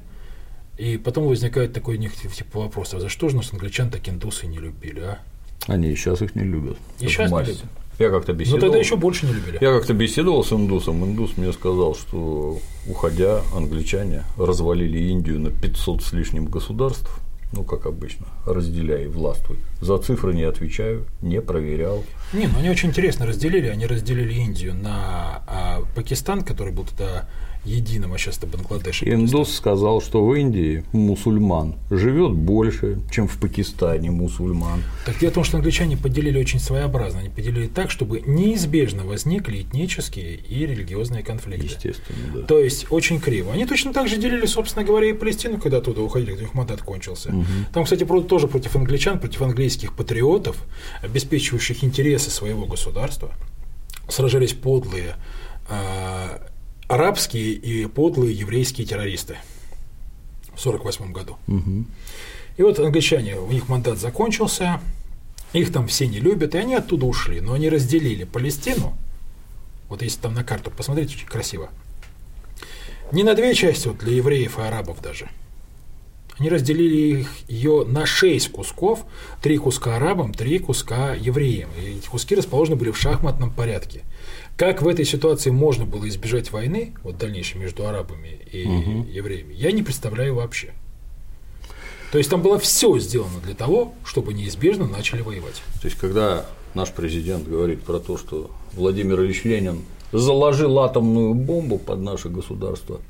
и 0.76 0.98
потом 0.98 1.26
возникает 1.26 1.72
такой 1.72 1.96
у 1.96 2.00
них 2.00 2.14
типа 2.14 2.60
вопрос, 2.60 2.94
а 2.94 3.00
за 3.00 3.08
что 3.08 3.28
же 3.28 3.36
нас 3.36 3.52
англичан 3.52 3.90
так 3.90 4.08
индусы 4.08 4.46
не 4.46 4.58
любили, 4.58 5.00
а? 5.00 5.18
Они 5.66 5.90
и 5.90 5.96
сейчас 5.96 6.22
их 6.22 6.34
не 6.34 6.44
любят. 6.44 6.76
И 7.00 7.08
щас 7.08 7.30
не 7.30 7.38
любят. 7.38 7.64
Я 7.98 8.10
как-то 8.10 8.32
Но 8.32 8.38
беседовал. 8.38 8.60
тогда 8.60 8.78
еще 8.78 8.96
больше 8.96 9.26
не 9.26 9.32
любили. 9.32 9.58
Я 9.60 9.72
как-то 9.72 9.94
беседовал 9.94 10.44
с 10.44 10.52
индусом. 10.52 11.02
Индус 11.04 11.38
мне 11.38 11.50
сказал, 11.52 11.94
что 11.94 12.58
уходя, 12.86 13.40
англичане 13.54 14.24
развалили 14.36 14.98
Индию 14.98 15.40
на 15.40 15.50
500 15.50 16.02
с 16.02 16.12
лишним 16.12 16.46
государств. 16.46 17.10
Ну, 17.52 17.64
как 17.64 17.86
обычно, 17.86 18.26
разделяй 18.44 19.04
и 19.04 19.06
властвуй. 19.06 19.56
За 19.80 19.96
цифры 19.98 20.34
не 20.34 20.42
отвечаю, 20.42 21.06
не 21.22 21.40
проверял. 21.40 22.04
Не, 22.32 22.48
ну 22.48 22.58
они 22.58 22.68
очень 22.68 22.90
интересно 22.90 23.24
разделили. 23.24 23.68
Они 23.68 23.86
разделили 23.86 24.34
Индию 24.34 24.74
на 24.74 25.42
а, 25.46 25.82
Пакистан, 25.94 26.42
который 26.42 26.72
был 26.72 26.84
тогда 26.84 27.26
единым, 27.66 28.12
а 28.12 28.18
сейчас 28.18 28.38
это 28.38 28.46
Бангладеш. 28.46 29.02
Индус 29.02 29.52
сказал, 29.54 30.00
что 30.00 30.24
в 30.24 30.34
Индии 30.34 30.84
мусульман 30.92 31.74
живет 31.90 32.32
больше, 32.32 32.98
чем 33.10 33.28
в 33.28 33.38
Пакистане 33.38 34.10
мусульман. 34.10 34.82
Так 35.04 35.18
дело 35.18 35.30
в 35.30 35.34
том, 35.34 35.44
что 35.44 35.56
англичане 35.56 35.96
поделили 35.96 36.38
очень 36.38 36.60
своеобразно. 36.60 37.20
Они 37.20 37.28
поделили 37.28 37.66
так, 37.66 37.90
чтобы 37.90 38.22
неизбежно 38.26 39.04
возникли 39.04 39.62
этнические 39.62 40.36
и 40.36 40.66
религиозные 40.66 41.22
конфликты. 41.22 41.66
Естественно, 41.66 42.18
да. 42.34 42.42
То 42.42 42.58
есть 42.58 42.86
очень 42.90 43.20
криво. 43.20 43.52
Они 43.52 43.66
точно 43.66 43.92
так 43.92 44.08
же 44.08 44.16
делили, 44.16 44.46
собственно 44.46 44.84
говоря, 44.84 45.08
и 45.10 45.12
Палестину, 45.12 45.58
когда 45.58 45.78
оттуда 45.78 46.02
уходили, 46.02 46.30
когда 46.30 46.44
их 46.44 46.54
мандат 46.54 46.82
кончился. 46.82 47.34
Там, 47.72 47.84
кстати, 47.84 48.04
про- 48.04 48.22
тоже 48.22 48.48
против 48.48 48.76
англичан, 48.76 49.18
против 49.18 49.42
английских 49.42 49.94
патриотов, 49.94 50.56
обеспечивающих 51.02 51.82
интересы 51.84 52.30
своего 52.30 52.66
государства, 52.66 53.32
сражались 54.08 54.52
подлые 54.52 55.16
а, 55.68 56.40
арабские 56.88 57.52
и 57.52 57.86
подлые 57.86 58.32
еврейские 58.32 58.86
террористы 58.86 59.36
в 60.54 60.60
1948 60.60 61.12
году. 61.12 61.36
Мгм. 61.46 61.86
И 62.56 62.62
вот 62.62 62.78
англичане, 62.78 63.36
у 63.36 63.50
них 63.50 63.68
мандат 63.68 63.98
закончился, 63.98 64.80
их 65.52 65.72
там 65.72 65.86
все 65.88 66.06
не 66.06 66.18
любят, 66.20 66.54
и 66.54 66.58
они 66.58 66.74
оттуда 66.74 67.06
ушли. 67.06 67.40
Но 67.40 67.52
они 67.52 67.68
разделили 67.68 68.24
Палестину, 68.24 68.96
вот 69.88 70.02
если 70.02 70.20
там 70.20 70.34
на 70.34 70.44
карту 70.44 70.70
посмотрите, 70.70 71.16
очень 71.16 71.26
красиво, 71.26 71.70
не 73.12 73.22
на 73.22 73.34
две 73.34 73.54
части, 73.54 73.88
вот 73.88 73.98
для 73.98 74.14
евреев 74.14 74.58
и 74.58 74.62
арабов 74.62 75.00
даже. 75.02 75.28
Они 76.38 76.50
разделили 76.50 77.20
их, 77.20 77.28
ее 77.48 77.84
на 77.86 78.04
шесть 78.04 78.50
кусков, 78.50 79.06
три 79.42 79.56
куска 79.56 79.96
арабам, 79.96 80.34
три 80.34 80.58
куска 80.58 81.14
евреям. 81.14 81.70
И 81.80 81.98
эти 81.98 82.06
куски 82.08 82.34
расположены 82.34 82.76
были 82.76 82.90
в 82.90 82.98
шахматном 82.98 83.50
порядке. 83.50 84.02
Как 84.56 84.82
в 84.82 84.88
этой 84.88 85.06
ситуации 85.06 85.50
можно 85.50 85.86
было 85.86 86.06
избежать 86.08 86.52
войны, 86.52 86.94
вот 87.02 87.16
дальнейшей 87.16 87.58
между 87.58 87.86
арабами 87.86 88.38
и 88.52 88.60
евреями, 88.60 89.54
я 89.54 89.72
не 89.72 89.82
представляю 89.82 90.34
вообще. 90.34 90.74
То 92.12 92.18
есть 92.18 92.30
там 92.30 92.42
было 92.42 92.58
все 92.58 92.98
сделано 92.98 93.40
для 93.44 93.54
того, 93.54 93.94
чтобы 94.04 94.32
неизбежно 94.32 94.86
начали 94.86 95.22
воевать. 95.22 95.62
То 95.80 95.88
есть, 95.88 95.98
когда 95.98 96.46
наш 96.74 96.90
президент 96.92 97.48
говорит 97.48 97.82
про 97.82 97.98
то, 97.98 98.16
что 98.16 98.50
Владимир 98.74 99.20
Ильич 99.22 99.44
Ленин 99.44 99.82
заложил 100.12 100.78
атомную 100.78 101.34
бомбу 101.34 101.78
под 101.78 102.00
наше 102.00 102.28
государство, 102.28 103.00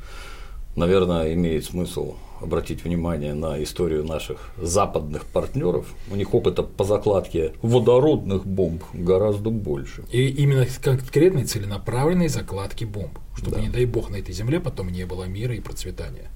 наверное, 0.76 1.32
имеет 1.34 1.64
смысл 1.64 2.14
обратить 2.40 2.84
внимание 2.84 3.34
на 3.34 3.62
историю 3.62 4.04
наших 4.04 4.50
западных 4.60 5.24
партнеров. 5.24 5.86
У 6.10 6.16
них 6.16 6.34
опыта 6.34 6.62
по 6.62 6.84
закладке 6.84 7.52
водородных 7.62 8.46
бомб 8.46 8.82
гораздо 8.92 9.50
больше. 9.50 10.04
И 10.12 10.28
именно 10.28 10.66
конкретной 10.82 11.44
целенаправленной 11.44 12.28
закладки 12.28 12.84
бомб, 12.84 13.18
чтобы, 13.36 13.56
Да. 13.56 13.62
не 13.62 13.68
дай 13.70 13.86
бог, 13.86 14.10
на 14.10 14.16
этой 14.16 14.34
земле 14.34 14.60
потом 14.60 14.90
не 14.90 15.06
было 15.06 15.24
мира 15.24 15.54
и 15.54 15.60
процветания. 15.60 16.30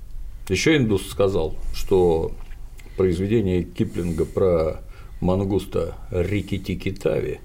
Еще 0.49 0.76
индус 0.76 1.07
сказал, 1.09 1.55
что 1.74 2.32
произведение 2.97 3.62
Киплинга 3.62 4.24
про 4.24 4.80
мангуста 5.20 5.95
Рикки-Тикки-Тави 6.11 7.38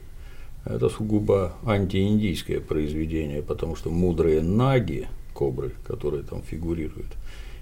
это 0.66 0.90
сугубо 0.90 1.54
антииндийское 1.66 2.60
произведение, 2.60 3.44
потому 3.44 3.76
что 3.76 3.92
мудрые 3.92 4.42
наги, 4.42 5.08
кобры, 5.36 5.74
которые 5.86 6.24
там 6.24 6.42
фигурируют, 6.42 7.12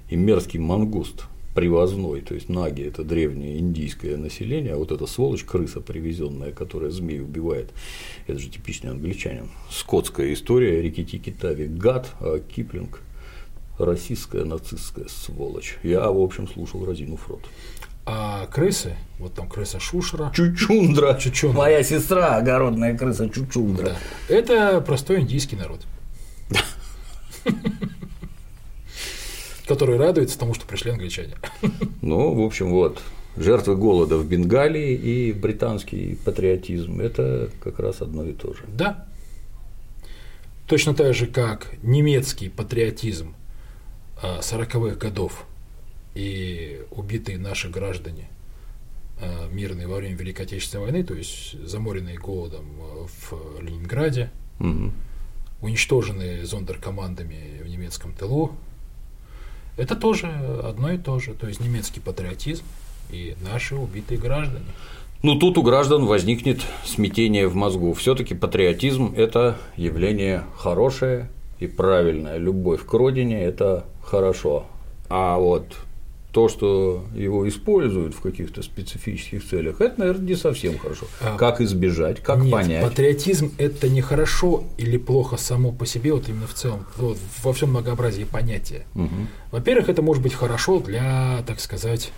и 0.09 0.15
мерзкий 0.15 0.59
мангуст 0.59 1.25
привозной, 1.55 2.21
то 2.21 2.35
есть 2.35 2.49
наги– 2.49 2.83
это 2.87 3.03
древнее 3.03 3.59
индийское 3.59 4.17
население, 4.17 4.73
а 4.73 4.77
вот 4.77 4.91
эта 4.91 5.05
сволочь, 5.05 5.43
крыса 5.43 5.81
привезенная, 5.81 6.51
которая 6.51 6.89
змей 6.91 7.19
убивает, 7.21 7.71
это 8.27 8.39
же 8.39 8.49
типичный 8.49 8.91
англичанин. 8.91 9.49
Скотская 9.69 10.33
история 10.33 10.81
Рикки-Тикки-Тави– 10.81 11.67
гад, 11.77 12.09
а 12.19 12.39
Киплинг 12.39 13.01
российская 13.77 14.45
нацистская 14.45 15.07
сволочь. 15.07 15.77
Я, 15.83 16.09
в 16.09 16.19
общем, 16.19 16.47
слушал 16.47 16.85
Разину 16.85 17.17
Фрот. 17.17 17.41
А 18.05 18.47
крысы, 18.47 18.95
вот 19.17 19.33
там 19.33 19.47
крыса 19.47 19.79
Шушера. 19.79 20.31
Чучундра. 20.35 21.13
Чучундра. 21.15 21.57
Моя 21.57 21.83
сестра, 21.83 22.35
огородная 22.35 22.97
крыса 22.97 23.29
Чучундра. 23.29 23.95
Да. 24.27 24.35
Это 24.35 24.81
простой 24.81 25.21
индийский 25.21 25.55
народ. 25.55 25.81
Который 29.67 29.97
радуется 29.97 30.37
тому, 30.37 30.53
что 30.53 30.65
пришли 30.65 30.91
англичане. 30.91 31.35
Ну, 32.01 32.33
в 32.33 32.41
общем, 32.41 32.69
вот. 32.69 33.01
Жертвы 33.37 33.75
голода 33.75 34.17
в 34.17 34.27
Бенгалии 34.27 34.93
и 34.93 35.31
британский 35.31 36.19
патриотизм– 36.23 36.99
это 37.01 37.49
как 37.63 37.79
раз 37.79 38.01
одно 38.01 38.25
и 38.25 38.33
то 38.33 38.53
же. 38.53 38.63
Да. 38.67 39.07
Точно 40.67 40.93
так 40.93 41.13
же, 41.15 41.27
как 41.27 41.73
немецкий 41.81 42.49
патриотизм 42.49 43.33
40-х 44.21 44.95
годов 44.95 45.45
и 46.15 46.81
убитые 46.91 47.37
наши 47.37 47.69
граждане 47.69 48.29
э, 49.19 49.49
мирные 49.51 49.87
во 49.87 49.97
время 49.97 50.15
Великой 50.15 50.43
Отечественной 50.43 50.85
войны, 50.85 51.03
то 51.03 51.13
есть 51.13 51.59
заморенные 51.65 52.17
голодом 52.17 52.65
э, 52.79 53.07
в 53.07 53.61
Ленинграде, 53.61 54.31
угу. 54.59 54.91
Уничтоженные 55.63 56.45
зондеркомандами 56.45 57.61
в 57.63 57.67
немецком 57.67 58.13
тылу, 58.13 58.51
это 59.77 59.95
тоже 59.95 60.27
одно 60.63 60.91
и 60.91 60.97
то 60.97 61.19
же, 61.19 61.33
то 61.33 61.47
есть 61.47 61.59
немецкий 61.59 61.99
патриотизм 61.99 62.63
и 63.09 63.35
наши 63.41 63.75
убитые 63.75 64.19
граждане. 64.19 64.65
Ну, 65.23 65.39
тут 65.39 65.57
у 65.57 65.63
граждан 65.63 66.05
возникнет 66.05 66.61
смятение 66.83 67.47
в 67.47 67.55
мозгу. 67.55 67.93
Все-таки 67.93 68.35
патриотизм– 68.35 69.13
это 69.17 69.57
явление 69.77 70.43
хорошее 70.57 71.29
и 71.59 71.67
правильное. 71.67 72.37
Любовь 72.37 72.85
к 72.85 72.93
родине– 72.93 73.41
это 73.43 73.85
хорошо. 74.03 74.65
А 75.07 75.37
вот 75.37 75.77
то, 76.33 76.49
что 76.49 77.05
его 77.13 77.47
используют 77.47 78.15
в 78.15 78.19
каких-то 78.19 78.63
специфических 78.63 79.47
целях, 79.47 79.79
это, 79.81 79.99
наверное, 79.99 80.25
не 80.25 80.35
совсем 80.35 80.79
хорошо. 80.79 81.05
А, 81.21 81.37
как 81.37 81.61
избежать, 81.61 82.21
как 82.21 82.39
нет, 82.39 82.51
понять? 82.51 82.83
Патриотизм 82.83 83.51
это 83.59 83.87
не 83.87 84.01
хорошо 84.01 84.63
или 84.79 84.97
плохо 84.97 85.37
само 85.37 85.71
по 85.71 85.85
себе, 85.85 86.11
вот 86.11 86.27
именно 86.27 86.47
в 86.47 86.55
целом, 86.55 86.87
вот, 86.97 87.19
во 87.43 87.53
всем 87.53 87.69
многообразии 87.69 88.23
понятия. 88.23 88.87
Угу. 88.95 89.09
Во-первых, 89.51 89.89
это 89.89 90.01
может 90.01 90.23
быть 90.23 90.33
хорошо 90.33 90.79
для, 90.79 91.43
так 91.45 91.59
сказать, 91.59 92.11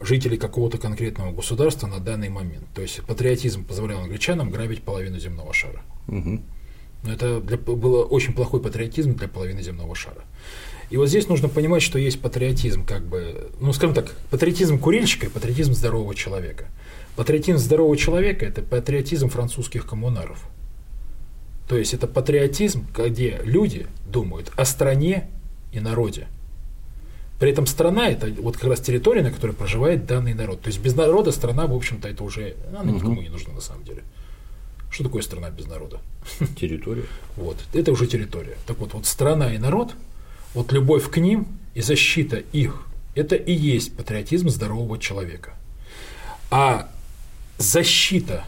жителей 0.00 0.36
какого-то 0.36 0.78
конкретного 0.78 1.32
государства 1.32 1.88
на 1.88 1.98
данный 1.98 2.28
момент. 2.28 2.66
То 2.72 2.82
есть 2.82 3.02
патриотизм 3.02 3.64
позволял 3.64 3.98
англичанам 3.98 4.50
грабить 4.50 4.82
половину 4.82 5.18
земного 5.18 5.52
шара. 5.52 5.82
Угу. 6.06 6.40
Но 7.02 7.12
это 7.12 7.40
для, 7.40 7.56
было 7.58 8.04
очень 8.04 8.32
плохой 8.32 8.60
патриотизм 8.60 9.14
для 9.14 9.26
половины 9.26 9.60
земного 9.60 9.96
шара. 9.96 10.22
И 10.90 10.96
вот 10.96 11.08
здесь 11.08 11.28
нужно 11.28 11.48
понимать, 11.48 11.82
что 11.82 11.98
есть 11.98 12.20
патриотизм, 12.20 12.84
как 12.84 13.02
бы, 13.04 13.50
ну, 13.60 13.72
скажем 13.72 13.94
так, 13.94 14.12
патриотизм 14.30 14.78
курильщика 14.78 15.26
и 15.26 15.28
патриотизм 15.28 15.74
здорового 15.74 16.14
человека. 16.14 16.66
Патриотизм 17.16 17.58
здорового 17.58 17.96
человека– 17.96 18.44
это 18.46 18.62
патриотизм 18.62 19.28
французских 19.28 19.86
коммунаров. 19.86 20.38
То 21.68 21.76
есть 21.76 21.94
это 21.94 22.06
патриотизм, 22.06 22.86
где 22.94 23.40
люди 23.44 23.86
думают 24.06 24.52
о 24.56 24.64
стране 24.64 25.30
и 25.72 25.80
народе. 25.80 26.26
При 27.40 27.50
этом 27.50 27.66
страна– 27.66 28.08
это 28.10 28.28
вот 28.40 28.56
как 28.56 28.70
раз 28.70 28.80
территория, 28.80 29.22
на 29.22 29.30
которой 29.30 29.52
проживает 29.52 30.06
данный 30.06 30.34
народ. 30.34 30.60
То 30.60 30.68
есть 30.68 30.80
без 30.80 30.94
народа 30.94 31.32
страна, 31.32 31.66
в 31.66 31.74
общем-то, 31.74 32.08
это 32.08 32.22
уже, 32.22 32.54
она 32.76 32.90
никому 32.90 33.22
не 33.22 33.28
нужна 33.28 33.54
на 33.54 33.60
самом 33.60 33.84
деле. 33.84 34.02
Что 34.90 35.04
такое 35.04 35.22
страна 35.22 35.50
без 35.50 35.66
народа? 35.66 36.00
Территория. 36.58 37.04
Вот, 37.36 37.56
это 37.72 37.90
уже 37.90 38.06
территория. 38.06 38.56
Так 38.66 38.78
вот, 38.78 38.94
вот 38.94 39.06
страна 39.06 39.54
и 39.54 39.58
народ– 39.58 39.94
вот 40.54 40.72
любовь 40.72 41.10
к 41.10 41.18
ним 41.18 41.46
и 41.74 41.82
защита 41.82 42.36
их– 42.36 42.86
это 43.14 43.36
и 43.36 43.52
есть 43.52 43.96
патриотизм 43.96 44.48
здорового 44.48 44.98
человека. 44.98 45.54
А 46.50 46.88
защита 47.58 48.44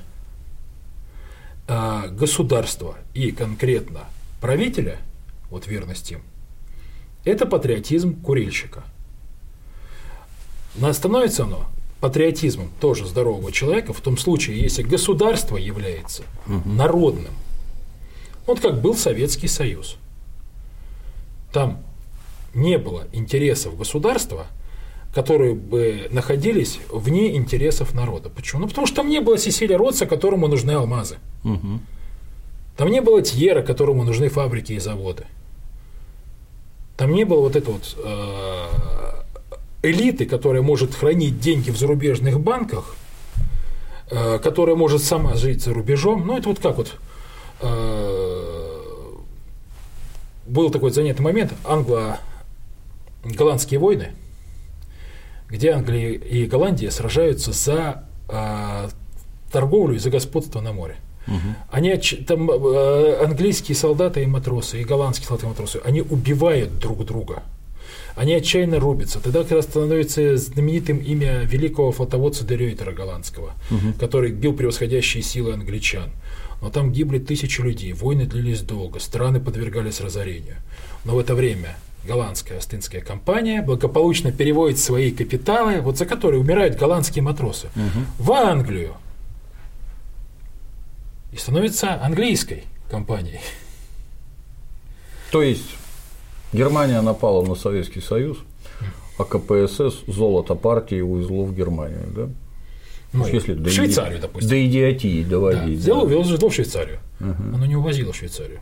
э, 1.69 2.09
государства 2.11 2.97
и 3.15 3.31
конкретно 3.31 4.05
правителя, 4.41 4.99
вот 5.51 5.67
верность 5.67 6.11
им, 6.11 6.23
это 7.25 7.47
патриотизм 7.47 8.21
курильщика. 8.21 8.85
Но 10.77 10.93
становится 10.93 11.45
оно 11.45 11.67
патриотизмом 12.01 12.71
тоже 12.81 13.07
здорового 13.07 13.51
человека 13.51 13.93
в 13.93 14.01
том 14.01 14.19
случае, 14.19 14.61
если 14.61 14.83
государство 14.83 15.57
является 15.57 16.25
угу. 16.47 16.69
народным. 16.69 17.33
Вот 18.47 18.61
как 18.61 18.81
был 18.81 18.95
Советский 18.95 19.49
Союз. 19.49 19.97
Там 21.53 21.83
не 22.57 22.79
было 22.79 23.05
интересов 23.13 23.77
государства, 23.77 24.47
которые 25.15 25.55
бы 25.55 26.09
находились 26.11 26.81
вне 26.91 27.37
интересов 27.37 27.95
народа. 27.95 28.29
Почему? 28.29 28.63
Ну, 28.63 28.69
потому 28.69 28.87
что 28.87 28.97
там 28.97 29.09
не 29.09 29.21
было 29.21 29.39
Сесилия 29.39 29.79
Ротса, 29.79 30.07
которому 30.07 30.49
нужны 30.49 30.73
алмазы. 30.73 31.19
Угу. 31.45 31.81
Там 32.77 32.89
не 32.89 33.01
было 33.01 33.23
Тьера, 33.23 33.63
которому 33.63 34.05
нужны 34.05 34.29
фабрики 34.29 34.73
и 34.73 34.79
заводы. 34.79 35.25
Там 36.97 37.13
не 37.13 37.25
было 37.25 37.41
вот 37.41 37.57
этой 37.57 37.73
вот 37.73 37.97
э, 38.03 38.67
элиты, 39.83 40.27
которая 40.27 40.63
может 40.63 40.95
хранить 40.95 41.41
деньги 41.41 41.71
в 41.71 41.79
зарубежных 41.79 42.41
банках, 42.41 42.97
э, 44.11 44.39
которая 44.39 44.77
может 44.77 45.03
сама 45.03 45.35
жить 45.35 45.63
за 45.63 45.75
рубежом. 45.75 46.27
Ну, 46.27 46.37
это 46.37 46.49
вот 46.49 46.59
как 46.59 46.77
вот 46.77 46.97
э, 47.61 48.67
был 50.47 50.71
такой 50.71 50.91
занятый 50.91 51.23
момент 51.23 51.53
англо 51.65 52.19
голландские 53.35 53.81
войны, 53.81 54.13
где 55.49 55.71
Англия 55.71 56.13
и 56.13 56.47
Голландия 56.47 56.91
сражаются 56.91 57.53
за 57.53 58.05
э, 58.29 58.89
торговлю 59.51 59.97
и 59.97 59.99
за 59.99 60.11
господство 60.11 60.61
на 60.61 60.73
море. 60.73 60.97
Угу. 61.27 61.37
Они 61.71 61.97
там 62.27 62.51
э, 62.51 63.25
английские 63.25 63.77
солдаты 63.77 64.23
и 64.23 64.27
матросы, 64.27 64.81
и 64.81 64.85
голландские 64.85 65.29
солдаты 65.29 65.47
и 65.47 65.51
матросы, 65.51 65.81
они 65.85 66.03
убивают 66.03 66.79
друг 66.79 67.05
друга. 67.05 67.43
Они 68.15 68.33
отчаянно 68.33 68.81
рубятся. 68.81 69.21
Тогда 69.21 69.43
как 69.43 69.53
раз 69.53 69.67
становится 69.67 70.37
знаменитым 70.39 70.99
имя 70.99 71.43
великого 71.43 71.93
флотоводца 71.93 72.45
Дерейтера 72.45 72.93
голландского, 72.93 73.53
угу. 73.71 73.93
который 74.01 74.33
бил 74.33 74.55
превосходящие 74.55 75.23
силы 75.23 75.53
англичан. 75.53 76.11
Но 76.63 76.71
там 76.71 76.93
гибли 76.93 77.19
тысячи 77.19 77.61
людей, 77.61 77.93
войны 77.93 78.25
длились 78.25 78.63
долго, 78.63 78.99
страны 79.01 79.41
подвергались 79.41 80.01
разорению. 80.01 80.57
Но 81.05 81.15
в 81.15 81.19
это 81.19 81.35
время 81.35 81.77
голландская 82.05 82.59
Остинская 82.59 83.01
компания 83.01 83.63
благополучно 83.63 84.33
переводит 84.33 84.79
свои 84.79 85.11
капиталы, 85.11 85.81
вот 85.81 85.99
за 85.99 86.07
которые 86.07 86.41
умирают 86.41 86.77
голландские 86.77 87.23
матросы, 87.23 87.69
угу. 87.75 88.05
в 88.19 88.33
Англию. 88.33 88.95
И 91.33 91.37
становится 91.37 92.03
английской 92.03 92.65
компанией. 92.91 93.41
То 95.31 95.43
есть 95.43 95.69
Германия 96.53 97.01
напала 97.03 97.45
на 97.45 97.57
Советский 97.57 98.01
Союз, 98.01 98.39
а 99.19 99.25
КПСС 99.25 100.05
золото 100.07 100.55
партии 100.55 101.01
увезло 101.01 101.45
в 101.45 101.55
Германию, 101.55 102.07
да? 102.15 102.29
Ну, 103.13 103.27
если 103.27 103.55
в 103.55 103.71
Швейцарию, 103.71 104.21
допустим. 104.21 104.51
До 104.51 104.67
идиотии 104.67 105.23
доводить. 105.23 105.79
Да, 105.85 106.05
взяло, 106.05 106.39
да. 106.39 106.49
в 106.49 106.53
Швейцарию. 106.53 107.01
Угу. 107.21 107.55
Оно 107.55 107.67
не 107.67 107.77
увозило 107.77 108.13
в 108.13 108.17
Швейцарию. 108.17 108.61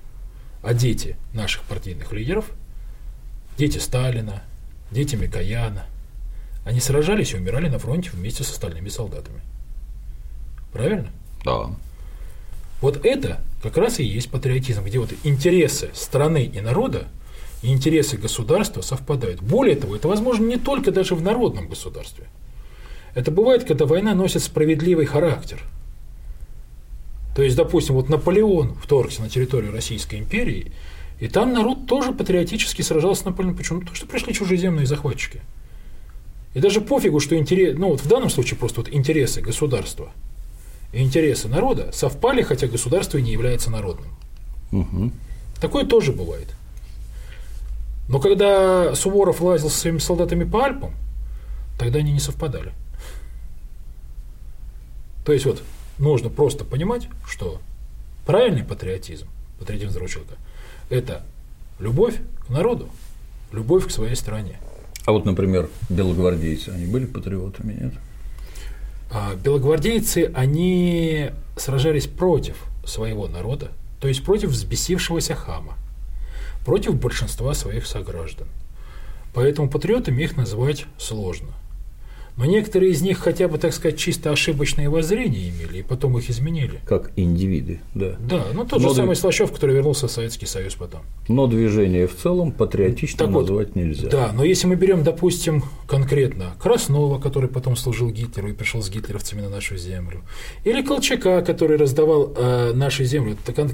А 0.62 0.74
дети 0.74 1.16
наших 1.32 1.62
партийных 1.64 2.12
лидеров– 2.12 2.47
дети 3.57 3.78
Сталина, 3.78 4.42
дети 4.90 5.16
Микояна. 5.16 5.86
Они 6.64 6.80
сражались 6.80 7.32
и 7.32 7.36
умирали 7.36 7.68
на 7.68 7.78
фронте 7.78 8.11
вместе 8.12 8.42
с 8.42 8.50
остальными 8.50 8.88
солдатами. 8.88 9.40
Правильно? 10.72 11.11
Да. 11.44 11.70
Вот 12.80 13.05
это 13.05 13.40
как 13.62 13.76
раз 13.76 14.00
и 14.00 14.05
есть 14.05 14.30
патриотизм, 14.30 14.84
где 14.84 14.98
вот 14.98 15.11
интересы 15.24 15.90
страны 15.94 16.44
и 16.44 16.61
народа 16.61 17.07
и 17.62 17.72
интересы 17.72 18.16
государства 18.16 18.82
совпадают. 18.82 19.40
Более 19.40 19.76
того, 19.76 19.96
это 19.96 20.09
возможно 20.09 20.44
не 20.44 20.59
только 20.59 20.92
даже 20.92 21.14
в 21.14 21.22
народном 21.22 21.68
государстве. 21.68 22.26
Это 23.14 23.30
бывает, 23.30 23.64
когда 23.64 23.86
война 23.86 24.14
носит 24.14 24.42
справедливый 24.42 25.07
характер. 25.07 25.62
То 27.34 27.42
есть, 27.42 27.57
допустим, 27.57 27.94
вот 27.94 28.09
Наполеон 28.09 28.74
вторгся 28.74 29.22
на 29.22 29.28
территорию 29.28 29.72
Российской 29.72 30.16
империи 30.18 30.72
и 31.20 31.28
там 31.28 31.52
народ 31.52 31.86
тоже 31.86 32.12
патриотически 32.12 32.82
сражался 32.82 33.22
с 33.22 33.24
Наполеоном. 33.24 33.56
Почему? 33.56 33.80
Потому 33.80 33.96
что 33.96 34.06
пришли 34.06 34.34
чужеземные 34.34 34.86
захватчики. 34.86 35.40
И 36.54 36.60
даже 36.60 36.80
пофигу, 36.80 37.20
что 37.20 37.36
интерес, 37.36 37.76
ну 37.76 37.88
вот 37.88 38.00
в 38.00 38.08
данном 38.08 38.30
случае 38.30 38.58
просто 38.58 38.80
вот 38.80 38.92
интересы 38.92 39.40
государства 39.40 40.12
и 40.92 41.02
интересы 41.02 41.48
народа 41.48 41.90
совпали, 41.92 42.42
хотя 42.42 42.68
государство 42.68 43.18
и 43.18 43.22
не 43.22 43.32
является 43.32 43.70
народным. 43.70 44.10
Угу. 44.70 45.10
Такое 45.60 45.84
тоже 45.84 46.12
бывает. 46.12 46.54
Но 48.08 48.20
когда 48.20 48.94
Суворов 48.94 49.40
лазил 49.40 49.70
со 49.70 49.78
своими 49.78 49.98
солдатами 49.98 50.44
по 50.44 50.64
Альпам, 50.64 50.92
тогда 51.78 52.00
они 52.00 52.12
не 52.12 52.20
совпадали. 52.20 52.72
То 55.24 55.32
есть 55.32 55.46
вот 55.46 55.62
нужно 55.98 56.28
просто 56.28 56.64
понимать, 56.64 57.08
что 57.26 57.60
правильный 58.26 58.62
патриотизм, 58.62 59.26
патриотизм 59.58 59.90
здорового 59.90 60.12
человека– 60.12 60.34
это 60.91 61.22
любовь 61.78 62.16
к 62.47 62.51
народу, 62.51 62.89
любовь 63.53 63.87
к 63.87 63.91
своей 63.91 64.16
стране. 64.16 64.59
А 65.07 65.12
вот, 65.12 65.24
например, 65.24 65.68
белогвардейцы, 65.91 66.70
они 66.70 66.87
были 66.87 67.05
патриотами, 67.05 67.72
нет? 67.74 67.95
А 69.11 69.35
белогвардейцы, 69.35 70.32
они 70.35 71.30
сражались 71.57 72.07
против 72.07 72.64
своего 72.85 73.28
народа, 73.28 73.70
то 74.01 74.09
есть 74.09 74.24
против 74.24 74.51
взбесившегося 74.51 75.35
хама, 75.35 75.74
против 76.64 76.97
большинства 76.97 77.55
своих 77.55 77.87
сограждан. 77.87 78.49
Поэтому 79.35 79.68
патриотами 79.68 80.22
их 80.22 80.37
назвать 80.37 80.87
сложно. 80.97 81.49
Но 82.37 82.47
некоторые 82.47 82.91
из 82.91 83.01
них 83.01 83.18
хотя 83.18 83.47
бы, 83.47 83.59
так 83.59 83.72
сказать, 83.72 83.97
чисто 83.97 84.32
ошибочные 84.32 84.89
воззрения 84.89 85.51
имели, 85.51 85.78
и 85.78 85.82
потом 85.82 86.18
их 86.18 86.28
изменили. 86.28 86.80
Как 86.85 87.12
индивиды, 87.14 87.80
да. 87.95 88.16
Да, 88.18 88.47
ну 88.53 88.64
тот 88.64 88.82
Но 88.82 88.89
же 88.89 88.95
самый 88.97 89.14
Слащев, 89.14 89.53
который 89.53 89.76
вернулся 89.76 90.09
в 90.09 90.11
Советский 90.11 90.47
Союз 90.47 90.74
потом. 90.74 91.03
Но 91.28 91.47
движение 91.47 92.09
в 92.09 92.16
целом 92.16 92.51
патриотично 92.51 93.18
так 93.18 93.30
назвать 93.30 93.68
вот, 93.68 93.76
нельзя. 93.76 94.09
Да, 94.09 94.32
но 94.32 94.43
если 94.43 94.66
мы 94.66 94.74
берем, 94.74 95.05
допустим, 95.05 95.62
конкретно 95.87 96.55
Краснова, 96.61 97.20
который 97.20 97.49
потом 97.49 97.76
служил 97.76 98.11
Гитлеру 98.11 98.49
и 98.49 98.53
пришел 98.53 98.82
с 98.82 98.91
гитлеровцами 98.91 99.41
на 99.41 99.49
нашу 99.49 99.76
землю, 99.76 100.22
или 100.64 100.82
Колчака, 100.82 101.41
который 101.43 101.76
раздавал 101.76 102.32
э, 102.37 102.72
нашу 102.74 103.05
землю, 103.05 103.37
кон- 103.55 103.70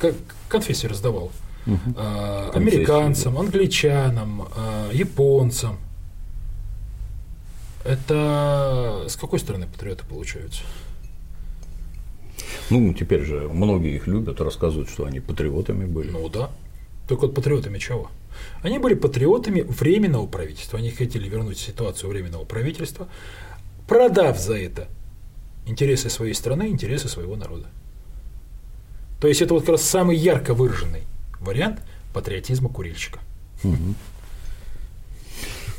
кон- 0.00 0.14
конфессии 0.48 0.86
раздавал, 0.86 1.32
угу. 1.66 1.76
э, 1.96 2.50
американцам, 2.54 3.38
англичанам, 3.38 4.46
э, 4.56 4.90
японцам– 4.92 5.78
это 7.88 9.06
с 9.08 9.16
какой 9.16 9.38
стороны 9.38 9.66
патриоты 9.66 10.04
получаются? 10.04 10.62
Ну, 12.70 12.92
теперь 12.92 13.24
же 13.24 13.48
многие 13.48 13.96
их 13.96 14.06
любят, 14.06 14.40
рассказывают, 14.40 14.90
что 14.90 15.06
они 15.06 15.20
патриотами 15.20 15.86
были. 15.86 16.10
Ну 16.10 16.28
да. 16.28 16.50
Только 17.08 17.22
вот 17.22 17.34
патриотами 17.34 17.78
чего? 17.78 18.10
Они 18.62 18.78
были 18.78 18.94
патриотами 18.94 19.62
временного 19.62 20.26
правительства. 20.26 20.78
Они 20.78 20.90
хотели 20.90 21.28
вернуть 21.28 21.58
ситуацию 21.58 22.10
временного 22.10 22.44
правительства, 22.44 23.08
продав 23.88 24.38
за 24.38 24.58
это 24.58 24.88
интересы 25.66 26.10
своей 26.10 26.34
страны, 26.34 26.68
интересы 26.68 27.08
своего 27.08 27.36
народа. 27.36 27.68
То 29.20 29.28
есть 29.28 29.40
это 29.42 29.54
вот 29.54 29.62
как 29.62 29.70
раз 29.70 29.82
самый 29.82 30.16
ярко 30.16 30.54
выраженный 30.54 31.02
вариант 31.40 31.80
патриотизма 32.12 32.68
курильщика. 32.68 33.20
Угу. 33.64 33.94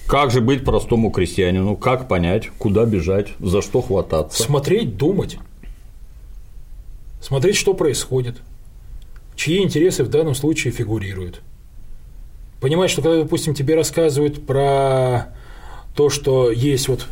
Как 0.09 0.31
же 0.31 0.41
быть 0.41 0.65
простому 0.65 1.11
крестьянину? 1.11 1.77
Как 1.77 2.07
понять, 2.07 2.49
куда 2.57 2.85
бежать, 2.85 3.27
за 3.39 3.61
что 3.61 3.83
хвататься? 3.83 4.41
Смотреть, 4.41 4.97
думать. 4.97 5.37
Смотреть, 7.21 7.55
что 7.55 7.75
происходит. 7.75 8.37
Чьи 9.35 9.61
интересы 9.61 10.03
в 10.03 10.09
данном 10.09 10.33
случае 10.33 10.73
фигурируют. 10.73 11.41
Понимать, 12.59 12.89
что 12.89 13.03
когда, 13.03 13.21
допустим, 13.21 13.53
тебе 13.53 13.75
рассказывают 13.75 14.47
про 14.47 15.27
то, 15.93 16.09
что 16.09 16.49
есть 16.49 16.87
вот 16.87 17.05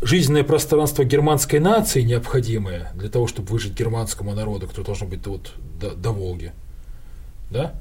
жизненное 0.00 0.44
пространство 0.44 1.04
германской 1.04 1.58
нации 1.58 2.00
необходимое 2.00 2.90
для 2.94 3.10
того, 3.10 3.26
чтобы 3.26 3.48
выжить 3.48 3.78
германскому 3.78 4.34
народу, 4.34 4.66
кто 4.66 4.82
должен 4.82 5.10
быть 5.10 5.26
вот 5.26 5.52
до, 5.78 5.90
до 5.90 6.10
Волги, 6.10 6.52
да? 7.50 7.74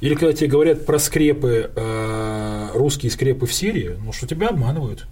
Или 0.00 0.14
когда 0.14 0.32
тебе 0.32 0.48
говорят 0.48 0.86
про 0.86 0.98
скрепы, 0.98 1.70
э, 1.74 2.70
русские 2.74 3.10
скрепы 3.10 3.46
в 3.46 3.52
Сирии, 3.52 3.96
ну 4.04 4.12
что 4.12 4.26
тебя 4.26 4.48
обманывают. 4.48 5.06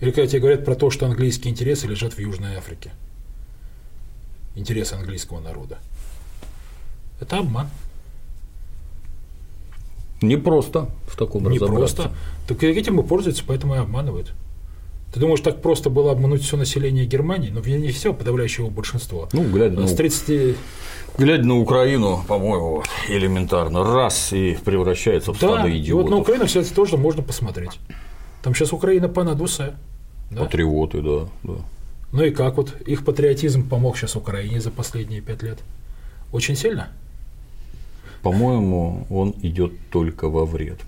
Или 0.00 0.10
когда 0.10 0.26
тебе 0.26 0.40
говорят 0.40 0.64
про 0.64 0.74
то, 0.74 0.90
что 0.90 1.06
английские 1.06 1.52
интересы 1.52 1.86
лежат 1.86 2.14
в 2.14 2.18
Южной 2.18 2.56
Африке. 2.56 2.90
Интересы 4.54 4.94
английского 4.94 5.40
народа. 5.40 5.78
Это 7.20 7.38
обман. 7.38 7.68
Не 10.20 10.36
просто 10.36 10.90
в 11.06 11.16
таком 11.16 11.50
Не 11.50 11.58
просто. 11.58 12.12
Так 12.48 12.62
этим 12.62 13.00
и 13.00 13.06
пользуются, 13.06 13.44
поэтому 13.46 13.74
и 13.74 13.78
обманывают. 13.78 14.32
Ты 15.12 15.20
думаешь, 15.20 15.40
так 15.40 15.62
просто 15.62 15.88
было 15.88 16.12
обмануть 16.12 16.42
все 16.42 16.56
население 16.56 17.06
Германии? 17.06 17.50
Но 17.50 17.60
не 17.60 17.90
все, 17.90 18.12
подавляющее 18.12 18.66
его 18.66 18.74
большинство. 18.74 19.28
Ну, 19.32 19.44
глядя 19.44 19.80
на... 19.80 19.86
С 19.86 19.94
30 19.94 20.56
глядя 21.18 21.44
на 21.44 21.58
Украину, 21.58 22.22
по-моему, 22.26 22.82
элементарно, 23.08 23.82
раз 23.84 24.32
и 24.32 24.58
превращается 24.64 25.32
в 25.32 25.40
да, 25.40 25.48
стадо 25.48 25.70
идиотов. 25.70 25.88
И 25.88 25.92
вот 25.92 26.10
на 26.10 26.16
Украину, 26.18 26.46
кстати, 26.46 26.72
тоже 26.72 26.96
можно 26.96 27.22
посмотреть. 27.22 27.78
Там 28.42 28.54
сейчас 28.54 28.72
Украина 28.72 29.08
понадуса. 29.08 29.76
Да? 30.30 30.44
Патриоты, 30.44 31.02
да, 31.02 31.28
да. 31.42 31.54
Ну 32.12 32.22
и 32.22 32.30
как 32.30 32.56
вот 32.56 32.74
их 32.86 33.04
патриотизм 33.04 33.68
помог 33.68 33.96
сейчас 33.96 34.16
Украине 34.16 34.60
за 34.60 34.70
последние 34.70 35.20
пять 35.20 35.42
лет? 35.42 35.58
Очень 36.32 36.56
сильно? 36.56 36.88
По-моему, 38.22 39.06
он 39.10 39.34
идет 39.42 39.72
только 39.90 40.28
во 40.28 40.44
вред. 40.44 40.80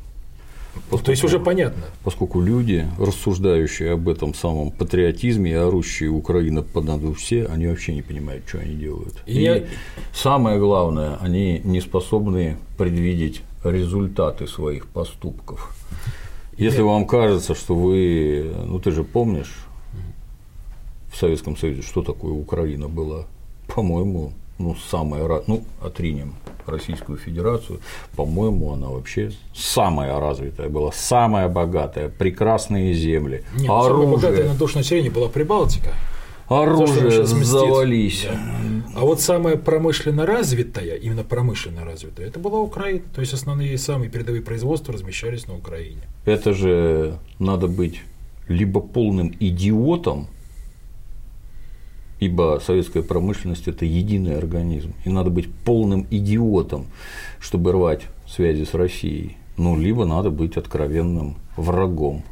Поскольку, 0.84 1.04
То 1.04 1.10
есть 1.10 1.24
уже 1.24 1.38
понятно. 1.38 1.84
Поскольку 2.04 2.40
люди, 2.40 2.86
рассуждающие 2.98 3.92
об 3.92 4.08
этом 4.08 4.34
самом 4.34 4.70
патриотизме 4.70 5.50
и 5.50 5.54
орущие 5.54 6.10
Украина 6.10 6.62
под 6.62 6.84
наду 6.84 7.14
все, 7.14 7.46
они 7.46 7.66
вообще 7.66 7.94
не 7.94 8.02
понимают, 8.02 8.44
что 8.46 8.58
они 8.58 8.74
делают. 8.74 9.14
И, 9.26 9.38
и 9.38 9.42
я... 9.42 9.64
самое 10.14 10.58
главное, 10.58 11.16
они 11.20 11.60
не 11.64 11.80
способны 11.80 12.56
предвидеть 12.76 13.42
результаты 13.64 14.46
своих 14.46 14.86
поступков. 14.86 15.74
Если 16.56 16.82
вам 16.82 17.06
кажется, 17.06 17.54
что 17.54 17.74
вы, 17.74 18.52
ну 18.66 18.80
ты 18.80 18.90
же 18.90 19.04
помнишь 19.04 19.54
в 21.12 21.16
Советском 21.16 21.56
Союзе, 21.56 21.82
что 21.82 22.02
такое 22.02 22.32
Украина 22.32 22.88
была, 22.88 23.26
по-моему, 23.72 24.32
ну, 24.58 24.76
самая, 24.90 25.42
ну, 25.46 25.64
отринем 25.82 26.34
Российскую 26.66 27.18
Федерацию, 27.18 27.80
по-моему, 28.14 28.72
она 28.72 28.88
вообще 28.88 29.32
самая 29.54 30.20
развитая 30.20 30.68
была, 30.68 30.92
самая 30.92 31.48
богатая, 31.48 32.08
прекрасные 32.08 32.92
земли, 32.92 33.44
Нет, 33.54 33.70
оружие. 33.70 33.92
Самая 33.92 34.16
богатая 34.16 34.48
на 34.48 34.54
душ 34.54 34.74
населения 34.74 35.10
была 35.10 35.28
Прибалтика. 35.28 35.94
Оружие 36.48 37.26
завались. 37.26 38.24
Да. 38.24 38.38
А 38.94 39.00
вот 39.00 39.20
самая 39.20 39.56
промышленно 39.56 40.24
развитая, 40.24 40.96
именно 40.96 41.22
промышленно 41.22 41.84
развитая, 41.84 42.26
это 42.26 42.38
была 42.38 42.58
Украина. 42.58 43.02
То 43.14 43.20
есть 43.20 43.34
основные 43.34 43.76
самые 43.76 44.10
передовые 44.10 44.42
производства 44.42 44.94
размещались 44.94 45.46
на 45.46 45.56
Украине. 45.56 46.00
Это 46.24 46.54
же 46.54 47.18
надо 47.38 47.68
быть 47.68 48.00
либо 48.48 48.80
полным 48.80 49.34
идиотом, 49.38 50.28
ибо 52.20 52.60
советская 52.64 53.02
промышленность– 53.02 53.66
это 53.68 53.84
единый 53.84 54.36
организм, 54.36 54.94
и 55.04 55.10
надо 55.10 55.30
быть 55.30 55.52
полным 55.52 56.06
идиотом, 56.10 56.86
чтобы 57.40 57.72
рвать 57.72 58.02
связи 58.26 58.64
с 58.64 58.74
Россией, 58.74 59.36
ну, 59.56 59.78
либо 59.78 60.04
надо 60.04 60.30
быть 60.30 60.56
откровенным 60.56 61.36
врагом 61.56 62.22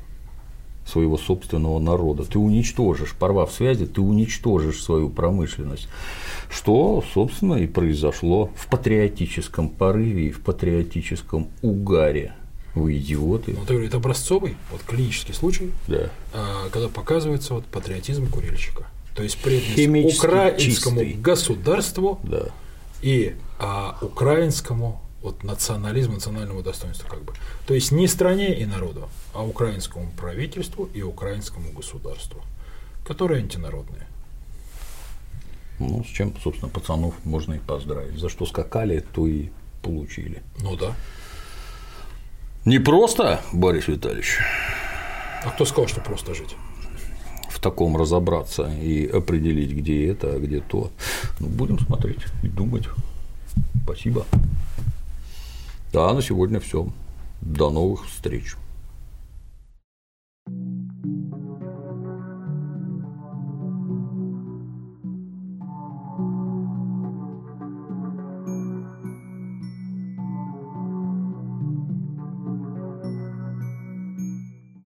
своего 0.87 1.19
собственного 1.19 1.79
народа. 1.81 2.25
Ты 2.25 2.39
уничтожишь, 2.39 3.15
порвав 3.15 3.51
связи, 3.51 3.87
ты 3.87 4.01
уничтожишь 4.01 4.83
свою 4.83 5.11
промышленность, 5.11 5.89
что, 6.49 7.03
собственно, 7.13 7.55
и 7.55 7.67
произошло 7.67 8.51
в 8.57 8.69
патриотическом 8.69 9.69
порыве 9.69 10.29
и 10.29 10.31
в 10.31 10.41
патриотическом 10.43 11.49
угаре. 11.63 12.35
Вы 12.77 12.99
идиоты. 12.99 13.57
Ну, 13.59 13.65
ты 13.65 13.75
это 13.87 13.97
образцовый, 13.97 14.55
вот 14.71 14.83
клинический 14.83 15.33
случай, 15.35 15.71
да. 15.89 16.11
А, 16.35 16.69
когда 16.71 16.89
показывается 16.89 17.55
вот 17.55 17.65
патриотизм 17.65 18.31
курильщика 18.31 18.87
то 19.17 19.23
есть 19.23 19.39
преданность 19.39 20.19
украинскому 20.19 21.01
чистый. 21.01 21.15
государству 21.15 22.21
да. 22.23 22.49
и 23.01 23.35
а, 23.59 23.97
украинскому 24.03 25.01
вот, 25.23 25.43
национализму, 25.43 26.15
национальному 26.15 26.63
достоинству 26.63 27.09
как 27.09 27.23
бы. 27.23 27.33
То 27.67 27.75
есть 27.75 27.93
не 27.93 28.09
стране 28.09 28.55
и 28.61 28.67
народу, 28.67 29.09
а 29.33 29.43
украинскому 29.43 30.13
правительству 30.13 30.85
и 30.93 31.01
украинскому 31.01 31.73
государству, 31.73 32.43
которые 33.07 33.41
антинародные. 33.41 34.07
Ну, 35.79 36.05
с 36.05 36.09
чем, 36.09 36.35
собственно, 36.43 36.71
пацанов 36.71 37.15
можно 37.25 37.55
и 37.55 37.59
поздравить. 37.59 38.19
За 38.19 38.29
что 38.29 38.45
скакали, 38.45 39.05
то 39.15 39.27
и 39.27 39.49
получили. 39.83 40.43
Ну 40.59 40.77
да. 40.77 40.95
Не 42.67 42.79
просто, 42.81 43.41
Борис 43.53 43.89
Витальевич. 43.89 44.39
А 45.43 45.51
кто 45.51 45.65
сказал, 45.65 45.89
что 45.89 46.01
просто 46.01 46.35
жить? 46.35 46.57
таком 47.67 47.97
разобраться 47.97 48.71
и 48.81 49.07
определить, 49.07 49.73
где 49.73 50.07
это, 50.07 50.35
а 50.35 50.39
где 50.39 50.61
то. 50.61 50.91
Ну, 51.41 51.49
будем 51.49 51.81
смотреть 51.81 52.21
и 52.45 52.49
думать. 52.49 52.85
Спасибо. 53.83 54.25
Да, 55.93 56.13
на 56.13 56.23
сегодня 56.23 56.61
все. 56.61 56.87
До 57.41 57.71
новых 57.71 58.07
встреч. 58.07 58.55